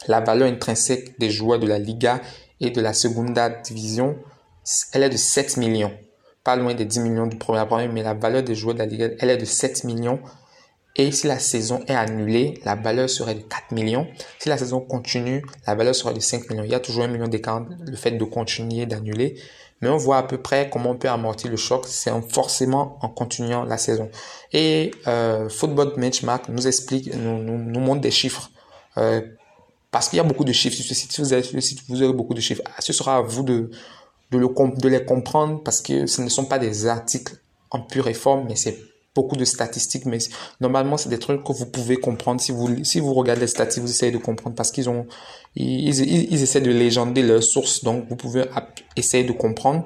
la 0.07 0.21
valeur 0.21 0.49
intrinsèque 0.49 1.19
des 1.19 1.29
joueurs 1.29 1.59
de 1.59 1.67
la 1.67 1.81
Liga 1.81 2.21
et 2.61 2.71
de 2.71 2.81
la 2.81 2.93
Segunda 2.93 3.51
Division, 3.51 4.17
elle 4.93 5.03
est 5.03 5.11
de 5.11 5.17
7 5.17 5.57
millions. 5.57 5.93
Pas 6.45 6.57
loin 6.57 6.75
des 6.75 6.85
10 6.85 7.01
millions 7.01 7.27
du 7.27 7.37
premier 7.37 7.65
premier, 7.67 7.89
mais 7.89 8.03
la 8.03 8.15
valeur 8.15 8.43
des 8.43 8.55
joueurs 8.55 8.75
de 8.75 8.81
la 8.81 8.87
Liga, 8.87 9.09
elle 9.19 9.31
est 9.31 9.37
de 9.37 9.45
7 9.45 9.85
millions. 9.85 10.21
Et 10.97 11.13
si 11.13 11.27
la 11.27 11.39
saison 11.39 11.83
est 11.87 11.95
annulée, 11.95 12.61
la 12.65 12.75
valeur 12.75 13.09
serait 13.09 13.35
de 13.35 13.41
4 13.41 13.73
millions. 13.73 14.07
Si 14.39 14.49
la 14.49 14.59
saison 14.59 14.81
continue, 14.81 15.45
la 15.67 15.75
valeur 15.75 15.95
serait 15.95 16.15
de 16.15 16.21
5 16.21 16.51
millions. 16.51 16.65
Il 16.65 16.71
y 16.71 16.75
a 16.75 16.81
toujours 16.81 17.05
un 17.05 17.09
million 17.09 17.29
d'écart, 17.29 17.65
le 17.87 17.97
fait 17.97 18.13
de 18.13 18.25
continuer, 18.25 18.87
d'annuler. 18.87 19.37
Mais 19.81 19.89
on 19.89 19.97
voit 19.97 20.19
à 20.19 20.23
peu 20.25 20.37
près 20.37 20.69
comment 20.71 20.91
on 20.91 20.97
peut 20.97 21.09
amortir 21.09 21.51
le 21.51 21.57
choc. 21.57 21.85
C'est 21.87 22.13
forcément 22.31 22.99
en 23.03 23.09
continuant 23.09 23.65
la 23.65 23.79
saison. 23.79 24.11
Et 24.53 24.91
euh, 25.07 25.49
Football 25.49 25.95
Benchmark 25.97 26.49
nous 26.49 26.67
explique, 26.67 27.15
nous, 27.15 27.39
nous, 27.39 27.81
montre 27.81 28.01
des 28.01 28.11
chiffres. 28.11 28.51
Euh, 28.99 29.23
parce 29.91 30.09
qu'il 30.09 30.19
y 30.19 30.21
a 30.21 30.25
beaucoup 30.25 30.45
de 30.45 30.53
chiffres 30.53 30.77
sur 30.77 30.85
ce 30.85 30.95
site. 30.95 31.13
Si 31.13 31.21
vous 31.21 31.33
avez 31.33 31.43
sur 31.43 31.55
le 31.55 31.61
site, 31.61 31.81
vous 31.89 32.03
aurez 32.03 32.13
beaucoup 32.13 32.35
de 32.35 32.41
chiffres. 32.41 32.63
Ah, 32.67 32.81
ce 32.81 32.93
sera 32.93 33.17
à 33.17 33.21
vous 33.23 33.43
de, 33.43 33.71
de, 34.31 34.39
le, 34.39 34.49
de 34.49 34.89
les 34.89 35.05
comprendre 35.05 35.63
parce 35.63 35.81
que 35.81 36.07
ce 36.07 36.23
ne 36.23 36.29
sont 36.29 36.45
pas 36.45 36.59
des 36.59 36.87
articles 36.87 37.37
en 37.71 37.81
pure 37.81 38.09
et 38.09 38.15
forme, 38.15 38.47
mais 38.49 38.57
c'est 38.57 38.79
beaucoup 39.15 39.37
de 39.37 39.45
statistiques, 39.45 40.07
mais 40.07 40.19
normalement, 40.61 40.97
c'est 40.97 41.09
des 41.09 41.19
trucs 41.19 41.43
que 41.43 41.53
vous 41.53 41.67
pouvez 41.67 41.97
comprendre. 41.97 42.41
Si 42.41 42.53
vous, 42.53 42.85
si 42.85 43.01
vous 43.01 43.13
regardez 43.15 43.43
les 43.43 43.47
statistiques, 43.47 43.83
vous 43.83 43.91
essayez 43.91 44.13
de 44.13 44.19
comprendre 44.19 44.55
parce 44.57 44.71
qu'ils 44.71 44.89
ont, 44.89 45.07
ils, 45.57 45.89
ils, 45.89 46.43
essaient 46.43 46.61
de 46.61 46.71
légender 46.71 47.23
leurs 47.23 47.43
sources. 47.43 47.83
Donc, 47.83 48.07
vous 48.09 48.17
pouvez 48.17 48.45
essayer 48.97 49.25
de 49.25 49.33
comprendre. 49.33 49.85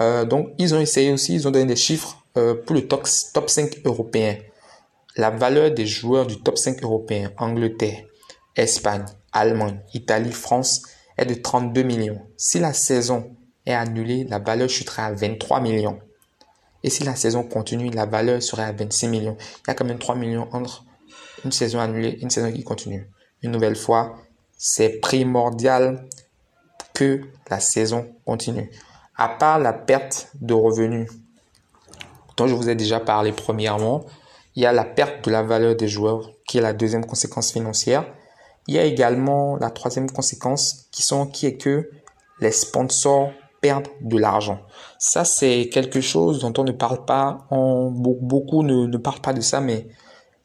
Euh, 0.00 0.24
donc, 0.24 0.48
ils 0.58 0.74
ont 0.74 0.80
essayé 0.80 1.12
aussi, 1.12 1.34
ils 1.34 1.48
ont 1.48 1.50
donné 1.50 1.66
des 1.66 1.76
chiffres 1.76 2.22
euh, 2.36 2.54
pour 2.54 2.74
le 2.74 2.86
top, 2.86 3.08
top 3.32 3.48
5 3.48 3.80
européen. 3.84 4.36
La 5.16 5.30
valeur 5.30 5.72
des 5.72 5.86
joueurs 5.86 6.26
du 6.26 6.40
top 6.40 6.58
5 6.58 6.82
européen, 6.82 7.32
Angleterre, 7.38 8.04
Espagne, 8.54 9.06
Allemagne, 9.32 9.80
Italie, 9.94 10.32
France, 10.32 10.82
est 11.16 11.26
de 11.26 11.34
32 11.34 11.82
millions. 11.82 12.20
Si 12.36 12.60
la 12.60 12.72
saison 12.72 13.30
est 13.70 13.74
annulée, 13.74 14.24
la 14.24 14.38
valeur 14.38 14.68
chutera 14.68 15.06
à 15.06 15.12
23 15.12 15.60
millions. 15.60 15.98
Et 16.82 16.90
si 16.90 17.04
la 17.04 17.16
saison 17.16 17.42
continue, 17.42 17.90
la 17.90 18.06
valeur 18.06 18.42
serait 18.42 18.64
à 18.64 18.72
26 18.72 19.08
millions. 19.08 19.36
Il 19.40 19.68
y 19.68 19.70
a 19.70 19.74
quand 19.74 19.84
même 19.84 19.98
3 19.98 20.14
millions 20.14 20.48
entre 20.52 20.84
une 21.44 21.52
saison 21.52 21.80
annulée 21.80 22.10
et 22.10 22.20
une 22.22 22.30
saison 22.30 22.52
qui 22.52 22.64
continue. 22.64 23.08
Une 23.42 23.50
nouvelle 23.50 23.76
fois, 23.76 24.16
c'est 24.56 25.00
primordial 25.00 26.08
que 26.94 27.22
la 27.50 27.60
saison 27.60 28.08
continue. 28.24 28.70
À 29.16 29.28
part 29.28 29.58
la 29.58 29.72
perte 29.72 30.28
de 30.40 30.54
revenus 30.54 31.08
dont 32.36 32.46
je 32.46 32.54
vous 32.54 32.68
ai 32.68 32.74
déjà 32.74 33.00
parlé 33.00 33.32
premièrement, 33.32 34.04
il 34.54 34.62
y 34.62 34.66
a 34.66 34.72
la 34.72 34.84
perte 34.84 35.24
de 35.24 35.30
la 35.30 35.42
valeur 35.42 35.76
des 35.76 35.88
joueurs 35.88 36.30
qui 36.46 36.58
est 36.58 36.60
la 36.60 36.72
deuxième 36.72 37.04
conséquence 37.04 37.52
financière. 37.52 38.06
Il 38.66 38.74
y 38.74 38.78
a 38.78 38.84
également 38.84 39.56
la 39.56 39.70
troisième 39.70 40.10
conséquence 40.10 40.88
qui 40.90 41.02
sont 41.02 41.26
qui 41.26 41.46
est 41.46 41.56
que 41.56 41.90
les 42.40 42.52
sponsors 42.52 43.30
perdre 43.60 43.90
de 44.00 44.18
l'argent. 44.18 44.60
Ça, 44.98 45.24
c'est 45.24 45.68
quelque 45.72 46.00
chose 46.00 46.40
dont 46.40 46.52
on 46.58 46.64
ne 46.64 46.72
parle 46.72 47.04
pas, 47.04 47.46
on, 47.50 47.90
beaucoup 47.90 48.62
ne, 48.62 48.86
ne 48.86 48.96
parlent 48.96 49.20
pas 49.20 49.32
de 49.32 49.40
ça, 49.40 49.60
mais 49.60 49.88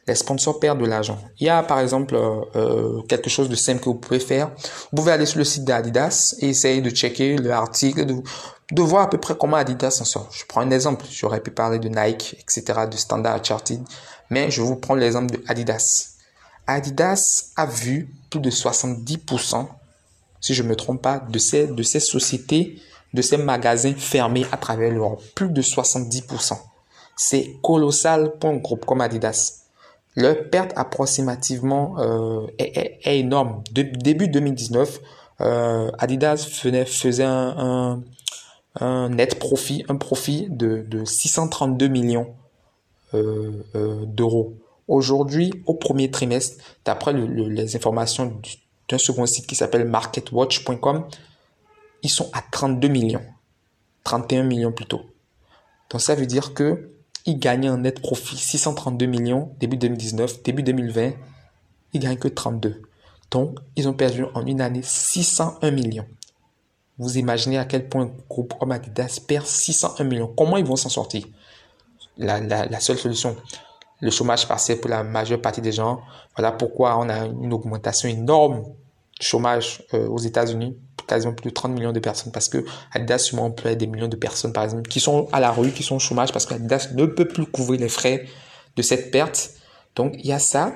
les 0.08 0.16
sponsors 0.16 0.60
perdent 0.60 0.82
de 0.82 0.86
l'argent. 0.86 1.18
Il 1.40 1.48
y 1.48 1.50
a 1.50 1.64
par 1.64 1.80
exemple 1.80 2.16
euh, 2.16 2.42
euh, 2.56 3.02
quelque 3.04 3.30
chose 3.30 3.48
de 3.50 3.56
simple 3.56 3.80
que 3.80 3.86
vous 3.86 3.96
pouvez 3.96 4.20
faire. 4.20 4.52
Vous 4.92 4.98
pouvez 4.98 5.12
aller 5.12 5.26
sur 5.26 5.38
le 5.38 5.46
site 5.46 5.64
d'Adidas 5.64 6.36
et 6.40 6.50
essayer 6.50 6.82
de 6.82 6.90
checker 6.90 7.38
l'article, 7.38 8.06
de, 8.06 8.16
de 8.72 8.82
voir 8.82 9.04
à 9.04 9.10
peu 9.10 9.18
près 9.18 9.36
comment 9.36 9.58
Adidas 9.58 9.92
s'en 9.92 10.06
sort. 10.06 10.30
Je 10.32 10.44
prends 10.46 10.62
un 10.62 10.72
exemple. 10.72 11.06
J'aurais 11.10 11.40
pu 11.40 11.52
parler 11.52 11.80
de 11.80 11.88
Nike, 11.88 12.36
etc., 12.40 12.82
de 12.90 12.98
Standard 12.98 13.44
Chartered, 13.44 13.84
mais 14.30 14.52
je 14.52 14.62
vous 14.62 14.76
prends 14.76 14.96
l'exemple 14.96 15.38
de 15.38 15.44
Adidas. 15.48 16.10
Adidas 16.68 17.52
a 17.56 17.66
vu 17.66 18.14
plus 18.30 18.40
de 18.40 18.50
70%, 18.50 19.68
si 20.42 20.54
je 20.54 20.64
me 20.64 20.76
trompe 20.76 21.02
pas, 21.02 21.20
de 21.20 21.40
ces, 21.40 21.68
de 21.68 21.84
ces 21.84 22.00
sociétés 22.00 22.82
de 23.14 23.22
ces 23.22 23.38
magasins 23.38 23.94
fermés 23.96 24.46
à 24.52 24.58
travers 24.58 24.92
l'Europe. 24.92 25.22
Plus 25.36 25.50
de 25.50 25.62
70%. 25.62 26.58
C'est 27.16 27.58
colossal 27.62 28.34
pour 28.40 28.50
un 28.50 28.58
groupe 28.58 28.86
comme 28.86 29.02
Adidas. 29.02 29.64
Leur 30.16 30.50
perte 30.50 30.74
approximativement 30.76 31.96
euh, 32.00 32.48
est, 32.60 33.00
énorme. 33.06 33.64
Début 33.72 34.28
2019, 34.28 35.00
euh, 35.42 35.92
Adidas 35.98 36.48
faisait, 36.50 36.86
faisait 36.86 37.24
un, 37.24 38.00
net 39.10 39.40
profit, 39.40 39.86
un 39.90 39.96
profit 39.96 40.48
de, 40.50 40.86
632 41.06 41.88
millions 41.88 42.36
euh, 43.14 43.64
d'euros. 44.06 44.54
Aujourd'hui, 44.88 45.54
au 45.66 45.76
premier 45.76 46.12
trimestre, 46.12 46.64
d'après 46.86 47.14
les 47.14 47.76
informations 47.76 48.40
d'un 48.90 48.98
second 48.98 49.26
site 49.26 49.48
qui 49.48 49.56
s'appelle 49.56 49.86
marketwatch.com, 49.86 51.06
ils 52.04 52.10
sont 52.10 52.30
à 52.34 52.42
32 52.42 52.88
millions. 52.88 53.24
31 54.04 54.44
millions 54.44 54.72
plutôt. 54.72 55.02
Donc 55.90 56.02
ça 56.02 56.16
veut 56.16 56.26
dire 56.26 56.54
que 56.54 56.90
ils 57.26 57.40
gagnaient 57.40 57.70
un 57.70 57.78
net 57.78 58.02
profit 58.02 58.36
632 58.36 59.06
millions 59.06 59.56
début 59.60 59.78
2019, 59.78 60.44
début 60.44 60.64
2020, 60.64 61.14
ils 61.94 62.00
gagnent 62.00 62.18
que 62.18 62.28
32. 62.28 62.82
Donc 63.32 63.60
ils 63.76 63.88
ont 63.88 63.94
perdu 63.94 64.26
en 64.34 64.46
une 64.46 64.60
année 64.62 64.82
601 64.84 65.72
millions. 65.72 66.06
Vous 66.98 67.18
imaginez 67.18 67.58
à 67.58 67.66
quel 67.66 67.88
point 67.88 68.04
un 68.04 68.12
groupe 68.30 68.54
comme 68.60 68.72
Adidas 68.72 69.20
perd 69.26 69.46
601 69.46 70.04
millions. 70.04 70.34
Comment 70.38 70.58
ils 70.58 70.66
vont 70.66 70.76
s'en 70.76 70.90
sortir? 70.90 71.26
La, 72.18 72.40
la, 72.40 72.66
la 72.66 72.80
seule 72.80 72.98
solution, 72.98 73.36
le 74.02 74.12
chômage 74.12 74.48
partiel 74.48 74.80
pour 74.80 74.90
la 74.90 75.04
majeure 75.04 75.42
partie 75.42 75.62
des 75.62 75.72
gens. 75.72 76.02
Voilà 76.36 76.52
pourquoi 76.52 76.98
on 77.00 77.10
a 77.10 77.26
une 77.26 77.54
augmentation 77.54 78.10
énorme 78.10 78.64
du 79.20 79.26
chômage 79.26 79.84
euh, 79.94 80.08
aux 80.08 80.20
États-Unis 80.20 80.78
quasiment 81.08 81.34
plus 81.34 81.50
de 81.50 81.54
30 81.54 81.74
millions 81.74 81.92
de 81.92 82.00
personnes 82.00 82.32
parce 82.32 82.50
que 82.50 82.66
Adidas 82.92 83.20
sûrement 83.20 83.46
emploie 83.46 83.76
des 83.76 83.88
millions 83.88 84.08
de 84.08 84.16
personnes 84.16 84.54
par 84.54 84.64
exemple 84.64 84.90
qui 84.90 85.00
sont 85.00 85.28
à 85.32 85.40
la 85.40 85.52
rue, 85.52 85.72
qui 85.72 85.84
sont 85.84 85.96
au 85.96 86.00
chômage 86.00 86.32
parce 86.32 86.46
qu'Adidas 86.46 86.90
ne 86.94 87.06
peut 87.06 87.28
plus 87.28 87.46
couvrir 87.46 87.80
les 87.80 87.90
frais 87.90 88.26
de 88.76 88.82
cette 88.82 89.12
perte. 89.12 89.52
Donc 89.96 90.16
il 90.18 90.26
y 90.26 90.32
a 90.32 90.40
ça. 90.40 90.74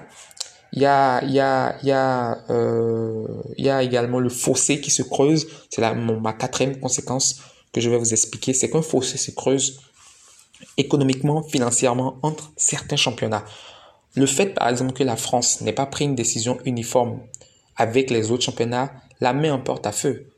il 0.74 0.82
y 0.82 0.86
a, 0.86 1.24
y 1.24 1.40
a, 1.40 2.38
euh, 2.50 3.28
y 3.58 3.70
a 3.70 3.84
également 3.84 4.20
le 4.20 4.30
fossé 4.30 4.82
qui 4.82 4.92
se 4.92 5.04
creuse. 5.04 5.48
C'est 5.70 5.82
ma 5.82 6.34
quatrième 6.34 6.80
conséquence 6.80 7.42
que 7.74 7.82
je 7.82 7.90
vais 7.90 7.98
vous 7.98 8.14
expliquer. 8.14 8.54
C'est 8.54 8.70
qu'un 8.70 8.82
fossé 8.82 9.18
se 9.18 9.32
creuse 9.32 9.80
économiquement, 10.78 11.44
financièrement 11.44 12.18
entre 12.22 12.52
certains 12.58 12.96
championnats. 12.96 13.46
Le 14.16 14.26
fait, 14.26 14.54
par 14.56 14.68
exemple, 14.70 14.94
que 14.94 15.04
la 15.04 15.16
France 15.16 15.62
n'ait 15.62 15.74
pas 15.74 15.86
pris 15.86 16.06
une 16.06 16.16
décision 16.16 16.58
uniforme 16.66 17.20
avec 17.76 18.10
les 18.10 18.32
autres 18.32 18.44
championnats, 18.44 18.92
la 19.20 19.34
met 19.34 19.50
en 19.50 19.60
porte 19.60 19.86
à 19.88 19.92
feu. 19.92 20.30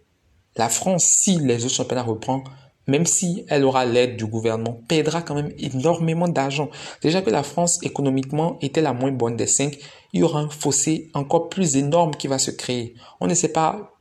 La 0.55 0.69
France, 0.69 1.05
si 1.05 1.39
les 1.39 1.65
autres 1.65 1.75
championnats 1.75 2.03
reprennent, 2.03 2.43
même 2.87 3.05
si 3.05 3.45
elle 3.47 3.63
aura 3.63 3.85
l'aide 3.85 4.17
du 4.17 4.25
gouvernement, 4.25 4.81
perdra 4.87 5.21
quand 5.21 5.35
même 5.35 5.53
énormément 5.59 6.27
d'argent. 6.27 6.69
Déjà 7.01 7.21
que 7.21 7.29
la 7.29 7.43
France, 7.43 7.79
économiquement, 7.83 8.57
était 8.61 8.81
la 8.81 8.93
moins 8.93 9.11
bonne 9.11 9.35
des 9.35 9.47
cinq, 9.47 9.77
il 10.11 10.21
y 10.21 10.23
aura 10.23 10.39
un 10.39 10.49
fossé 10.49 11.09
encore 11.13 11.49
plus 11.49 11.77
énorme 11.77 12.11
qui 12.15 12.27
va 12.27 12.39
se 12.39 12.51
créer. 12.51 12.95
On 13.21 13.27
ne 13.27 13.35
sait 13.35 13.53
pas. 13.53 13.95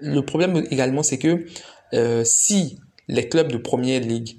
Le 0.00 0.20
problème 0.20 0.64
également, 0.70 1.02
c'est 1.02 1.18
que 1.18 1.46
euh, 1.94 2.22
si 2.24 2.78
les 3.08 3.28
clubs 3.28 3.50
de 3.50 3.56
première 3.56 4.00
ligue, 4.00 4.36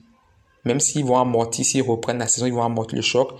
même 0.63 0.79
s'ils 0.79 1.03
vont 1.03 1.17
amortir, 1.17 1.65
s'ils 1.65 1.81
reprennent 1.81 2.19
la 2.19 2.27
saison, 2.27 2.45
ils 2.45 2.53
vont 2.53 2.63
amortir 2.63 2.95
le 2.95 3.01
choc, 3.01 3.33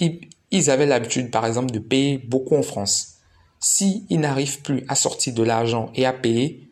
ils 0.00 0.70
avaient 0.70 0.86
l'habitude, 0.86 1.30
par 1.30 1.46
exemple, 1.46 1.70
de 1.70 1.78
payer 1.78 2.18
beaucoup 2.18 2.56
en 2.56 2.62
France. 2.62 3.17
S'ils 3.60 4.20
n'arrivent 4.20 4.62
plus 4.62 4.84
à 4.88 4.94
sortir 4.94 5.34
de 5.34 5.42
l'argent 5.42 5.90
et 5.94 6.06
à 6.06 6.12
payer, 6.12 6.68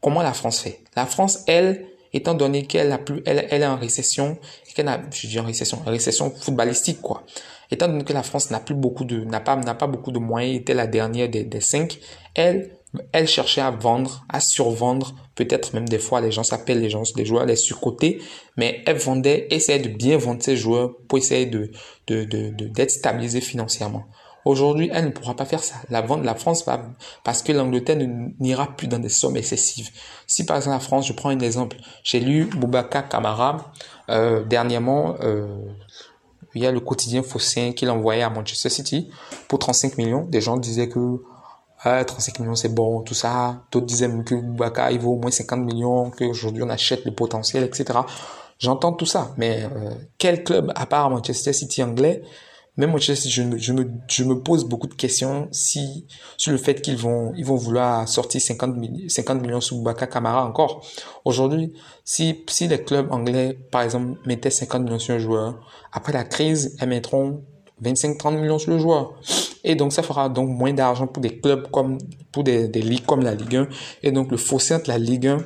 comment 0.00 0.22
la 0.22 0.32
France 0.32 0.60
fait? 0.60 0.80
La 0.94 1.06
France, 1.06 1.40
elle, 1.46 1.86
étant 2.12 2.34
donné 2.34 2.66
qu'elle 2.66 2.92
a 2.92 2.98
plus, 2.98 3.22
elle, 3.24 3.48
est 3.50 3.66
en 3.66 3.76
récession, 3.76 4.38
qu'elle 4.74 4.88
a, 4.88 5.00
je 5.10 5.26
dis 5.26 5.38
en 5.38 5.44
récession, 5.44 5.80
récession 5.86 6.30
footballistique, 6.30 7.00
quoi. 7.00 7.24
Étant 7.70 7.88
donné 7.88 8.04
que 8.04 8.12
la 8.12 8.22
France 8.22 8.50
n'a 8.50 8.60
plus 8.60 8.74
beaucoup 8.74 9.04
de, 9.04 9.24
n'a 9.24 9.40
pas, 9.40 9.56
n'a 9.56 9.74
pas 9.74 9.86
beaucoup 9.86 10.12
de 10.12 10.18
moyens, 10.18 10.56
était 10.56 10.74
la 10.74 10.86
dernière 10.86 11.30
des, 11.30 11.44
des 11.44 11.60
cinq, 11.62 11.98
elle, 12.34 12.76
elle 13.12 13.26
cherchait 13.26 13.62
à 13.62 13.70
vendre, 13.70 14.26
à 14.28 14.40
survendre, 14.40 15.14
peut-être 15.34 15.72
même 15.72 15.88
des 15.88 15.98
fois 15.98 16.20
les 16.20 16.30
gens 16.30 16.42
s'appellent 16.42 16.80
les 16.80 16.90
gens, 16.90 17.04
les 17.16 17.24
joueurs 17.24 17.46
les 17.46 17.56
surcotés, 17.56 18.20
mais 18.58 18.82
elle 18.86 18.98
vendait, 18.98 19.46
essayait 19.50 19.78
de 19.78 19.88
bien 19.88 20.18
vendre 20.18 20.42
ses 20.42 20.56
joueurs 20.56 20.94
pour 21.08 21.16
essayer 21.18 21.46
de, 21.46 21.70
de, 22.08 22.24
de, 22.24 22.50
d'être 22.50 22.90
stabilisée 22.90 23.40
financièrement. 23.40 24.04
Aujourd'hui, 24.44 24.90
elle 24.92 25.06
ne 25.06 25.10
pourra 25.10 25.34
pas 25.34 25.44
faire 25.44 25.62
ça. 25.62 25.76
La 25.88 26.00
vente, 26.00 26.24
la 26.24 26.34
France 26.34 26.64
va, 26.66 26.80
parce 27.22 27.42
que 27.42 27.52
l'Angleterre 27.52 27.96
n'ira 28.40 28.66
plus 28.76 28.88
dans 28.88 28.98
des 28.98 29.08
sommes 29.08 29.36
excessives. 29.36 29.90
Si 30.26 30.44
par 30.44 30.56
exemple 30.56 30.74
la 30.74 30.80
France, 30.80 31.06
je 31.06 31.12
prends 31.12 31.28
un 31.28 31.38
exemple, 31.38 31.76
j'ai 32.02 32.18
lu 32.18 32.46
Boubacar 32.46 33.08
Camara 33.08 33.72
euh, 34.10 34.44
dernièrement, 34.44 35.14
euh, 35.20 35.46
il 36.54 36.62
y 36.62 36.66
a 36.66 36.72
le 36.72 36.80
quotidien 36.80 37.22
Fossin 37.22 37.72
qu'il 37.72 37.88
envoyait 37.88 38.22
à 38.22 38.30
Manchester 38.30 38.68
City 38.68 39.10
pour 39.48 39.58
35 39.58 39.96
millions. 39.96 40.24
Des 40.24 40.40
gens 40.40 40.56
disaient 40.56 40.88
que 40.88 41.22
ah, 41.84 42.04
35 42.04 42.40
millions 42.40 42.54
c'est 42.54 42.68
bon, 42.72 43.00
tout 43.02 43.14
ça. 43.14 43.64
D'autres 43.70 43.86
disaient 43.86 44.10
que 44.24 44.34
Boubacar 44.34 44.90
il 44.90 45.00
vaut 45.00 45.12
au 45.12 45.18
moins 45.18 45.30
50 45.30 45.60
millions, 45.60 46.10
qu'aujourd'hui 46.10 46.62
on 46.62 46.68
achète 46.68 47.04
le 47.04 47.14
potentiel, 47.14 47.64
etc. 47.64 48.00
J'entends 48.58 48.92
tout 48.92 49.06
ça, 49.06 49.32
mais 49.36 49.64
euh, 49.64 49.90
quel 50.18 50.44
club 50.44 50.72
à 50.74 50.86
part 50.86 51.10
Manchester 51.10 51.52
City 51.52 51.82
anglais 51.82 52.22
même 52.76 52.98
je, 52.98 53.12
je, 53.12 53.58
je, 53.58 53.72
me, 53.72 53.90
je 54.08 54.24
me 54.24 54.40
pose 54.40 54.64
beaucoup 54.64 54.86
de 54.86 54.94
questions 54.94 55.48
si, 55.52 56.06
sur 56.38 56.52
le 56.52 56.58
fait 56.58 56.80
qu'ils 56.80 56.96
vont, 56.96 57.34
ils 57.36 57.44
vont 57.44 57.56
vouloir 57.56 58.08
sortir 58.08 58.40
50, 58.40 58.76
50 59.08 59.42
millions 59.42 59.60
sous 59.60 59.82
Baka 59.82 60.06
Kamara 60.06 60.46
encore. 60.46 60.84
Aujourd'hui, 61.24 61.74
si, 62.04 62.42
si 62.48 62.68
les 62.68 62.82
clubs 62.82 63.12
anglais, 63.12 63.58
par 63.70 63.82
exemple, 63.82 64.18
mettaient 64.26 64.50
50 64.50 64.84
millions 64.84 64.98
sur 64.98 65.14
un 65.14 65.18
joueur, 65.18 65.60
après 65.92 66.12
la 66.12 66.24
crise, 66.24 66.76
ils 66.80 66.88
mettront 66.88 67.42
25-30 67.82 68.40
millions 68.40 68.58
sur 68.58 68.70
le 68.70 68.78
joueur. 68.78 69.14
Et 69.64 69.74
donc, 69.74 69.92
ça 69.92 70.02
fera 70.02 70.28
donc 70.28 70.48
moins 70.48 70.72
d'argent 70.72 71.06
pour 71.06 71.20
des 71.20 71.38
clubs 71.38 71.70
comme, 71.70 71.98
pour 72.30 72.44
des, 72.44 72.68
des 72.68 72.82
ligues 72.82 73.04
comme 73.04 73.22
la 73.22 73.34
Ligue 73.34 73.56
1. 73.56 73.68
Et 74.02 74.12
donc, 74.12 74.30
le 74.30 74.36
fossé 74.36 74.74
entre 74.74 74.88
la 74.88 74.98
Ligue 74.98 75.26
1 75.26 75.38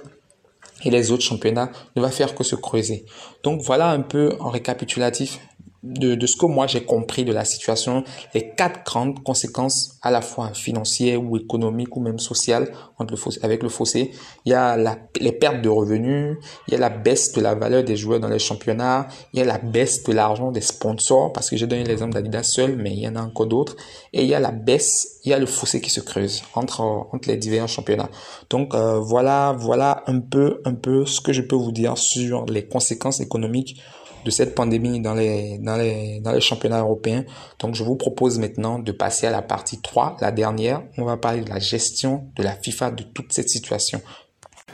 et 0.84 0.90
les 0.90 1.10
autres 1.10 1.22
championnats 1.22 1.70
ne 1.96 2.02
va 2.02 2.10
faire 2.10 2.34
que 2.34 2.44
se 2.44 2.54
creuser. 2.54 3.04
Donc, 3.42 3.62
voilà 3.62 3.90
un 3.90 4.02
peu 4.02 4.36
en 4.40 4.50
récapitulatif 4.50 5.40
de, 5.86 6.14
de, 6.14 6.26
ce 6.26 6.36
que 6.36 6.46
moi 6.46 6.66
j'ai 6.66 6.84
compris 6.84 7.24
de 7.24 7.32
la 7.32 7.44
situation, 7.44 8.04
les 8.34 8.50
quatre 8.54 8.84
grandes 8.84 9.22
conséquences 9.22 9.98
à 10.02 10.10
la 10.10 10.20
fois 10.20 10.52
financières 10.54 11.22
ou 11.22 11.36
économiques 11.36 11.96
ou 11.96 12.00
même 12.00 12.18
sociales 12.18 12.72
entre 12.98 13.14
le 13.14 13.44
avec 13.44 13.62
le 13.62 13.68
fossé. 13.68 14.12
Il 14.44 14.52
y 14.52 14.54
a 14.54 14.76
la, 14.76 14.96
les 15.20 15.32
pertes 15.32 15.62
de 15.62 15.68
revenus, 15.68 16.36
il 16.68 16.72
y 16.72 16.76
a 16.76 16.80
la 16.80 16.90
baisse 16.90 17.32
de 17.32 17.40
la 17.40 17.54
valeur 17.54 17.84
des 17.84 17.96
joueurs 17.96 18.20
dans 18.20 18.28
les 18.28 18.38
championnats, 18.38 19.08
il 19.32 19.38
y 19.38 19.42
a 19.42 19.44
la 19.44 19.58
baisse 19.58 20.02
de 20.04 20.12
l'argent 20.12 20.50
des 20.50 20.60
sponsors, 20.60 21.32
parce 21.32 21.50
que 21.50 21.56
j'ai 21.56 21.66
donné 21.66 21.84
l'exemple 21.84 22.14
d'Adidas 22.14 22.44
seul, 22.44 22.76
mais 22.76 22.92
il 22.92 23.00
y 23.00 23.08
en 23.08 23.16
a 23.16 23.22
encore 23.22 23.46
d'autres, 23.46 23.76
et 24.12 24.22
il 24.22 24.28
y 24.28 24.34
a 24.34 24.40
la 24.40 24.52
baisse, 24.52 25.20
il 25.24 25.30
y 25.30 25.34
a 25.34 25.38
le 25.38 25.46
fossé 25.46 25.80
qui 25.80 25.90
se 25.90 26.00
creuse 26.00 26.42
entre, 26.54 26.80
entre 26.80 27.28
les 27.28 27.36
divers 27.36 27.68
championnats. 27.68 28.10
Donc 28.50 28.74
euh, 28.74 28.98
voilà, 28.98 29.56
voilà 29.58 30.02
un 30.06 30.20
peu, 30.20 30.60
un 30.64 30.74
peu 30.74 31.06
ce 31.06 31.20
que 31.20 31.32
je 31.32 31.42
peux 31.42 31.56
vous 31.56 31.72
dire 31.72 31.98
sur 31.98 32.46
les 32.46 32.66
conséquences 32.66 33.20
économiques 33.20 33.80
de 34.26 34.30
cette 34.32 34.56
pandémie 34.56 35.00
dans 35.00 35.14
les, 35.14 35.58
dans 35.58 35.76
les, 35.76 36.18
dans 36.20 36.32
les 36.32 36.40
championnats 36.40 36.80
européens. 36.80 37.24
Donc, 37.60 37.76
je 37.76 37.84
vous 37.84 37.94
propose 37.94 38.40
maintenant 38.40 38.80
de 38.80 38.90
passer 38.90 39.28
à 39.28 39.30
la 39.30 39.40
partie 39.40 39.80
3, 39.80 40.16
la 40.20 40.32
dernière. 40.32 40.82
On 40.98 41.04
va 41.04 41.16
parler 41.16 41.42
de 41.42 41.48
la 41.48 41.60
gestion 41.60 42.24
de 42.34 42.42
la 42.42 42.50
FIFA 42.50 42.90
de 42.90 43.04
toute 43.04 43.32
cette 43.32 43.48
situation. 43.48 44.02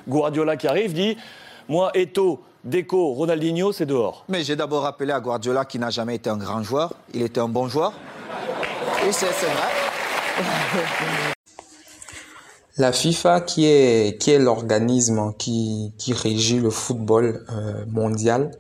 Guardiola 0.08 0.56
qui 0.56 0.66
arrive 0.66 0.94
dit 0.94 1.18
Moi, 1.68 1.90
Eto, 1.94 2.40
Deco, 2.64 3.12
Ronaldinho, 3.12 3.72
c'est 3.72 3.84
dehors. 3.84 4.24
Mais 4.28 4.42
j'ai 4.42 4.56
d'abord 4.56 4.84
rappelé 4.84 5.12
à 5.12 5.20
Guardiola 5.20 5.66
qu'il 5.66 5.82
n'a 5.82 5.90
jamais 5.90 6.14
été 6.16 6.30
un 6.30 6.38
grand 6.38 6.62
joueur. 6.62 6.94
Il 7.12 7.20
était 7.20 7.40
un 7.40 7.48
bon 7.48 7.68
joueur. 7.68 7.92
Et 9.06 9.12
c'est 9.12 9.26
vrai. 9.26 9.68
La 12.78 12.90
FIFA, 12.90 13.42
qui 13.42 13.66
est, 13.66 14.18
qui 14.18 14.30
est 14.30 14.38
l'organisme 14.38 15.34
qui, 15.38 15.92
qui 15.98 16.14
régit 16.14 16.58
le 16.58 16.70
football 16.70 17.44
euh, 17.50 17.84
mondial, 17.90 18.50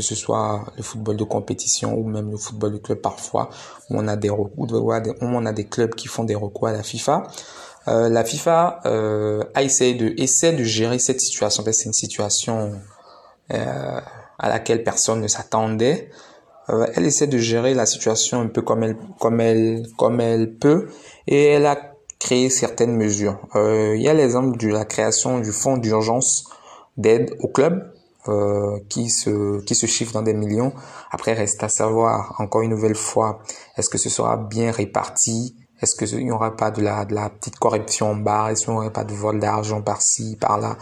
que 0.00 0.06
ce 0.06 0.14
soit 0.14 0.64
le 0.76 0.82
football 0.82 1.16
de 1.16 1.24
compétition 1.24 1.94
ou 1.94 2.04
même 2.04 2.30
le 2.30 2.36
football 2.36 2.72
de 2.72 2.78
club 2.78 2.98
parfois, 2.98 3.50
où 3.88 3.98
on 3.98 4.08
a 4.08 4.16
des 4.16 4.30
on 4.30 5.46
a 5.46 5.52
des 5.52 5.64
clubs 5.64 5.94
qui 5.94 6.08
font 6.08 6.24
des 6.24 6.34
recours 6.34 6.68
à 6.68 6.72
la 6.72 6.82
FIFA. 6.82 7.24
Euh, 7.88 8.08
la 8.08 8.24
FIFA 8.24 8.80
euh, 8.86 9.42
a 9.54 9.62
essayé 9.62 9.94
de 9.94 10.12
essaie 10.20 10.52
de 10.52 10.64
gérer 10.64 10.98
cette 10.98 11.20
situation 11.20 11.62
parce 11.62 11.78
c'est 11.78 11.86
une 11.86 11.92
situation 11.92 12.72
euh, 13.52 14.00
à 14.38 14.48
laquelle 14.48 14.84
personne 14.84 15.20
ne 15.20 15.28
s'attendait. 15.28 16.10
Elle 16.94 17.04
essaie 17.04 17.26
de 17.26 17.38
gérer 17.38 17.74
la 17.74 17.84
situation 17.84 18.40
un 18.40 18.46
peu 18.46 18.62
comme 18.62 18.84
elle 18.84 18.96
comme 19.18 19.40
elle 19.40 19.88
comme 19.98 20.20
elle 20.20 20.54
peut 20.54 20.88
et 21.26 21.46
elle 21.46 21.66
a 21.66 21.76
créé 22.20 22.48
certaines 22.48 22.94
mesures. 22.94 23.40
Il 23.56 24.00
y 24.00 24.08
a 24.08 24.14
l'exemple 24.14 24.56
de 24.56 24.68
la 24.68 24.84
création 24.84 25.40
du 25.40 25.50
fonds 25.50 25.78
d'urgence 25.78 26.44
d'aide 26.96 27.34
au 27.40 27.48
club 27.48 27.92
euh, 28.28 28.78
qui 28.88 29.08
se 29.08 29.60
qui 29.62 29.74
se 29.74 29.86
chiffre 29.86 30.12
dans 30.12 30.22
des 30.22 30.34
millions. 30.34 30.72
Après, 31.10 31.32
reste 31.32 31.62
à 31.62 31.68
savoir 31.68 32.34
encore 32.38 32.62
une 32.62 32.70
nouvelle 32.70 32.94
fois, 32.94 33.40
est-ce 33.76 33.88
que 33.88 33.98
ce 33.98 34.10
sera 34.10 34.36
bien 34.36 34.70
réparti? 34.70 35.56
Est-ce 35.80 35.94
que 35.94 36.04
il 36.04 36.26
n'y 36.26 36.32
aura 36.32 36.56
pas 36.56 36.70
de 36.70 36.82
la 36.82 37.04
de 37.04 37.14
la 37.14 37.30
petite 37.30 37.58
corruption 37.58 38.10
en 38.10 38.16
bas? 38.16 38.52
Est-ce 38.52 38.64
qu'il 38.64 38.74
n'y 38.74 38.78
aura 38.80 38.90
pas 38.90 39.04
de 39.04 39.14
vol 39.14 39.38
d'argent 39.40 39.80
par-ci 39.82 40.36
par-là? 40.38 40.76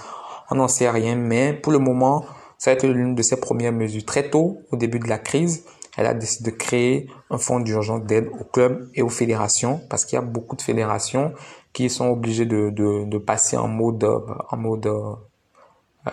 On 0.51 0.57
n'en 0.57 0.69
sait 0.69 0.91
rien, 0.91 1.15
mais 1.15 1.53
pour 1.53 1.73
le 1.73 1.79
moment, 1.79 2.25
ça 2.59 2.71
va 2.71 2.75
être 2.75 2.87
l'une 2.87 3.15
de 3.15 3.23
ses 3.23 3.37
premières 3.37 3.73
mesures. 3.73 4.05
Très 4.05 4.31
tôt, 4.31 4.63
au 4.73 4.77
début 4.77 4.99
de 4.99 5.09
la 5.09 5.19
crise, 5.19 5.65
elle 5.97 6.07
a 6.07 6.15
décidé 6.15 6.51
de 6.51 6.57
créer 6.57 7.11
un 7.31 7.39
fonds 7.39 7.61
d'urgence 7.61 8.03
d'aide 8.03 8.29
aux 8.41 8.45
clubs 8.45 8.89
et 8.95 9.03
aux 9.03 9.09
fédérations 9.09 9.81
parce 9.91 10.05
qu'il 10.05 10.17
y 10.17 10.19
a 10.19 10.25
beaucoup 10.25 10.57
de 10.57 10.63
fédérations 10.63 11.35
qui 11.73 11.91
sont 11.91 12.09
obligées 12.09 12.47
de, 12.47 12.71
de, 12.71 13.05
de 13.05 13.19
passer 13.19 13.57
en 13.57 13.69
mode 13.69 14.05
en 14.05 14.57
mode 14.57 14.87
euh, 14.87 16.11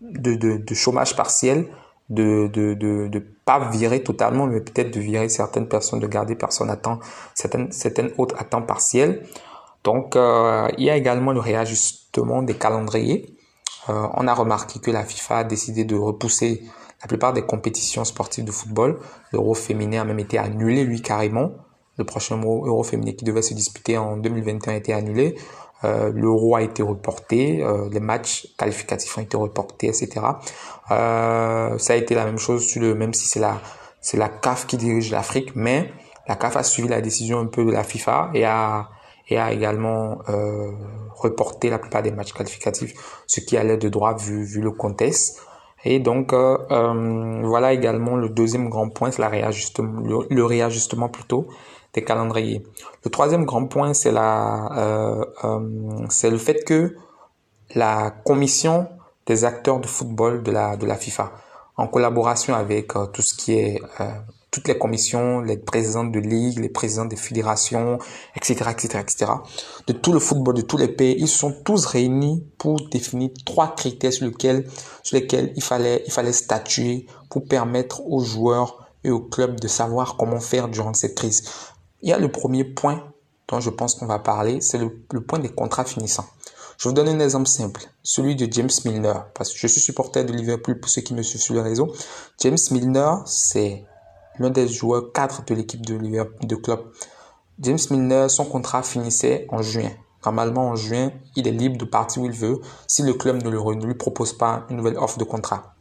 de, 0.00 0.34
de, 0.34 0.74
chômage 0.74 1.16
partiel, 1.16 1.66
de, 2.08 2.48
de, 2.52 2.74
de, 2.74 3.08
de, 3.08 3.18
pas 3.44 3.70
virer 3.70 4.02
totalement, 4.02 4.46
mais 4.46 4.60
peut-être 4.60 4.92
de 4.92 5.00
virer 5.00 5.28
certaines 5.28 5.68
personnes, 5.68 6.00
de 6.00 6.06
garder 6.06 6.34
personnes 6.34 6.70
à 6.70 6.76
temps, 6.76 7.00
certaines, 7.34 7.72
certaines 7.72 8.10
autres 8.18 8.34
à 8.38 8.44
temps 8.44 8.62
partiel. 8.62 9.24
Donc, 9.84 10.16
euh, 10.16 10.68
il 10.78 10.84
y 10.84 10.90
a 10.90 10.96
également 10.96 11.32
le 11.32 11.40
réajustement 11.40 12.42
des 12.42 12.54
calendriers. 12.54 13.34
Euh, 13.88 14.06
on 14.14 14.26
a 14.26 14.34
remarqué 14.34 14.80
que 14.80 14.90
la 14.90 15.04
FIFA 15.04 15.38
a 15.38 15.44
décidé 15.44 15.84
de 15.84 15.96
repousser 15.96 16.62
la 17.00 17.08
plupart 17.08 17.32
des 17.32 17.42
compétitions 17.42 18.04
sportives 18.04 18.44
de 18.44 18.52
football. 18.52 18.98
L'Euro 19.32 19.54
féminin 19.54 20.02
a 20.02 20.04
même 20.04 20.18
été 20.18 20.38
annulé, 20.38 20.84
lui, 20.84 21.00
carrément. 21.00 21.52
Le 21.96 22.04
prochain 22.04 22.40
Euro 22.40 22.82
féminin 22.82 23.12
qui 23.12 23.24
devait 23.24 23.42
se 23.42 23.54
disputer 23.54 23.98
en 23.98 24.16
2021 24.16 24.72
a 24.72 24.76
été 24.76 24.92
annulé. 24.92 25.36
Euh, 25.84 26.10
l'euro 26.12 26.56
a 26.56 26.62
été 26.62 26.82
reporté, 26.82 27.62
euh, 27.62 27.88
les 27.90 28.00
matchs 28.00 28.48
qualificatifs 28.58 29.16
ont 29.16 29.20
été 29.20 29.36
reportés, 29.36 29.86
etc. 29.86 30.20
Euh, 30.90 31.78
ça 31.78 31.92
a 31.92 31.96
été 31.96 32.14
la 32.14 32.24
même 32.24 32.38
chose 32.38 32.66
sur 32.66 32.82
le, 32.82 32.94
même 32.94 33.14
si 33.14 33.28
c'est 33.28 33.40
la, 33.40 33.60
c'est 34.00 34.16
la 34.16 34.28
CAF 34.28 34.66
qui 34.66 34.76
dirige 34.76 35.10
l'Afrique, 35.10 35.52
mais 35.54 35.92
la 36.26 36.34
CAF 36.34 36.56
a 36.56 36.62
suivi 36.62 36.88
la 36.88 37.00
décision 37.00 37.38
un 37.38 37.46
peu 37.46 37.64
de 37.64 37.70
la 37.70 37.84
FIFA 37.84 38.30
et 38.34 38.44
a, 38.44 38.88
et 39.28 39.38
a 39.38 39.52
également 39.52 40.18
euh, 40.28 40.72
reporté 41.14 41.70
la 41.70 41.78
plupart 41.78 42.02
des 42.02 42.10
matchs 42.10 42.32
qualificatifs, 42.32 43.22
ce 43.26 43.40
qui 43.40 43.56
allait 43.56 43.76
de 43.76 43.88
droit 43.88 44.16
vu, 44.16 44.44
vu 44.44 44.60
le 44.60 44.72
contexte. 44.72 45.42
Et 45.84 46.00
donc 46.00 46.32
euh, 46.32 46.58
euh, 46.72 47.40
voilà 47.44 47.72
également 47.72 48.16
le 48.16 48.28
deuxième 48.28 48.68
grand 48.68 48.88
point, 48.88 49.12
c'est 49.12 49.22
la 49.22 49.28
réajustement, 49.28 50.00
le, 50.00 50.26
le 50.28 50.44
réajustement 50.44 51.08
plutôt 51.08 51.46
des 51.94 52.04
calendriers. 52.04 52.62
Le 53.04 53.10
troisième 53.10 53.44
grand 53.44 53.66
point, 53.66 53.94
c'est 53.94 54.12
la, 54.12 54.70
euh, 54.76 55.24
euh, 55.44 56.06
c'est 56.10 56.30
le 56.30 56.38
fait 56.38 56.64
que 56.64 56.96
la 57.74 58.10
commission 58.24 58.88
des 59.26 59.44
acteurs 59.44 59.80
de 59.80 59.86
football 59.86 60.42
de 60.42 60.50
la 60.50 60.76
de 60.76 60.86
la 60.86 60.96
FIFA, 60.96 61.32
en 61.76 61.86
collaboration 61.86 62.54
avec 62.54 62.96
euh, 62.96 63.06
tout 63.06 63.22
ce 63.22 63.34
qui 63.34 63.52
est 63.54 63.80
euh, 64.00 64.10
toutes 64.50 64.68
les 64.68 64.78
commissions, 64.78 65.40
les 65.40 65.58
présidents 65.58 66.04
de 66.04 66.18
ligue, 66.18 66.58
les 66.58 66.70
présidents 66.70 67.04
des 67.04 67.16
fédérations, 67.16 67.98
etc., 68.34 68.70
etc., 68.70 68.98
etc., 69.00 69.32
de 69.86 69.92
tout 69.92 70.12
le 70.12 70.20
football 70.20 70.54
de 70.54 70.62
tous 70.62 70.78
les 70.78 70.88
pays, 70.88 71.16
ils 71.18 71.28
sont 71.28 71.52
tous 71.64 71.84
réunis 71.84 72.46
pour 72.56 72.88
définir 72.88 73.30
trois 73.44 73.74
critères 73.74 74.12
sur 74.12 74.26
lesquels, 74.26 74.66
sur 75.02 75.16
lesquels 75.16 75.52
il 75.54 75.62
fallait, 75.62 76.02
il 76.06 76.12
fallait 76.12 76.32
statuer 76.32 77.06
pour 77.28 77.44
permettre 77.44 78.00
aux 78.06 78.20
joueurs 78.20 78.88
et 79.04 79.10
aux 79.10 79.20
clubs 79.20 79.60
de 79.60 79.68
savoir 79.68 80.16
comment 80.16 80.40
faire 80.40 80.68
durant 80.68 80.94
cette 80.94 81.14
crise. 81.14 81.42
Il 82.00 82.08
y 82.08 82.12
a 82.12 82.18
le 82.18 82.30
premier 82.30 82.64
point 82.64 83.02
dont 83.48 83.60
je 83.60 83.70
pense 83.70 83.94
qu'on 83.94 84.06
va 84.06 84.18
parler, 84.18 84.60
c'est 84.60 84.78
le, 84.78 84.90
point 85.20 85.38
des 85.38 85.48
contrats 85.48 85.84
finissants. 85.84 86.26
Je 86.76 86.88
vous 86.88 86.94
donne 86.94 87.08
un 87.08 87.18
exemple 87.18 87.48
simple, 87.48 87.82
celui 88.04 88.36
de 88.36 88.46
James 88.52 88.70
Milner, 88.84 89.14
parce 89.34 89.52
que 89.52 89.58
je 89.58 89.66
suis 89.66 89.80
supporter 89.80 90.24
de 90.24 90.32
Liverpool 90.32 90.78
pour 90.78 90.90
ceux 90.90 91.00
qui 91.00 91.12
me 91.12 91.22
suivent 91.22 91.40
sur 91.40 91.54
le 91.54 91.60
réseau. 91.60 91.92
James 92.40 92.58
Milner, 92.70 93.14
c'est 93.26 93.84
l'un 94.38 94.50
des 94.50 94.68
joueurs 94.68 95.12
cadres 95.12 95.42
de 95.44 95.54
l'équipe 95.54 95.84
de 95.84 95.96
Liverpool, 95.96 96.46
de 96.46 96.54
club. 96.54 96.80
James 97.58 97.78
Milner, 97.90 98.28
son 98.28 98.44
contrat 98.44 98.84
finissait 98.84 99.46
en 99.48 99.62
juin. 99.62 99.90
Normalement, 100.24 100.68
en 100.68 100.76
juin, 100.76 101.10
il 101.34 101.48
est 101.48 101.52
libre 101.52 101.78
de 101.78 101.84
partir 101.84 102.22
où 102.22 102.26
il 102.26 102.32
veut 102.32 102.60
si 102.86 103.02
le 103.02 103.14
club 103.14 103.42
ne 103.42 103.50
lui 103.86 103.94
propose 103.94 104.32
pas 104.32 104.66
une 104.70 104.76
nouvelle 104.76 104.98
offre 104.98 105.18
de 105.18 105.24
contrat. 105.24 105.74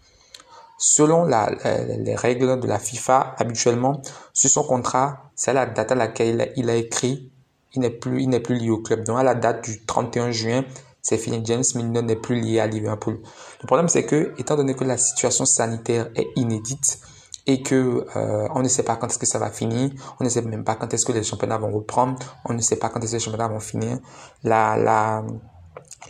Selon 0.78 1.26
les 1.26 2.16
règles 2.16 2.60
de 2.60 2.68
la 2.68 2.80
FIFA, 2.80 3.36
habituellement, 3.38 4.02
sur 4.34 4.50
son 4.50 4.64
contrat, 4.64 5.32
c'est 5.36 5.54
la 5.54 5.66
date 5.66 5.92
à 5.92 5.96
laquelle 5.96 6.52
il 6.56 6.70
a 6.70 6.76
écrit, 6.76 7.32
il 7.74 7.82
n'est 7.82 7.90
plus, 7.90 8.20
lié 8.20 8.70
au 8.70 8.82
club. 8.82 9.04
Donc, 9.04 9.20
à 9.20 9.24
la 9.24 9.36
date 9.36 9.64
du 9.64 9.86
31 9.86 10.32
juin, 10.32 10.64
c'est 11.02 11.18
fini. 11.18 11.42
James 11.46 11.64
Milner 11.76 12.02
n'est 12.02 12.16
plus 12.16 12.40
lié 12.40 12.60
à 12.60 12.68
Liverpool. 12.68 13.20
Le 13.62 13.68
problème, 13.68 13.88
c'est 13.88 14.06
que, 14.06 14.34
étant 14.38 14.56
donné 14.56 14.76
que 14.76 14.84
la 14.84 14.98
situation 14.98 15.46
sanitaire 15.46 16.10
est 16.16 16.28
inédite, 16.36 17.00
et 17.48 17.64
que 17.64 18.06
euh, 18.16 18.48
on 18.54 18.62
ne 18.62 18.68
sait 18.68 18.84
pas 18.84 18.98
quand 18.98 19.08
est-ce 19.08 19.18
que 19.18 19.26
ça 19.26 19.40
va 19.40 19.50
finir, 19.50 19.92
on 20.20 20.24
ne 20.26 20.30
sait 20.30 20.42
même 20.42 20.66
pas 20.66 20.76
quand 20.76 20.94
est-ce 20.94 21.06
que 21.06 21.14
les 21.14 21.24
championnats 21.24 21.58
vont 21.58 21.72
reprendre, 21.72 22.18
on 22.46 22.54
ne 22.54 22.60
sait 22.60 22.76
pas 22.76 22.90
quand 22.90 23.00
est-ce 23.00 23.12
que 23.12 23.18
les 23.18 23.24
championnats 23.24 23.48
vont 23.48 23.62
finir. 23.62 24.00
La, 24.44 25.24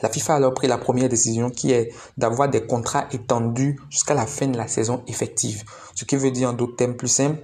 la 0.01 0.09
FIFA 0.09 0.33
a 0.33 0.35
alors 0.37 0.53
pris 0.53 0.67
la 0.67 0.77
première 0.77 1.09
décision 1.09 1.49
qui 1.49 1.71
est 1.71 1.93
d'avoir 2.17 2.49
des 2.49 2.65
contrats 2.65 3.07
étendus 3.11 3.79
jusqu'à 3.89 4.13
la 4.13 4.25
fin 4.25 4.47
de 4.47 4.57
la 4.57 4.67
saison 4.67 5.03
effective. 5.07 5.63
Ce 5.95 6.05
qui 6.05 6.15
veut 6.15 6.31
dire 6.31 6.49
en 6.49 6.53
d'autres 6.53 6.75
termes 6.75 6.95
plus 6.95 7.07
simples, 7.07 7.41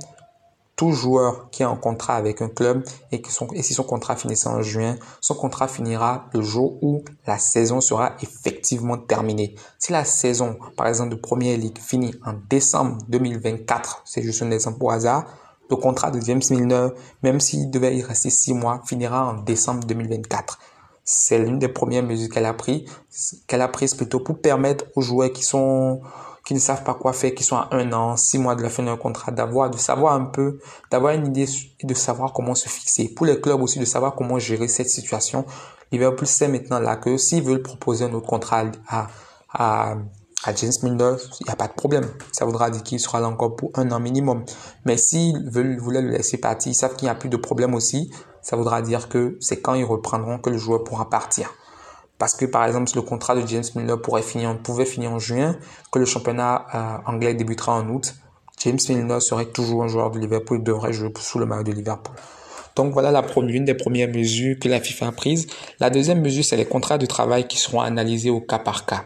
tout 0.76 0.92
joueur 0.92 1.50
qui 1.52 1.62
est 1.62 1.68
en 1.68 1.76
contrat 1.76 2.16
avec 2.16 2.42
un 2.42 2.50
club 2.50 2.84
et, 3.12 3.22
si 3.62 3.74
son 3.74 3.84
contrat 3.84 4.16
finissait 4.16 4.48
en 4.48 4.62
juin, 4.62 4.98
son 5.22 5.36
contrat 5.36 5.68
finira 5.68 6.28
le 6.34 6.42
jour 6.42 6.78
où 6.82 7.04
la 7.28 7.38
saison 7.38 7.80
sera 7.80 8.14
effectivement 8.22 8.98
terminée. 8.98 9.56
Si 9.78 9.92
la 9.92 10.04
saison, 10.04 10.58
par 10.76 10.88
exemple, 10.88 11.12
de 11.12 11.16
Première 11.16 11.58
Ligue 11.58 11.78
finit 11.78 12.16
en 12.26 12.34
décembre 12.50 12.98
2024, 13.08 14.02
c'est 14.06 14.24
juste 14.24 14.42
un 14.42 14.52
exemple 14.52 14.84
au 14.84 14.90
hasard, 14.90 15.26
le 15.70 15.76
contrat 15.76 16.12
de 16.12 16.20
James 16.22 16.42
Milner, 16.50 16.90
même 17.22 17.40
s'il 17.40 17.70
devait 17.70 17.96
y 17.96 18.02
rester 18.02 18.30
six 18.30 18.54
mois, 18.54 18.82
finira 18.86 19.28
en 19.28 19.34
décembre 19.42 19.86
2024. 19.86 20.60
C'est 21.06 21.40
l'une 21.40 21.60
des 21.60 21.68
premières 21.68 22.04
mesures 22.04 22.30
qu'elle 22.30 22.46
a 22.46 22.54
prises, 22.54 22.90
qu'elle 23.48 23.62
a 23.62 23.68
prises 23.68 23.94
plutôt 23.94 24.20
pour 24.20 24.40
permettre 24.40 24.86
aux 24.96 25.02
joueurs 25.02 25.32
qui 25.32 25.44
sont 25.44 26.02
qui 26.46 26.54
ne 26.54 26.60
savent 26.60 26.84
pas 26.84 26.94
quoi 26.94 27.14
faire, 27.14 27.34
qui 27.34 27.44
sont 27.44 27.56
à 27.56 27.70
un 27.72 27.94
an, 27.94 28.18
six 28.18 28.38
mois 28.38 28.56
de 28.56 28.62
la 28.62 28.70
fin 28.70 28.84
d'un 28.84 28.98
contrat, 28.98 29.32
d'avoir, 29.32 29.70
de 29.70 29.78
savoir 29.78 30.14
un 30.14 30.26
peu, 30.26 30.60
d'avoir 30.92 31.14
une 31.14 31.28
idée 31.28 31.48
et 31.80 31.88
de 31.88 31.94
savoir 31.94 32.34
comment 32.34 32.54
se 32.54 32.68
fixer. 32.68 33.08
Pour 33.10 33.26
les 33.26 33.40
clubs 33.40 33.62
aussi, 33.62 33.80
de 33.80 33.86
savoir 33.86 34.14
comment 34.16 34.40
gérer 34.40 34.68
cette 34.68 34.90
situation. 34.90 35.46
Liverpool 35.92 36.28
sait 36.28 36.48
maintenant 36.48 36.80
là 36.80 36.98
que 36.98 37.18
s'ils 37.18 37.44
veulent 37.44 37.62
proposer 37.62 38.06
un 38.06 38.14
autre 38.14 38.28
contrat 38.28 38.66
à, 38.88 39.08
à, 39.54 39.96
à 40.44 40.56
James 40.56 40.74
Milner, 40.82 41.16
il 41.40 41.46
n'y 41.46 41.52
a 41.52 41.56
pas 41.56 41.68
de 41.68 41.74
problème. 41.74 42.10
Ça 42.32 42.46
voudra 42.46 42.70
dire 42.70 42.84
qu'il 42.84 43.00
sera 43.00 43.22
là 43.22 43.30
encore 43.30 43.56
pour 43.56 43.72
un 43.76 43.90
an 43.92 44.00
minimum. 44.00 44.44
Mais 44.86 44.98
s'ils 44.98 45.50
veulent, 45.50 45.78
voulaient 45.80 46.02
le 46.02 46.10
laisser 46.10 46.38
partir, 46.38 46.72
ils 46.72 46.76
savent 46.76 46.96
qu'il 46.96 47.06
n'y 47.06 47.12
a 47.12 47.16
plus 47.16 47.30
de 47.30 47.38
problème 47.38 47.74
aussi. 47.74 48.12
Ça 48.44 48.56
voudra 48.56 48.82
dire 48.82 49.10
que 49.10 49.38
c'est 49.40 49.62
quand 49.62 49.74
ils 49.74 49.86
reprendront 49.86 50.38
que 50.38 50.52
le 50.52 50.58
joueur 50.58 50.84
pourra 50.84 51.10
partir. 51.10 51.54
Parce 52.20 52.36
que 52.36 52.46
par 52.46 52.66
exemple, 52.66 52.92
le 52.94 53.02
contrat 53.02 53.36
de 53.36 53.46
James 53.48 53.64
Milner 53.76 53.96
pouvait 54.02 54.22
finir 54.22 55.12
en 55.12 55.20
juin, 55.20 55.58
que 55.92 56.00
le 56.00 56.06
championnat 56.06 56.66
euh, 56.76 57.12
anglais 57.12 57.34
débutera 57.34 57.74
en 57.74 57.90
août. 57.90 58.14
James 58.60 58.80
Milner 58.90 59.20
serait 59.20 59.48
toujours 59.48 59.84
un 59.84 59.88
joueur 59.88 60.12
de 60.12 60.20
Liverpool, 60.20 60.60
il 60.60 60.64
devrait 60.64 60.94
jouer 60.94 61.12
sous 61.20 61.40
le 61.40 61.46
maillot 61.46 61.64
de 61.64 61.72
Liverpool. 61.72 62.16
Donc 62.76 62.94
voilà 62.94 63.12
la 63.12 63.22
première, 63.22 63.56
une 63.56 63.66
des 63.66 63.74
premières 63.74 64.10
mesures 64.10 64.58
que 64.60 64.68
la 64.68 64.80
FIFA 64.80 65.08
a 65.08 65.12
prises. 65.12 65.48
La 65.80 65.90
deuxième 65.90 66.22
mesure, 66.22 66.44
c'est 66.44 66.58
les 66.58 66.66
contrats 66.66 66.98
de 66.98 67.06
travail 67.06 67.48
qui 67.48 67.58
seront 67.58 67.82
analysés 67.82 68.30
au 68.30 68.42
cas 68.42 68.60
par 68.60 68.86
cas. 68.86 69.06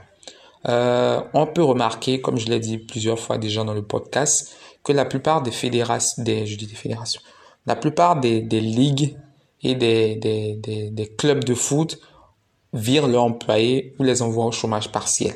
Euh, 0.67 1.21
on 1.33 1.45
peut 1.45 1.63
remarquer, 1.63 2.21
comme 2.21 2.37
je 2.37 2.47
l'ai 2.47 2.59
dit 2.59 2.77
plusieurs 2.77 3.19
fois 3.19 3.37
déjà 3.37 3.63
dans 3.63 3.73
le 3.73 3.83
podcast, 3.83 4.55
que 4.83 4.91
la 4.91 5.05
plupart 5.05 5.41
des 5.41 5.51
fédérations, 5.51 6.23
des, 6.23 6.45
je 6.45 6.57
dis 6.57 6.67
des 6.67 6.75
fédérations, 6.75 7.21
la 7.65 7.75
plupart 7.75 8.19
des, 8.19 8.41
des 8.41 8.61
ligues 8.61 9.17
et 9.63 9.75
des, 9.75 10.15
des, 10.15 10.55
des, 10.55 10.89
des 10.89 11.07
clubs 11.07 11.43
de 11.43 11.53
foot 11.53 11.99
virent 12.73 13.07
leurs 13.07 13.23
employés 13.23 13.95
ou 13.99 14.03
les 14.03 14.21
envoient 14.21 14.45
au 14.45 14.51
chômage 14.51 14.91
partiel. 14.91 15.33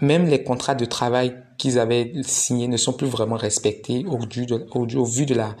Même 0.00 0.26
les 0.26 0.42
contrats 0.42 0.74
de 0.74 0.84
travail 0.84 1.36
qu'ils 1.58 1.78
avaient 1.78 2.12
signés 2.22 2.68
ne 2.68 2.76
sont 2.76 2.92
plus 2.92 3.06
vraiment 3.06 3.36
respectés 3.36 4.04
au, 4.06 4.18
vu 4.18 4.46
de, 4.46 4.66
au, 4.72 5.04
vu 5.04 5.26
de 5.26 5.34
la, 5.34 5.56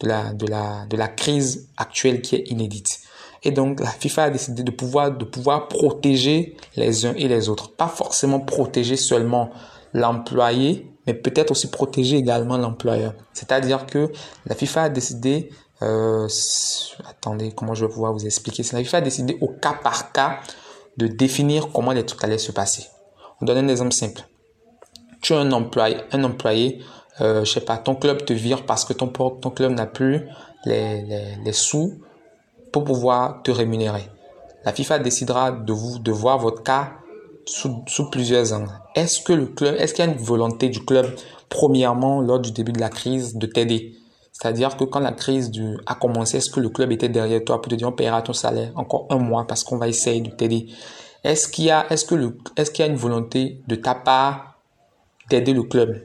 de, 0.00 0.08
la, 0.08 0.32
de, 0.32 0.46
la, 0.46 0.86
de 0.86 0.96
la 0.96 1.08
crise 1.08 1.68
actuelle 1.76 2.20
qui 2.20 2.36
est 2.36 2.50
inédite. 2.50 3.00
Et 3.44 3.50
donc, 3.50 3.80
la 3.80 3.90
FIFA 3.90 4.24
a 4.24 4.30
décidé 4.30 4.62
de 4.62 4.70
pouvoir, 4.70 5.16
de 5.16 5.24
pouvoir 5.24 5.68
protéger 5.68 6.56
les 6.76 7.06
uns 7.06 7.14
et 7.14 7.28
les 7.28 7.48
autres. 7.48 7.70
Pas 7.70 7.88
forcément 7.88 8.40
protéger 8.40 8.96
seulement 8.96 9.50
l'employé, 9.92 10.90
mais 11.06 11.14
peut-être 11.14 11.50
aussi 11.50 11.70
protéger 11.70 12.16
également 12.16 12.56
l'employeur. 12.56 13.14
C'est-à-dire 13.32 13.86
que 13.86 14.10
la 14.46 14.54
FIFA 14.54 14.84
a 14.84 14.88
décidé 14.88 15.50
euh, 15.82 16.28
attendez, 17.08 17.52
comment 17.52 17.74
je 17.74 17.84
vais 17.84 17.92
pouvoir 17.92 18.12
vous 18.12 18.24
expliquer 18.26 18.62
cela? 18.62 18.80
Il 18.80 18.86
faut 18.86 19.00
décider 19.00 19.36
au 19.40 19.48
cas 19.48 19.74
par 19.82 20.12
cas 20.12 20.38
de 20.96 21.06
définir 21.06 21.70
comment 21.72 21.92
les 21.92 22.06
trucs 22.06 22.22
allaient 22.24 22.38
se 22.38 22.52
passer. 22.52 22.86
On 23.40 23.44
donne 23.44 23.58
un 23.58 23.68
exemple 23.68 23.92
simple. 23.92 24.22
Tu 25.20 25.32
es 25.32 25.36
un 25.36 25.50
employé, 25.52 25.96
un 26.12 26.22
employé, 26.24 26.82
euh, 27.20 27.44
je 27.44 27.52
sais 27.52 27.60
pas, 27.60 27.78
ton 27.78 27.94
club 27.94 28.24
te 28.24 28.32
vire 28.32 28.66
parce 28.66 28.84
que 28.84 28.92
ton, 28.92 29.08
club 29.08 29.72
n'a 29.72 29.86
plus 29.86 30.22
les, 30.64 31.02
les, 31.44 31.52
sous 31.52 32.00
pour 32.72 32.84
pouvoir 32.84 33.42
te 33.42 33.50
rémunérer. 33.50 34.08
La 34.64 34.72
FIFA 34.72 34.98
décidera 35.00 35.50
de 35.50 35.72
vous 35.72 35.98
de 35.98 36.12
voir 36.12 36.38
votre 36.38 36.62
cas 36.62 36.92
sous, 37.46 37.82
sous 37.86 38.10
plusieurs 38.10 38.52
angles. 38.52 38.72
Est-ce 38.94 39.20
que 39.20 39.32
est-ce 39.76 39.94
qu'il 39.94 40.04
y 40.04 40.08
a 40.08 40.10
une 40.10 40.18
volonté 40.18 40.68
du 40.68 40.84
club, 40.84 41.06
premièrement, 41.48 42.20
lors 42.20 42.38
du 42.38 42.52
début 42.52 42.72
de 42.72 42.80
la 42.80 42.88
crise, 42.88 43.34
de 43.36 43.46
t'aider? 43.46 43.96
C'est-à-dire 44.34 44.76
que 44.76 44.82
quand 44.84 44.98
la 44.98 45.12
crise 45.12 45.52
a 45.86 45.94
commencé, 45.94 46.38
est-ce 46.38 46.50
que 46.50 46.58
le 46.58 46.68
club 46.68 46.90
était 46.90 47.08
derrière 47.08 47.42
toi 47.44 47.62
pour 47.62 47.70
te 47.70 47.76
dire 47.76 47.88
on 47.88 47.92
paiera 47.92 48.20
ton 48.20 48.32
salaire 48.32 48.72
encore 48.74 49.06
un 49.10 49.18
mois 49.18 49.46
parce 49.46 49.62
qu'on 49.62 49.78
va 49.78 49.86
essayer 49.86 50.20
de 50.20 50.30
t'aider? 50.30 50.66
Est-ce 51.22 51.48
qu'il 51.48 51.66
y 51.66 51.70
a, 51.70 51.86
le, 51.88 52.36
est-ce 52.56 52.78
y 52.78 52.82
a 52.82 52.86
une 52.86 52.96
volonté 52.96 53.62
de 53.68 53.76
ta 53.76 53.94
part 53.94 54.58
d'aider 55.30 55.52
le 55.52 55.62
club? 55.62 56.02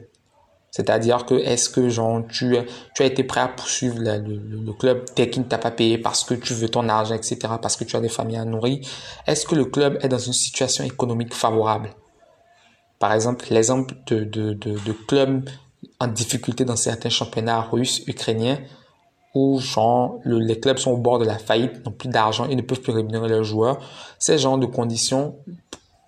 C'est-à-dire 0.70 1.26
que 1.26 1.34
est-ce 1.34 1.68
que 1.68 1.88
genre 1.88 2.22
tu, 2.28 2.56
tu 2.94 3.02
as 3.02 3.06
été 3.06 3.24
prêt 3.24 3.40
à 3.40 3.48
poursuivre 3.48 3.98
le, 3.98 4.18
le, 4.18 4.72
club 4.74 5.04
dès 5.16 5.28
qu'il 5.28 5.42
ne 5.42 5.48
t'a 5.48 5.58
pas 5.58 5.72
payé 5.72 5.98
parce 5.98 6.22
que 6.22 6.34
tu 6.34 6.54
veux 6.54 6.68
ton 6.68 6.88
argent, 6.88 7.16
etc., 7.16 7.36
parce 7.60 7.76
que 7.76 7.82
tu 7.82 7.96
as 7.96 8.00
des 8.00 8.08
familles 8.08 8.36
à 8.36 8.44
nourrir? 8.44 8.78
Est-ce 9.26 9.44
que 9.44 9.56
le 9.56 9.64
club 9.64 9.98
est 10.02 10.08
dans 10.08 10.18
une 10.18 10.32
situation 10.32 10.84
économique 10.84 11.34
favorable? 11.34 11.90
Par 13.00 13.12
exemple, 13.12 13.44
l'exemple 13.50 13.96
de, 14.06 14.22
de, 14.22 14.52
de, 14.52 14.78
de 14.78 14.92
clubs 15.08 15.50
en 16.00 16.06
difficulté 16.08 16.64
dans 16.64 16.76
certains 16.76 17.10
championnats 17.10 17.60
russes, 17.60 18.02
ukrainiens, 18.06 18.58
où 19.34 19.60
genre, 19.60 20.18
les 20.24 20.58
clubs 20.58 20.78
sont 20.78 20.90
au 20.90 20.96
bord 20.96 21.18
de 21.18 21.24
la 21.24 21.38
faillite, 21.38 21.84
n'ont 21.84 21.92
plus 21.92 22.08
d'argent 22.08 22.48
et 22.48 22.56
ne 22.56 22.62
peuvent 22.62 22.80
plus 22.80 22.92
rémunérer 22.92 23.28
leurs 23.28 23.44
joueurs. 23.44 23.78
Ces 24.18 24.38
genres 24.38 24.58
de 24.58 24.66
conditions, 24.66 25.36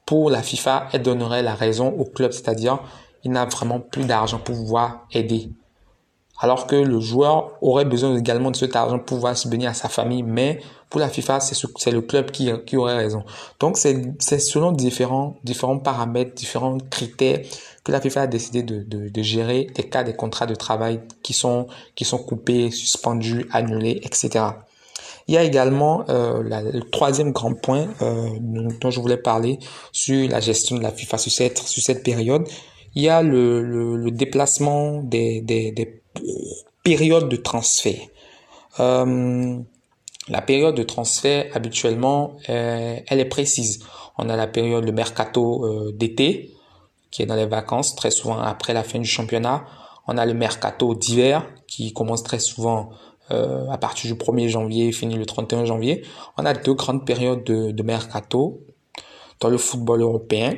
pour 0.07 0.31
la 0.31 0.43
FIFA, 0.43 0.89
elles 0.93 1.03
donneraient 1.03 1.43
la 1.43 1.55
raison 1.55 1.89
au 1.89 2.05
club, 2.05 2.33
c'est-à-dire 2.33 2.81
il 3.23 3.31
n'a 3.31 3.45
vraiment 3.45 3.79
plus 3.79 4.05
d'argent 4.05 4.39
pour 4.39 4.57
pouvoir 4.57 5.07
aider. 5.13 5.51
Alors 6.41 6.67
que 6.67 6.75
le 6.75 6.99
joueur 6.99 7.53
aurait 7.61 7.85
besoin 7.85 8.17
également 8.17 8.51
de 8.51 8.57
cet 8.57 8.75
argent 8.75 8.99
pour 8.99 9.07
pouvoir 9.19 9.37
subvenir 9.37 9.71
à 9.71 9.75
sa 9.75 9.89
famille, 9.89 10.25
mais 10.25 10.61
pour 10.91 10.99
la 10.99 11.09
FIFA, 11.09 11.39
c'est 11.39 11.93
le 11.93 12.01
club 12.01 12.33
qui, 12.33 12.51
qui 12.67 12.77
aurait 12.77 12.97
raison. 12.97 13.23
Donc 13.61 13.77
c'est 13.77 14.39
selon 14.41 14.73
différents, 14.73 15.37
différents 15.45 15.79
paramètres, 15.79 16.35
différents 16.35 16.79
critères 16.91 17.43
que 17.85 17.93
la 17.93 18.01
FIFA 18.01 18.23
a 18.23 18.27
décidé 18.27 18.63
de, 18.63 18.83
de, 18.83 19.09
de, 19.09 19.23
gérer 19.23 19.69
les 19.77 19.85
cas 19.85 20.05
des 20.05 20.15
contrats 20.15 20.47
de 20.47 20.55
travail 20.55 21.01
qui 21.23 21.33
sont, 21.33 21.67
qui 21.95 22.05
sont 22.05 22.19
coupés, 22.19 22.71
suspendus, 22.71 23.47
annulés, 23.51 24.01
etc. 24.05 24.45
Il 25.29 25.35
y 25.35 25.37
a 25.37 25.43
également 25.43 26.05
euh, 26.09 26.43
le 26.43 26.81
troisième 26.91 27.33
grand 27.33 27.55
point 27.55 27.89
euh, 28.03 28.29
dont 28.81 28.91
je 28.91 29.01
voulais 29.01 29.17
parler 29.17 29.59
sur 29.93 30.29
la 30.29 30.41
gestion 30.41 30.77
de 30.77 30.83
la 30.83 30.91
FIFA 30.91 31.19
sur 31.19 31.33
cette, 31.33 31.59
sur 31.59 31.83
cette 31.83 32.03
période. 32.03 32.47
Il 32.95 33.03
y 33.03 33.09
a 33.09 33.23
le, 33.23 33.63
le, 33.63 33.97
le 33.97 34.11
déplacement 34.11 35.03
des, 35.03 35.41
des, 35.41 35.73
des 35.73 36.03
périodes 36.83 37.29
de 37.29 37.37
transfert. 37.37 38.01
Euh, 38.81 39.59
la 40.29 40.41
période 40.41 40.75
de 40.75 40.83
transfert, 40.83 41.47
habituellement, 41.55 42.37
euh, 42.49 42.97
elle 43.07 43.21
est 43.21 43.29
précise. 43.29 43.81
On 44.19 44.29
a 44.29 44.37
la 44.37 44.47
période, 44.47 44.85
le 44.85 44.93
mercato 44.93 45.65
euh, 45.65 45.93
d'été, 45.93 46.53
qui 47.13 47.23
est 47.23 47.27
dans 47.27 47.37
les 47.37 47.47
vacances, 47.47 47.95
très 47.95 48.11
souvent 48.11 48.39
après 48.41 48.73
la 48.73 48.83
fin 48.83 48.99
du 48.99 49.09
championnat. 49.09 49.65
On 50.09 50.19
a 50.19 50.27
le 50.27 50.35
mercato 50.35 50.97
d'hiver, 50.97 51.49
qui 51.69 51.93
commence 51.93 52.25
très 52.25 52.41
souvent 52.41 52.91
euh, 53.31 53.69
à 53.71 53.79
partir 53.79 54.13
du 54.13 54.21
1er 54.21 54.49
janvier 54.49 54.89
et 54.89 54.93
finit 54.93 55.15
le 55.15 55.27
31 55.27 55.65
janvier. 55.65 56.05
On 56.37 56.45
a 56.45 56.55
deux 56.55 56.75
grandes 56.75 57.07
périodes 57.07 57.45
de, 57.45 57.71
de 57.71 57.83
mercato 57.85 58.61
dans 59.39 59.49
le 59.49 59.59
football 59.59 60.01
européen. 60.01 60.57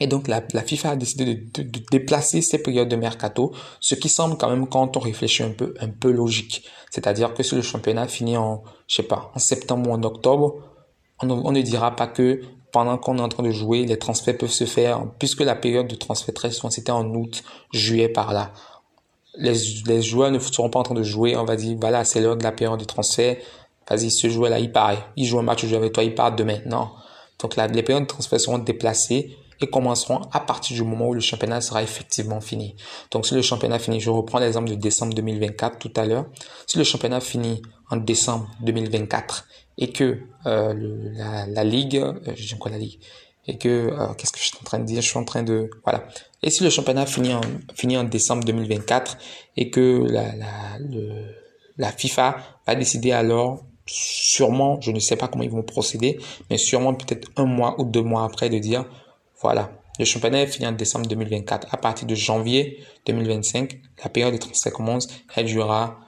Et 0.00 0.06
donc 0.06 0.28
la, 0.28 0.42
la 0.52 0.62
FIFA 0.62 0.90
a 0.90 0.96
décidé 0.96 1.24
de, 1.24 1.62
de, 1.62 1.80
déplacer 1.90 2.42
ces 2.42 2.58
périodes 2.58 2.88
de 2.88 2.96
mercato, 2.96 3.52
ce 3.80 3.94
qui 3.94 4.08
semble 4.08 4.36
quand 4.36 4.50
même 4.50 4.66
quand 4.66 4.96
on 4.96 5.00
réfléchit 5.00 5.44
un 5.44 5.50
peu 5.50 5.74
un 5.80 5.88
peu 5.88 6.10
logique. 6.10 6.64
C'est-à-dire 6.90 7.32
que 7.32 7.42
si 7.42 7.54
le 7.54 7.62
championnat 7.62 8.06
finit 8.08 8.36
en 8.36 8.64
je 8.88 8.96
sais 8.96 9.02
pas 9.04 9.30
en 9.34 9.38
septembre 9.38 9.90
ou 9.90 9.92
en 9.92 10.02
octobre, 10.02 10.56
on 11.22 11.52
ne 11.52 11.62
dira 11.62 11.94
pas 11.94 12.08
que 12.08 12.40
pendant 12.74 12.98
qu'on 12.98 13.18
est 13.18 13.20
en 13.20 13.28
train 13.28 13.44
de 13.44 13.52
jouer, 13.52 13.86
les 13.86 14.00
transferts 14.00 14.36
peuvent 14.36 14.50
se 14.50 14.64
faire, 14.64 15.06
puisque 15.20 15.42
la 15.42 15.54
période 15.54 15.86
de 15.86 15.94
transfert 15.94 16.34
très 16.34 16.50
souvent 16.50 16.70
c'était 16.70 16.90
en 16.90 17.06
août, 17.14 17.44
juillet 17.72 18.08
par 18.08 18.32
là. 18.32 18.50
Les, 19.36 20.02
joueurs 20.02 20.32
ne 20.32 20.40
seront 20.40 20.70
pas 20.70 20.80
en 20.80 20.82
train 20.82 20.94
de 20.96 21.04
jouer, 21.04 21.36
on 21.36 21.44
va 21.44 21.54
dire 21.54 21.76
voilà 21.80 22.04
c'est 22.04 22.20
l'heure 22.20 22.36
de 22.36 22.42
la 22.42 22.50
période 22.50 22.80
de 22.80 22.84
transfert, 22.84 23.36
vas-y 23.88 24.10
ce 24.10 24.28
joueur 24.28 24.50
là 24.50 24.58
il 24.58 24.72
part, 24.72 24.96
il 25.14 25.24
joue 25.24 25.38
un 25.38 25.42
match, 25.42 25.62
je 25.62 25.68
joue 25.68 25.76
avec 25.76 25.92
toi, 25.92 26.02
il 26.02 26.16
part 26.16 26.34
demain. 26.34 26.58
Non. 26.66 26.88
Donc 27.38 27.54
là, 27.54 27.68
les 27.68 27.84
périodes 27.84 28.04
de 28.04 28.08
transfert 28.08 28.40
seront 28.40 28.58
déplacées 28.58 29.36
et 29.60 29.68
commenceront 29.68 30.22
à 30.32 30.40
partir 30.40 30.76
du 30.76 30.82
moment 30.82 31.08
où 31.08 31.14
le 31.14 31.20
championnat 31.20 31.60
sera 31.60 31.80
effectivement 31.80 32.40
fini. 32.40 32.74
Donc 33.12 33.24
si 33.24 33.34
le 33.36 33.42
championnat 33.42 33.78
finit, 33.78 34.00
je 34.00 34.10
reprends 34.10 34.40
l'exemple 34.40 34.68
de 34.68 34.74
décembre 34.74 35.14
2024 35.14 35.78
tout 35.78 35.92
à 35.94 36.06
l'heure, 36.06 36.26
si 36.66 36.76
le 36.76 36.82
championnat 36.82 37.20
finit 37.20 37.62
en 37.88 37.98
décembre 37.98 38.50
2024 38.62 39.46
et 39.78 39.90
que 39.92 40.18
euh, 40.46 40.72
le, 40.72 41.10
la, 41.12 41.46
la, 41.46 41.64
ligue, 41.64 41.96
euh, 41.96 42.12
dis 42.36 42.54
quoi 42.58 42.70
la 42.70 42.78
ligue, 42.78 42.98
et 43.46 43.58
que 43.58 43.68
euh, 43.68 44.14
qu'est-ce 44.14 44.32
que 44.32 44.38
je 44.38 44.44
suis 44.44 44.56
en 44.60 44.64
train 44.64 44.78
de 44.78 44.84
dire, 44.84 45.00
je 45.02 45.08
suis 45.08 45.18
en 45.18 45.24
train 45.24 45.42
de 45.42 45.70
voilà. 45.84 46.06
Et 46.42 46.50
si 46.50 46.62
le 46.62 46.70
championnat 46.70 47.06
finit 47.06 47.34
en 47.34 47.40
finit 47.74 47.96
en 47.96 48.04
décembre 48.04 48.44
2024 48.44 49.18
et 49.56 49.70
que 49.70 50.06
la 50.08 50.34
la, 50.36 50.48
la 51.76 51.92
FIFA 51.92 52.36
va 52.66 52.74
décider 52.74 53.12
alors 53.12 53.64
sûrement, 53.86 54.80
je 54.80 54.92
ne 54.92 54.98
sais 54.98 55.16
pas 55.16 55.28
comment 55.28 55.44
ils 55.44 55.50
vont 55.50 55.62
procéder, 55.62 56.18
mais 56.48 56.56
sûrement 56.56 56.94
peut-être 56.94 57.28
un 57.36 57.44
mois 57.44 57.78
ou 57.80 57.84
deux 57.84 58.02
mois 58.02 58.24
après 58.24 58.48
de 58.48 58.58
dire 58.58 58.86
voilà, 59.40 59.72
le 59.98 60.04
championnat 60.04 60.42
est 60.42 60.46
fini 60.46 60.66
en 60.66 60.72
décembre 60.72 61.06
2024. 61.06 61.68
À 61.70 61.76
partir 61.76 62.06
de 62.06 62.14
janvier 62.14 62.82
2025, 63.06 63.78
la 64.02 64.10
période 64.10 64.32
de 64.32 64.38
transfert 64.38 64.72
commence. 64.72 65.06
Elle 65.36 65.46
durera 65.46 66.00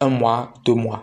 un 0.00 0.10
mois, 0.10 0.54
deux 0.64 0.74
mois. 0.74 1.02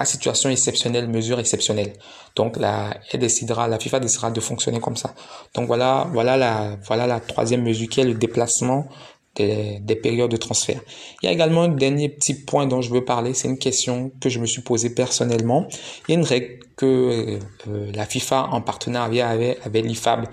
À 0.00 0.04
situation 0.04 0.48
exceptionnelle, 0.48 1.08
mesure 1.08 1.40
exceptionnelle. 1.40 1.92
Donc, 2.36 2.56
la, 2.56 2.96
elle 3.10 3.20
décidera, 3.20 3.66
la 3.66 3.78
FIFA 3.78 4.00
décidera 4.00 4.30
de 4.30 4.40
fonctionner 4.40 4.80
comme 4.80 4.96
ça. 4.96 5.12
Donc, 5.54 5.66
voilà, 5.66 6.08
voilà 6.12 6.36
la, 6.36 6.76
voilà 6.86 7.06
la 7.06 7.18
troisième 7.18 7.62
mesure 7.62 7.88
qui 7.88 8.00
est 8.00 8.04
le 8.04 8.14
déplacement 8.14 8.88
des, 9.34 9.78
des, 9.80 9.96
périodes 9.96 10.30
de 10.30 10.36
transfert. 10.36 10.80
Il 11.22 11.26
y 11.26 11.28
a 11.28 11.32
également 11.32 11.62
un 11.62 11.68
dernier 11.68 12.08
petit 12.08 12.34
point 12.34 12.66
dont 12.66 12.80
je 12.80 12.90
veux 12.90 13.04
parler. 13.04 13.34
C'est 13.34 13.48
une 13.48 13.58
question 13.58 14.10
que 14.20 14.28
je 14.28 14.38
me 14.38 14.46
suis 14.46 14.62
posée 14.62 14.90
personnellement. 14.90 15.66
Il 16.06 16.12
y 16.12 16.16
a 16.16 16.18
une 16.18 16.24
règle 16.24 16.58
que 16.76 17.38
euh, 17.68 17.92
la 17.92 18.06
FIFA, 18.06 18.48
en 18.52 18.60
partenariat 18.60 19.28
avec, 19.28 19.58
avec 19.64 19.84
l'IFAB, 19.84 20.26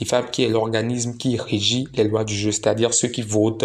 l'IFAB 0.00 0.30
qui 0.30 0.44
est 0.44 0.48
l'organisme 0.48 1.16
qui 1.16 1.36
régit 1.36 1.86
les 1.94 2.04
lois 2.04 2.24
du 2.24 2.34
jeu, 2.34 2.50
c'est-à-dire 2.50 2.92
ceux 2.92 3.08
qui 3.08 3.22
votent 3.22 3.64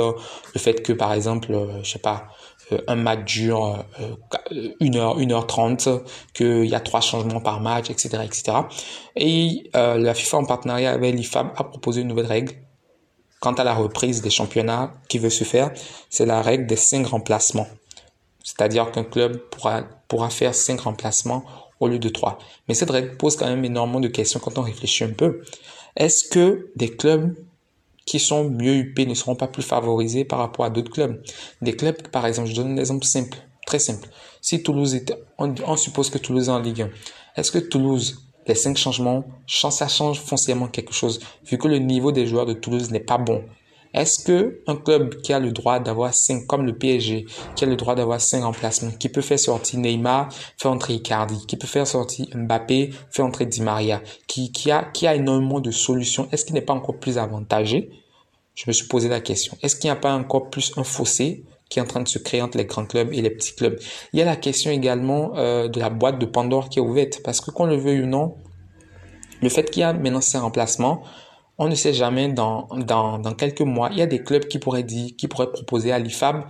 le 0.54 0.60
fait 0.60 0.84
que, 0.84 0.94
par 0.94 1.14
exemple, 1.14 1.52
euh, 1.52 1.84
je 1.84 1.92
sais 1.92 2.00
pas, 2.00 2.28
euh, 2.28 2.47
un 2.88 2.96
match 2.96 3.34
dure 3.34 3.86
euh, 4.00 4.70
une 4.80 4.98
heure, 4.98 5.20
une 5.20 5.32
heure 5.32 5.48
trente, 5.48 5.88
qu'il 6.34 6.66
y 6.66 6.76
a 6.76 6.80
trois 6.80 7.02
changements 7.02 7.42
par 7.42 7.62
match, 7.62 7.90
etc., 7.90 8.20
etc. 8.24 8.58
Et 9.16 9.70
euh, 9.76 9.98
la 9.98 10.14
FIFA 10.14 10.38
en 10.38 10.46
partenariat 10.46 10.92
avec 10.92 11.16
l'IFAB 11.16 11.52
a 11.56 11.64
proposé 11.64 12.02
une 12.02 12.08
nouvelle 12.08 12.26
règle 12.26 12.54
quant 13.40 13.54
à 13.54 13.64
la 13.64 13.74
reprise 13.74 14.22
des 14.22 14.30
championnats 14.30 14.92
qui 15.10 15.20
veut 15.20 15.30
se 15.30 15.44
faire. 15.44 15.72
C'est 16.10 16.26
la 16.26 16.42
règle 16.42 16.66
des 16.66 16.76
cinq 16.76 17.08
remplacements. 17.08 17.68
C'est-à-dire 18.44 18.92
qu'un 18.92 19.04
club 19.04 19.38
pourra, 19.50 19.84
pourra 20.08 20.30
faire 20.30 20.56
cinq 20.56 20.82
remplacements 20.82 21.44
au 21.80 21.88
lieu 21.88 22.00
de 22.00 22.10
trois. 22.10 22.40
Mais 22.68 22.74
cette 22.74 22.90
règle 22.90 23.16
pose 23.18 23.36
quand 23.36 23.46
même 23.46 23.64
énormément 23.64 24.00
de 24.00 24.08
questions 24.08 24.40
quand 24.40 24.58
on 24.58 24.64
réfléchit 24.64 25.04
un 25.04 25.12
peu. 25.12 25.42
Est-ce 25.96 26.28
que 26.28 26.72
des 26.76 26.90
clubs 26.90 27.36
qui 28.08 28.20
sont 28.20 28.50
mieux 28.50 28.78
UP 28.78 28.98
ne 29.00 29.14
seront 29.14 29.36
pas 29.36 29.48
plus 29.48 29.62
favorisés 29.62 30.24
par 30.24 30.40
rapport 30.40 30.66
à 30.66 30.72
d'autres 30.72 30.92
clubs 30.92 31.22
Des 31.62 31.76
clubs, 31.76 32.02
par 32.08 32.26
exemple, 32.26 32.50
je 32.50 32.56
donne 32.56 32.72
un 32.72 32.78
exemple 32.78 33.06
simple, 33.06 33.38
très 33.68 33.78
simple. 33.78 34.08
Si 34.42 34.64
Toulouse 34.64 34.96
est, 34.96 35.14
on, 35.38 35.54
on 35.68 35.76
suppose 35.76 36.10
que 36.10 36.18
Toulouse 36.18 36.48
est 36.48 36.52
en 36.52 36.60
Ligue 36.60 36.84
1. 36.84 36.90
Est-ce 37.36 37.52
que 37.52 37.60
Toulouse, 37.60 38.24
les 38.48 38.56
cinq 38.56 38.78
changements, 38.78 39.26
ça 39.46 39.88
change 39.90 40.22
foncièrement 40.22 40.70
quelque 40.70 40.94
chose, 40.94 41.20
vu 41.46 41.58
que 41.58 41.68
le 41.68 41.80
niveau 41.80 42.14
des 42.14 42.26
joueurs 42.26 42.46
de 42.46 42.54
Toulouse 42.54 42.90
n'est 42.92 43.02
pas 43.02 43.18
bon? 43.18 43.44
Est-ce 43.98 44.24
que 44.24 44.62
un 44.68 44.76
club 44.76 45.22
qui 45.22 45.34
a 45.34 45.40
le 45.40 45.52
droit 45.52 45.80
d'avoir 45.80 46.14
cinq, 46.14 46.46
comme 46.46 46.66
le 46.66 46.78
PSG, 46.78 47.26
qui 47.56 47.64
a 47.64 47.68
le 47.68 47.76
droit 47.76 47.96
d'avoir 47.96 48.22
cinq 48.22 48.44
remplacements, 48.44 48.92
qui 48.92 49.10
peut 49.10 49.22
faire 49.22 49.40
sortir 49.40 49.80
Neymar, 49.80 50.30
faire 50.58 50.72
entrer 50.72 50.94
Icardi, 50.94 51.46
qui 51.48 51.58
peut 51.58 51.68
faire 51.68 51.88
sortir 51.88 52.28
Mbappé, 52.34 52.92
faire 53.10 53.26
entrer 53.26 53.46
Di 53.46 53.62
Maria, 53.62 54.02
qui, 54.28 54.52
qui 54.52 54.72
a, 54.72 54.84
qui 54.84 55.08
a 55.08 55.16
énormément 55.16 55.60
de 55.60 55.72
solutions, 55.72 56.28
est-ce 56.32 56.46
qu'il 56.46 56.54
n'est 56.54 56.62
pas 56.62 56.74
encore 56.74 56.98
plus 56.98 57.18
avantagé? 57.18 57.90
Je 58.54 58.66
me 58.68 58.72
suis 58.72 58.88
posé 58.88 59.10
la 59.10 59.20
question. 59.20 59.58
Est-ce 59.62 59.76
qu'il 59.76 59.88
n'y 59.88 59.92
a 59.92 60.00
pas 60.00 60.14
encore 60.14 60.50
plus 60.50 60.74
un 60.78 60.84
fossé 60.84 61.44
qui 61.70 61.80
est 61.80 61.82
en 61.82 61.86
train 61.86 62.02
de 62.02 62.08
se 62.08 62.18
créer 62.18 62.42
entre 62.42 62.58
les 62.58 62.66
grands 62.66 62.86
clubs 62.86 63.12
et 63.14 63.22
les 63.22 63.30
petits 63.30 63.54
clubs? 63.54 63.80
Il 64.14 64.20
y 64.20 64.22
a 64.22 64.26
la 64.26 64.36
question 64.36 64.72
également 64.72 65.38
euh, 65.38 65.68
de 65.68 65.80
la 65.80 65.90
boîte 65.90 66.20
de 66.20 66.26
Pandore 66.26 66.70
qui 66.70 66.80
est 66.80 66.82
ouverte, 66.82 67.22
parce 67.24 67.42
que 67.42 67.52
qu'on 67.52 67.66
le 67.66 67.76
veuille 67.76 68.02
ou 68.02 68.08
non, 68.08 68.36
le 69.42 69.50
fait 69.50 69.70
qu'il 69.70 69.82
y 69.82 69.84
a 69.84 69.94
maintenant 69.94 70.22
ces 70.22 70.38
remplacements, 70.38 71.04
on 71.58 71.68
ne 71.68 71.76
sait 71.76 71.94
jamais 71.94 72.30
dans, 72.30 72.68
dans, 72.76 73.20
dans 73.20 73.34
quelques 73.34 73.62
mois, 73.62 73.90
il 73.92 73.98
y 73.98 74.02
a 74.02 74.08
des 74.08 74.22
clubs 74.24 74.46
qui 74.46 74.60
pourraient 74.60 74.84
dire, 74.84 75.12
qui 75.18 75.28
pourraient 75.28 75.52
proposer 75.52 75.92
à 75.92 76.00
l'IFAB 76.00 76.44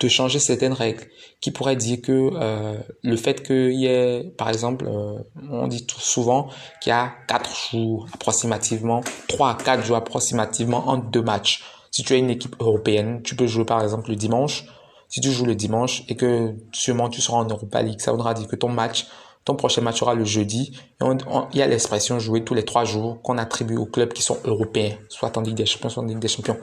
de 0.00 0.08
changer 0.08 0.38
certaines 0.38 0.72
règles, 0.72 1.04
qui 1.40 1.50
pourraient 1.50 1.76
dire 1.76 2.00
que 2.02 2.30
euh, 2.34 2.74
le 3.02 3.16
fait 3.16 3.42
qu'il 3.46 3.74
y 3.74 3.86
ait, 3.86 4.32
par 4.36 4.48
exemple, 4.48 4.86
euh, 4.88 5.18
on 5.50 5.68
dit 5.68 5.86
tout 5.86 6.00
souvent 6.00 6.48
qu'il 6.80 6.90
y 6.90 6.92
a 6.92 7.12
quatre 7.28 7.50
jours 7.70 8.08
approximativement, 8.12 9.02
trois 9.28 9.50
à 9.50 9.54
quatre 9.54 9.84
jours 9.84 9.96
approximativement 9.96 10.88
entre 10.88 11.06
deux 11.10 11.22
matchs. 11.22 11.62
Si 11.90 12.02
tu 12.02 12.14
as 12.14 12.16
une 12.16 12.30
équipe 12.30 12.56
européenne, 12.58 13.22
tu 13.22 13.36
peux 13.36 13.46
jouer 13.46 13.64
par 13.64 13.82
exemple 13.82 14.10
le 14.10 14.16
dimanche. 14.16 14.64
Si 15.08 15.20
tu 15.20 15.30
joues 15.30 15.44
le 15.44 15.54
dimanche 15.54 16.04
et 16.08 16.16
que 16.16 16.54
sûrement 16.72 17.08
tu 17.10 17.20
seras 17.20 17.36
en 17.38 17.44
Europa 17.44 17.82
League, 17.82 18.00
ça 18.00 18.12
voudra 18.12 18.34
dire 18.34 18.48
que 18.48 18.56
ton 18.56 18.70
match 18.70 19.06
ton 19.44 19.54
prochain 19.54 19.82
match 19.82 19.98
sera 19.98 20.14
le 20.14 20.24
jeudi. 20.24 20.72
Et 21.00 21.04
il 21.52 21.58
y 21.58 21.62
a 21.62 21.66
l'expression 21.66 22.18
jouer 22.18 22.44
tous 22.44 22.54
les 22.54 22.64
trois 22.64 22.84
jours 22.84 23.20
qu'on 23.22 23.38
attribue 23.38 23.76
aux 23.76 23.86
clubs 23.86 24.12
qui 24.12 24.22
sont 24.22 24.38
européens, 24.44 24.96
soit 25.08 25.36
en 25.36 25.40
Ligue 25.40 25.56
des 25.56 25.66
Champions, 25.66 25.88
soit 25.88 26.02
en 26.02 26.06
Ligue 26.06 26.18
des 26.18 26.28
Champions, 26.28 26.58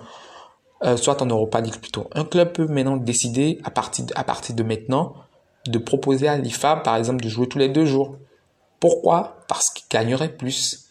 euh, 0.83 0.95
soit 0.97 1.21
en 1.21 1.25
Europa 1.25 1.59
League 1.61 1.79
plutôt. 1.79 2.07
Un 2.13 2.23
club 2.23 2.53
peut 2.53 2.67
maintenant 2.67 2.97
décider 2.97 3.59
à 3.63 3.71
partir 3.71 4.05
de, 4.05 4.13
à 4.15 4.23
partir 4.23 4.55
de 4.55 4.63
maintenant 4.63 5.15
de 5.67 5.77
proposer 5.77 6.27
à 6.27 6.37
l'IFAB, 6.37 6.83
par 6.83 6.95
exemple, 6.95 7.23
de 7.23 7.29
jouer 7.29 7.47
tous 7.47 7.57
les 7.59 7.69
deux 7.69 7.85
jours. 7.85 8.15
Pourquoi? 8.79 9.37
Parce 9.47 9.69
qu'il 9.69 9.85
gagnerait 9.89 10.29
plus. 10.29 10.85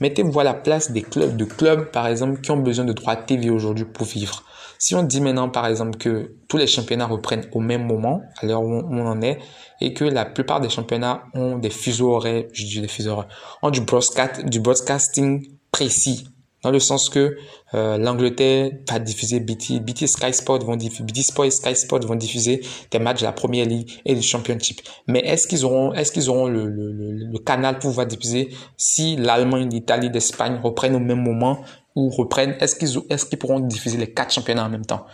Mettez-vous 0.00 0.38
à 0.40 0.44
la 0.44 0.54
place 0.54 0.92
des 0.92 1.02
clubs, 1.02 1.36
de 1.36 1.44
clubs, 1.44 1.90
par 1.90 2.06
exemple, 2.06 2.40
qui 2.40 2.50
ont 2.52 2.56
besoin 2.56 2.84
de 2.84 2.92
droits 2.92 3.16
TV 3.16 3.50
aujourd'hui 3.50 3.84
pour 3.84 4.06
vivre. 4.06 4.44
Si 4.82 4.96
on 4.96 5.04
dit 5.04 5.20
maintenant, 5.20 5.48
par 5.48 5.68
exemple, 5.68 5.96
que 5.96 6.34
tous 6.48 6.56
les 6.56 6.66
championnats 6.66 7.06
reprennent 7.06 7.46
au 7.52 7.60
même 7.60 7.86
moment, 7.86 8.20
à 8.40 8.46
l'heure 8.46 8.64
où 8.64 8.82
on 8.90 9.06
en 9.06 9.22
est, 9.22 9.38
et 9.80 9.94
que 9.94 10.04
la 10.04 10.24
plupart 10.24 10.60
des 10.60 10.70
championnats 10.70 11.22
ont 11.34 11.56
des 11.56 11.70
fuseaux 11.70 12.16
horaires, 12.16 12.46
je 12.52 12.64
dis 12.64 12.80
des 12.80 12.88
fuseaux 12.88 13.12
horaires, 13.12 13.28
ont 13.62 13.70
du, 13.70 13.82
broadcast, 13.82 14.44
du 14.44 14.58
broadcasting 14.58 15.46
précis, 15.70 16.24
dans 16.64 16.72
le 16.72 16.80
sens 16.80 17.10
que 17.10 17.36
euh, 17.74 17.96
l'Angleterre 17.96 18.72
va 18.90 18.98
diffuser 18.98 19.38
BT, 19.38 19.78
BT 19.78 20.08
Sky 20.08 20.32
Sport 20.32 20.64
vont 20.64 20.74
diffuser, 20.74 21.04
BT 21.04 21.22
Sport 21.22 21.44
et 21.44 21.52
Sky 21.52 21.76
Sport 21.76 22.00
vont 22.00 22.16
diffuser 22.16 22.60
des 22.90 22.98
matchs 22.98 23.20
de 23.20 23.26
la 23.26 23.32
Première 23.32 23.66
Ligue 23.66 23.88
et 24.04 24.16
du 24.16 24.22
Championship. 24.22 24.80
Mais 25.06 25.20
est-ce 25.20 25.46
qu'ils 25.46 25.64
auront, 25.64 25.92
est-ce 25.92 26.10
qu'ils 26.10 26.28
auront 26.28 26.48
le, 26.48 26.68
le, 26.68 27.38
canal 27.38 27.78
pour 27.78 27.90
pouvoir 27.90 28.08
diffuser 28.08 28.50
si 28.76 29.14
l'Allemagne, 29.14 29.68
l'Italie, 29.70 30.10
l'Espagne 30.12 30.58
reprennent 30.62 30.96
au 30.96 31.00
même 31.00 31.22
moment 31.22 31.60
ou 31.94 32.08
reprennent, 32.10 32.56
est-ce 32.60 32.76
qu'ils, 32.76 32.98
est-ce 33.10 33.26
qu'ils 33.26 33.38
pourront 33.38 33.60
diffuser 33.60 33.98
les 33.98 34.12
quatre 34.12 34.32
championnats 34.32 34.64
en 34.64 34.70
même 34.70 34.86
temps? 34.86 35.06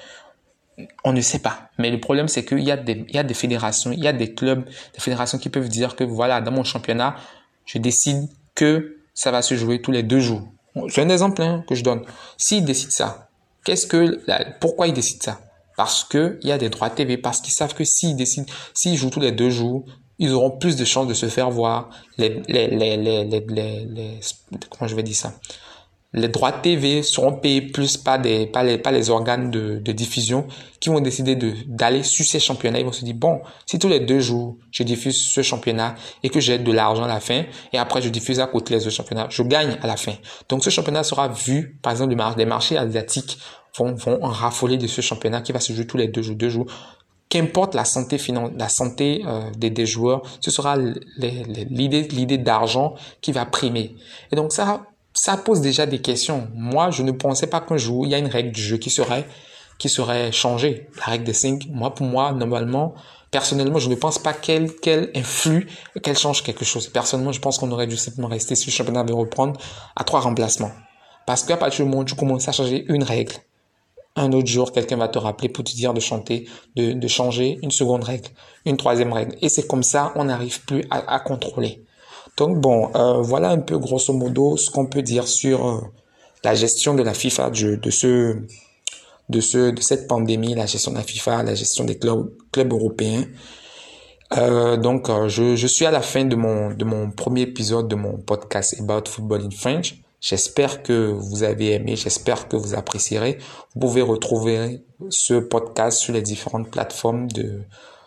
on 1.04 1.12
ne 1.12 1.20
sait 1.20 1.40
pas. 1.40 1.70
Mais 1.78 1.90
le 1.90 2.00
problème, 2.00 2.28
c'est 2.28 2.44
qu'il 2.44 2.60
y 2.60 2.70
a 2.70 2.76
des, 2.76 3.04
il 3.08 3.14
y 3.14 3.18
a 3.18 3.22
des 3.22 3.34
fédérations, 3.34 3.92
il 3.92 4.02
y 4.02 4.08
a 4.08 4.12
des 4.12 4.34
clubs, 4.34 4.64
des 4.64 5.00
fédérations 5.00 5.38
qui 5.38 5.48
peuvent 5.48 5.68
dire 5.68 5.96
que 5.96 6.04
voilà, 6.04 6.40
dans 6.40 6.52
mon 6.52 6.64
championnat, 6.64 7.16
je 7.66 7.78
décide 7.78 8.28
que 8.54 8.96
ça 9.14 9.30
va 9.30 9.42
se 9.42 9.56
jouer 9.56 9.82
tous 9.82 9.92
les 9.92 10.02
deux 10.02 10.20
jours. 10.20 10.42
C'est 10.88 11.02
un 11.02 11.08
exemple 11.08 11.42
hein, 11.42 11.64
que 11.68 11.74
je 11.74 11.82
donne. 11.82 12.02
S'ils 12.36 12.64
décident 12.64 12.92
ça, 12.92 13.28
qu'est-ce 13.64 13.86
que, 13.86 14.20
pourquoi 14.60 14.86
ils 14.86 14.94
décident 14.94 15.24
ça? 15.24 15.40
Parce 15.76 16.04
que 16.04 16.38
il 16.42 16.48
y 16.48 16.52
a 16.52 16.58
des 16.58 16.70
droits 16.70 16.90
TV, 16.90 17.18
parce 17.18 17.40
qu'ils 17.40 17.52
savent 17.52 17.74
que 17.74 17.84
s'ils 17.84 18.16
décident, 18.16 18.46
s'ils 18.74 18.96
jouent 18.96 19.10
tous 19.10 19.20
les 19.20 19.32
deux 19.32 19.50
jours, 19.50 19.84
ils 20.18 20.32
auront 20.32 20.50
plus 20.50 20.76
de 20.76 20.84
chances 20.84 21.06
de 21.06 21.14
se 21.14 21.26
faire 21.26 21.50
voir. 21.50 21.90
Les, 22.16 22.42
les, 22.48 22.66
les, 22.68 22.96
les, 22.96 23.24
les 23.24 24.20
comment 24.70 24.88
je 24.88 24.96
vais 24.96 25.04
dire 25.04 25.14
ça? 25.14 25.34
Les 26.14 26.28
droits 26.28 26.52
TV 26.52 27.02
seront 27.02 27.34
payés 27.34 27.60
plus 27.60 27.98
par 27.98 28.18
des 28.18 28.46
par 28.46 28.64
les, 28.64 28.78
par 28.78 28.92
les 28.92 29.10
organes 29.10 29.50
de, 29.50 29.78
de 29.78 29.92
diffusion 29.92 30.46
qui 30.80 30.88
vont 30.88 31.00
décider 31.00 31.36
de 31.36 31.52
d'aller 31.66 32.02
sur 32.02 32.24
ces 32.24 32.40
championnats. 32.40 32.78
Ils 32.78 32.86
vont 32.86 32.92
se 32.92 33.04
dire 33.04 33.14
bon, 33.14 33.40
si 33.66 33.78
tous 33.78 33.88
les 33.88 34.00
deux 34.00 34.20
jours 34.20 34.56
je 34.70 34.82
diffuse 34.84 35.20
ce 35.20 35.42
championnat 35.42 35.96
et 36.22 36.30
que 36.30 36.40
j'ai 36.40 36.58
de 36.58 36.72
l'argent 36.72 37.04
à 37.04 37.08
la 37.08 37.20
fin 37.20 37.44
et 37.72 37.78
après 37.78 38.00
je 38.00 38.08
diffuse 38.08 38.40
à 38.40 38.46
côté 38.46 38.74
les 38.74 38.86
autres 38.86 38.96
championnats, 38.96 39.26
je 39.28 39.42
gagne 39.42 39.76
à 39.82 39.86
la 39.86 39.96
fin. 39.96 40.14
Donc 40.48 40.64
ce 40.64 40.70
championnat 40.70 41.04
sera 41.04 41.28
vu, 41.28 41.78
par 41.82 41.92
exemple, 41.92 42.16
les 42.38 42.46
marchés 42.46 42.78
asiatiques 42.78 43.38
vont 43.76 43.94
vont 43.94 44.18
en 44.24 44.28
raffoler 44.28 44.78
de 44.78 44.86
ce 44.86 45.02
championnat 45.02 45.42
qui 45.42 45.52
va 45.52 45.60
se 45.60 45.74
jouer 45.74 45.86
tous 45.86 45.98
les 45.98 46.08
deux 46.08 46.22
jours, 46.22 46.36
deux 46.36 46.48
jours 46.48 46.66
qu'importe 47.28 47.74
la 47.74 47.84
santé 47.84 48.18
la 48.56 48.68
santé 48.70 49.22
euh, 49.26 49.50
des, 49.56 49.68
des, 49.68 49.84
joueurs, 49.84 50.22
ce 50.40 50.50
sera 50.50 50.76
l'idée 50.78 52.38
d'argent 52.38 52.94
qui 53.20 53.32
va 53.32 53.44
primer. 53.44 53.96
Et 54.32 54.36
donc 54.36 54.52
ça 54.52 54.86
ça 55.14 55.36
pose 55.36 55.60
déjà 55.60 55.86
des 55.86 56.00
questions. 56.00 56.48
Moi, 56.54 56.90
je 56.90 57.02
ne 57.02 57.12
pensais 57.12 57.46
pas 57.46 57.60
qu'un 57.60 57.76
jour, 57.76 58.06
il 58.06 58.10
y 58.10 58.14
a 58.14 58.18
une 58.18 58.26
règle 58.26 58.52
du 58.52 58.60
jeu 58.60 58.76
qui 58.76 58.90
serait, 58.90 59.26
qui 59.78 59.88
serait 59.88 60.32
changée. 60.32 60.88
La 60.98 61.04
règle 61.04 61.24
des 61.24 61.32
5, 61.32 61.66
moi, 61.70 61.94
pour 61.94 62.06
moi, 62.06 62.32
normalement, 62.32 62.94
personnellement, 63.30 63.78
je 63.78 63.88
ne 63.88 63.94
pense 63.94 64.18
pas 64.18 64.32
qu'elle, 64.32 64.74
qu'elle 64.76 65.10
influe, 65.14 65.68
qu'elle 66.02 66.16
change 66.16 66.42
quelque 66.42 66.64
chose. 66.64 66.88
Personnellement, 66.88 67.32
je 67.32 67.40
pense 67.40 67.58
qu'on 67.58 67.70
aurait 67.72 67.86
dû 67.86 67.96
simplement 67.96 68.28
rester 68.28 68.54
sur 68.54 68.70
le 68.70 68.74
championnat 68.74 69.04
de 69.04 69.12
reprendre 69.12 69.58
à 69.96 70.04
trois 70.04 70.20
remplacements. 70.20 70.72
Parce 71.26 71.44
qu'à 71.44 71.56
partir 71.56 71.84
du 71.84 71.90
moment 71.90 72.02
où 72.02 72.06
tu 72.06 72.14
commences 72.14 72.48
à 72.48 72.52
changer 72.52 72.84
une 72.88 73.02
règle, 73.02 73.34
un 74.16 74.32
autre 74.32 74.48
jour, 74.48 74.72
quelqu'un 74.72 74.96
va 74.96 75.08
te 75.08 75.18
rappeler 75.18 75.48
pour 75.48 75.62
te 75.62 75.72
dire 75.72 75.94
de 75.94 76.00
chanter, 76.00 76.48
de, 76.74 76.92
de 76.92 77.08
changer 77.08 77.58
une 77.62 77.70
seconde 77.70 78.02
règle, 78.04 78.28
une 78.64 78.76
troisième 78.76 79.12
règle. 79.12 79.36
Et 79.42 79.48
c'est 79.48 79.66
comme 79.66 79.82
ça, 79.82 80.12
on 80.16 80.24
n'arrive 80.24 80.64
plus 80.64 80.84
à, 80.90 81.14
à 81.14 81.20
contrôler. 81.20 81.84
Donc 82.38 82.60
bon, 82.60 82.88
euh, 82.94 83.20
voilà 83.20 83.50
un 83.50 83.58
peu 83.58 83.78
grosso 83.78 84.12
modo 84.12 84.56
ce 84.56 84.70
qu'on 84.70 84.86
peut 84.86 85.02
dire 85.02 85.26
sur 85.26 85.68
euh, 85.68 85.80
la 86.44 86.54
gestion 86.54 86.94
de 86.94 87.02
la 87.02 87.12
FIFA, 87.12 87.50
de, 87.50 87.90
ce, 87.90 88.36
de, 89.28 89.40
ce, 89.40 89.70
de 89.70 89.80
cette 89.80 90.06
pandémie, 90.06 90.54
la 90.54 90.66
gestion 90.66 90.92
de 90.92 90.98
la 90.98 91.02
FIFA, 91.02 91.42
la 91.42 91.56
gestion 91.56 91.84
des 91.84 91.98
clubs, 91.98 92.30
européens. 92.72 93.24
Euh, 94.36 94.76
donc 94.76 95.10
je, 95.26 95.56
je 95.56 95.66
suis 95.66 95.84
à 95.84 95.90
la 95.90 96.00
fin 96.00 96.24
de 96.24 96.36
mon, 96.36 96.70
de 96.70 96.84
mon 96.84 97.10
premier 97.10 97.42
épisode 97.42 97.88
de 97.88 97.96
mon 97.96 98.18
podcast 98.18 98.76
About 98.78 99.10
Football 99.10 99.42
in 99.46 99.50
French. 99.50 99.96
J'espère 100.20 100.84
que 100.84 101.10
vous 101.10 101.42
avez 101.42 101.72
aimé, 101.72 101.96
j'espère 101.96 102.46
que 102.46 102.56
vous 102.56 102.74
apprécierez. 102.74 103.38
Vous 103.74 103.80
pouvez 103.80 104.02
retrouver 104.02 104.84
ce 105.08 105.34
podcast 105.34 105.98
sur 105.98 106.14
les 106.14 106.22
différentes 106.22 106.70
plateformes 106.70 107.26
de, 107.28 107.62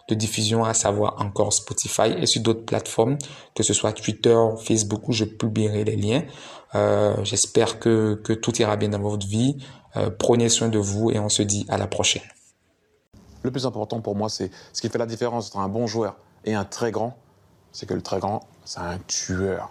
de 0.08 0.16
diffusion, 0.16 0.64
à 0.64 0.74
savoir 0.74 1.22
encore 1.22 1.54
Spotify 1.54 2.14
et 2.18 2.26
sur 2.26 2.42
d'autres 2.42 2.66
plateformes, 2.66 3.18
que 3.56 3.64
ce 3.64 3.74
soit 3.74 3.94
Twitter, 3.94 4.38
Facebook, 4.64 5.08
où 5.08 5.14
je 5.14 5.26
publierai 5.26 5.84
les 5.84 5.96
liens. 5.96 6.24
Euh, 6.76 7.16
J'espère 7.24 7.80
que, 7.80 8.16
que 8.24 8.34
tout 8.34 8.56
ira 8.62 8.78
bien 8.78 8.90
dans 8.90 9.00
votre 9.00 9.28
vie. 9.28 9.58
Euh, 9.98 10.10
prenez 10.10 10.50
soin 10.50 10.70
de 10.70 10.80
vous 10.80 11.12
et 11.12 11.20
on 11.20 11.30
se 11.30 11.44
dit 11.44 11.66
à 11.70 11.78
la 11.78 11.88
prochaine. 11.88 12.24
Le 13.44 13.52
plus 13.52 13.66
important 13.66 14.02
pour 14.02 14.16
moi, 14.16 14.30
c'est 14.30 14.52
ce 14.72 14.82
qui 14.82 14.90
fait 14.90 15.00
la 15.00 15.06
différence 15.06 15.48
entre 15.48 15.60
un 15.60 15.70
bon 15.70 15.88
joueur 15.88 16.16
et 16.46 16.54
un 16.54 16.64
très 16.64 16.92
grand, 16.92 17.18
c'est 17.72 17.86
que 17.86 17.94
le 17.94 18.02
très 18.02 18.20
grand, 18.20 18.48
c'est 18.66 18.80
un 18.80 19.00
tueur. 19.08 19.70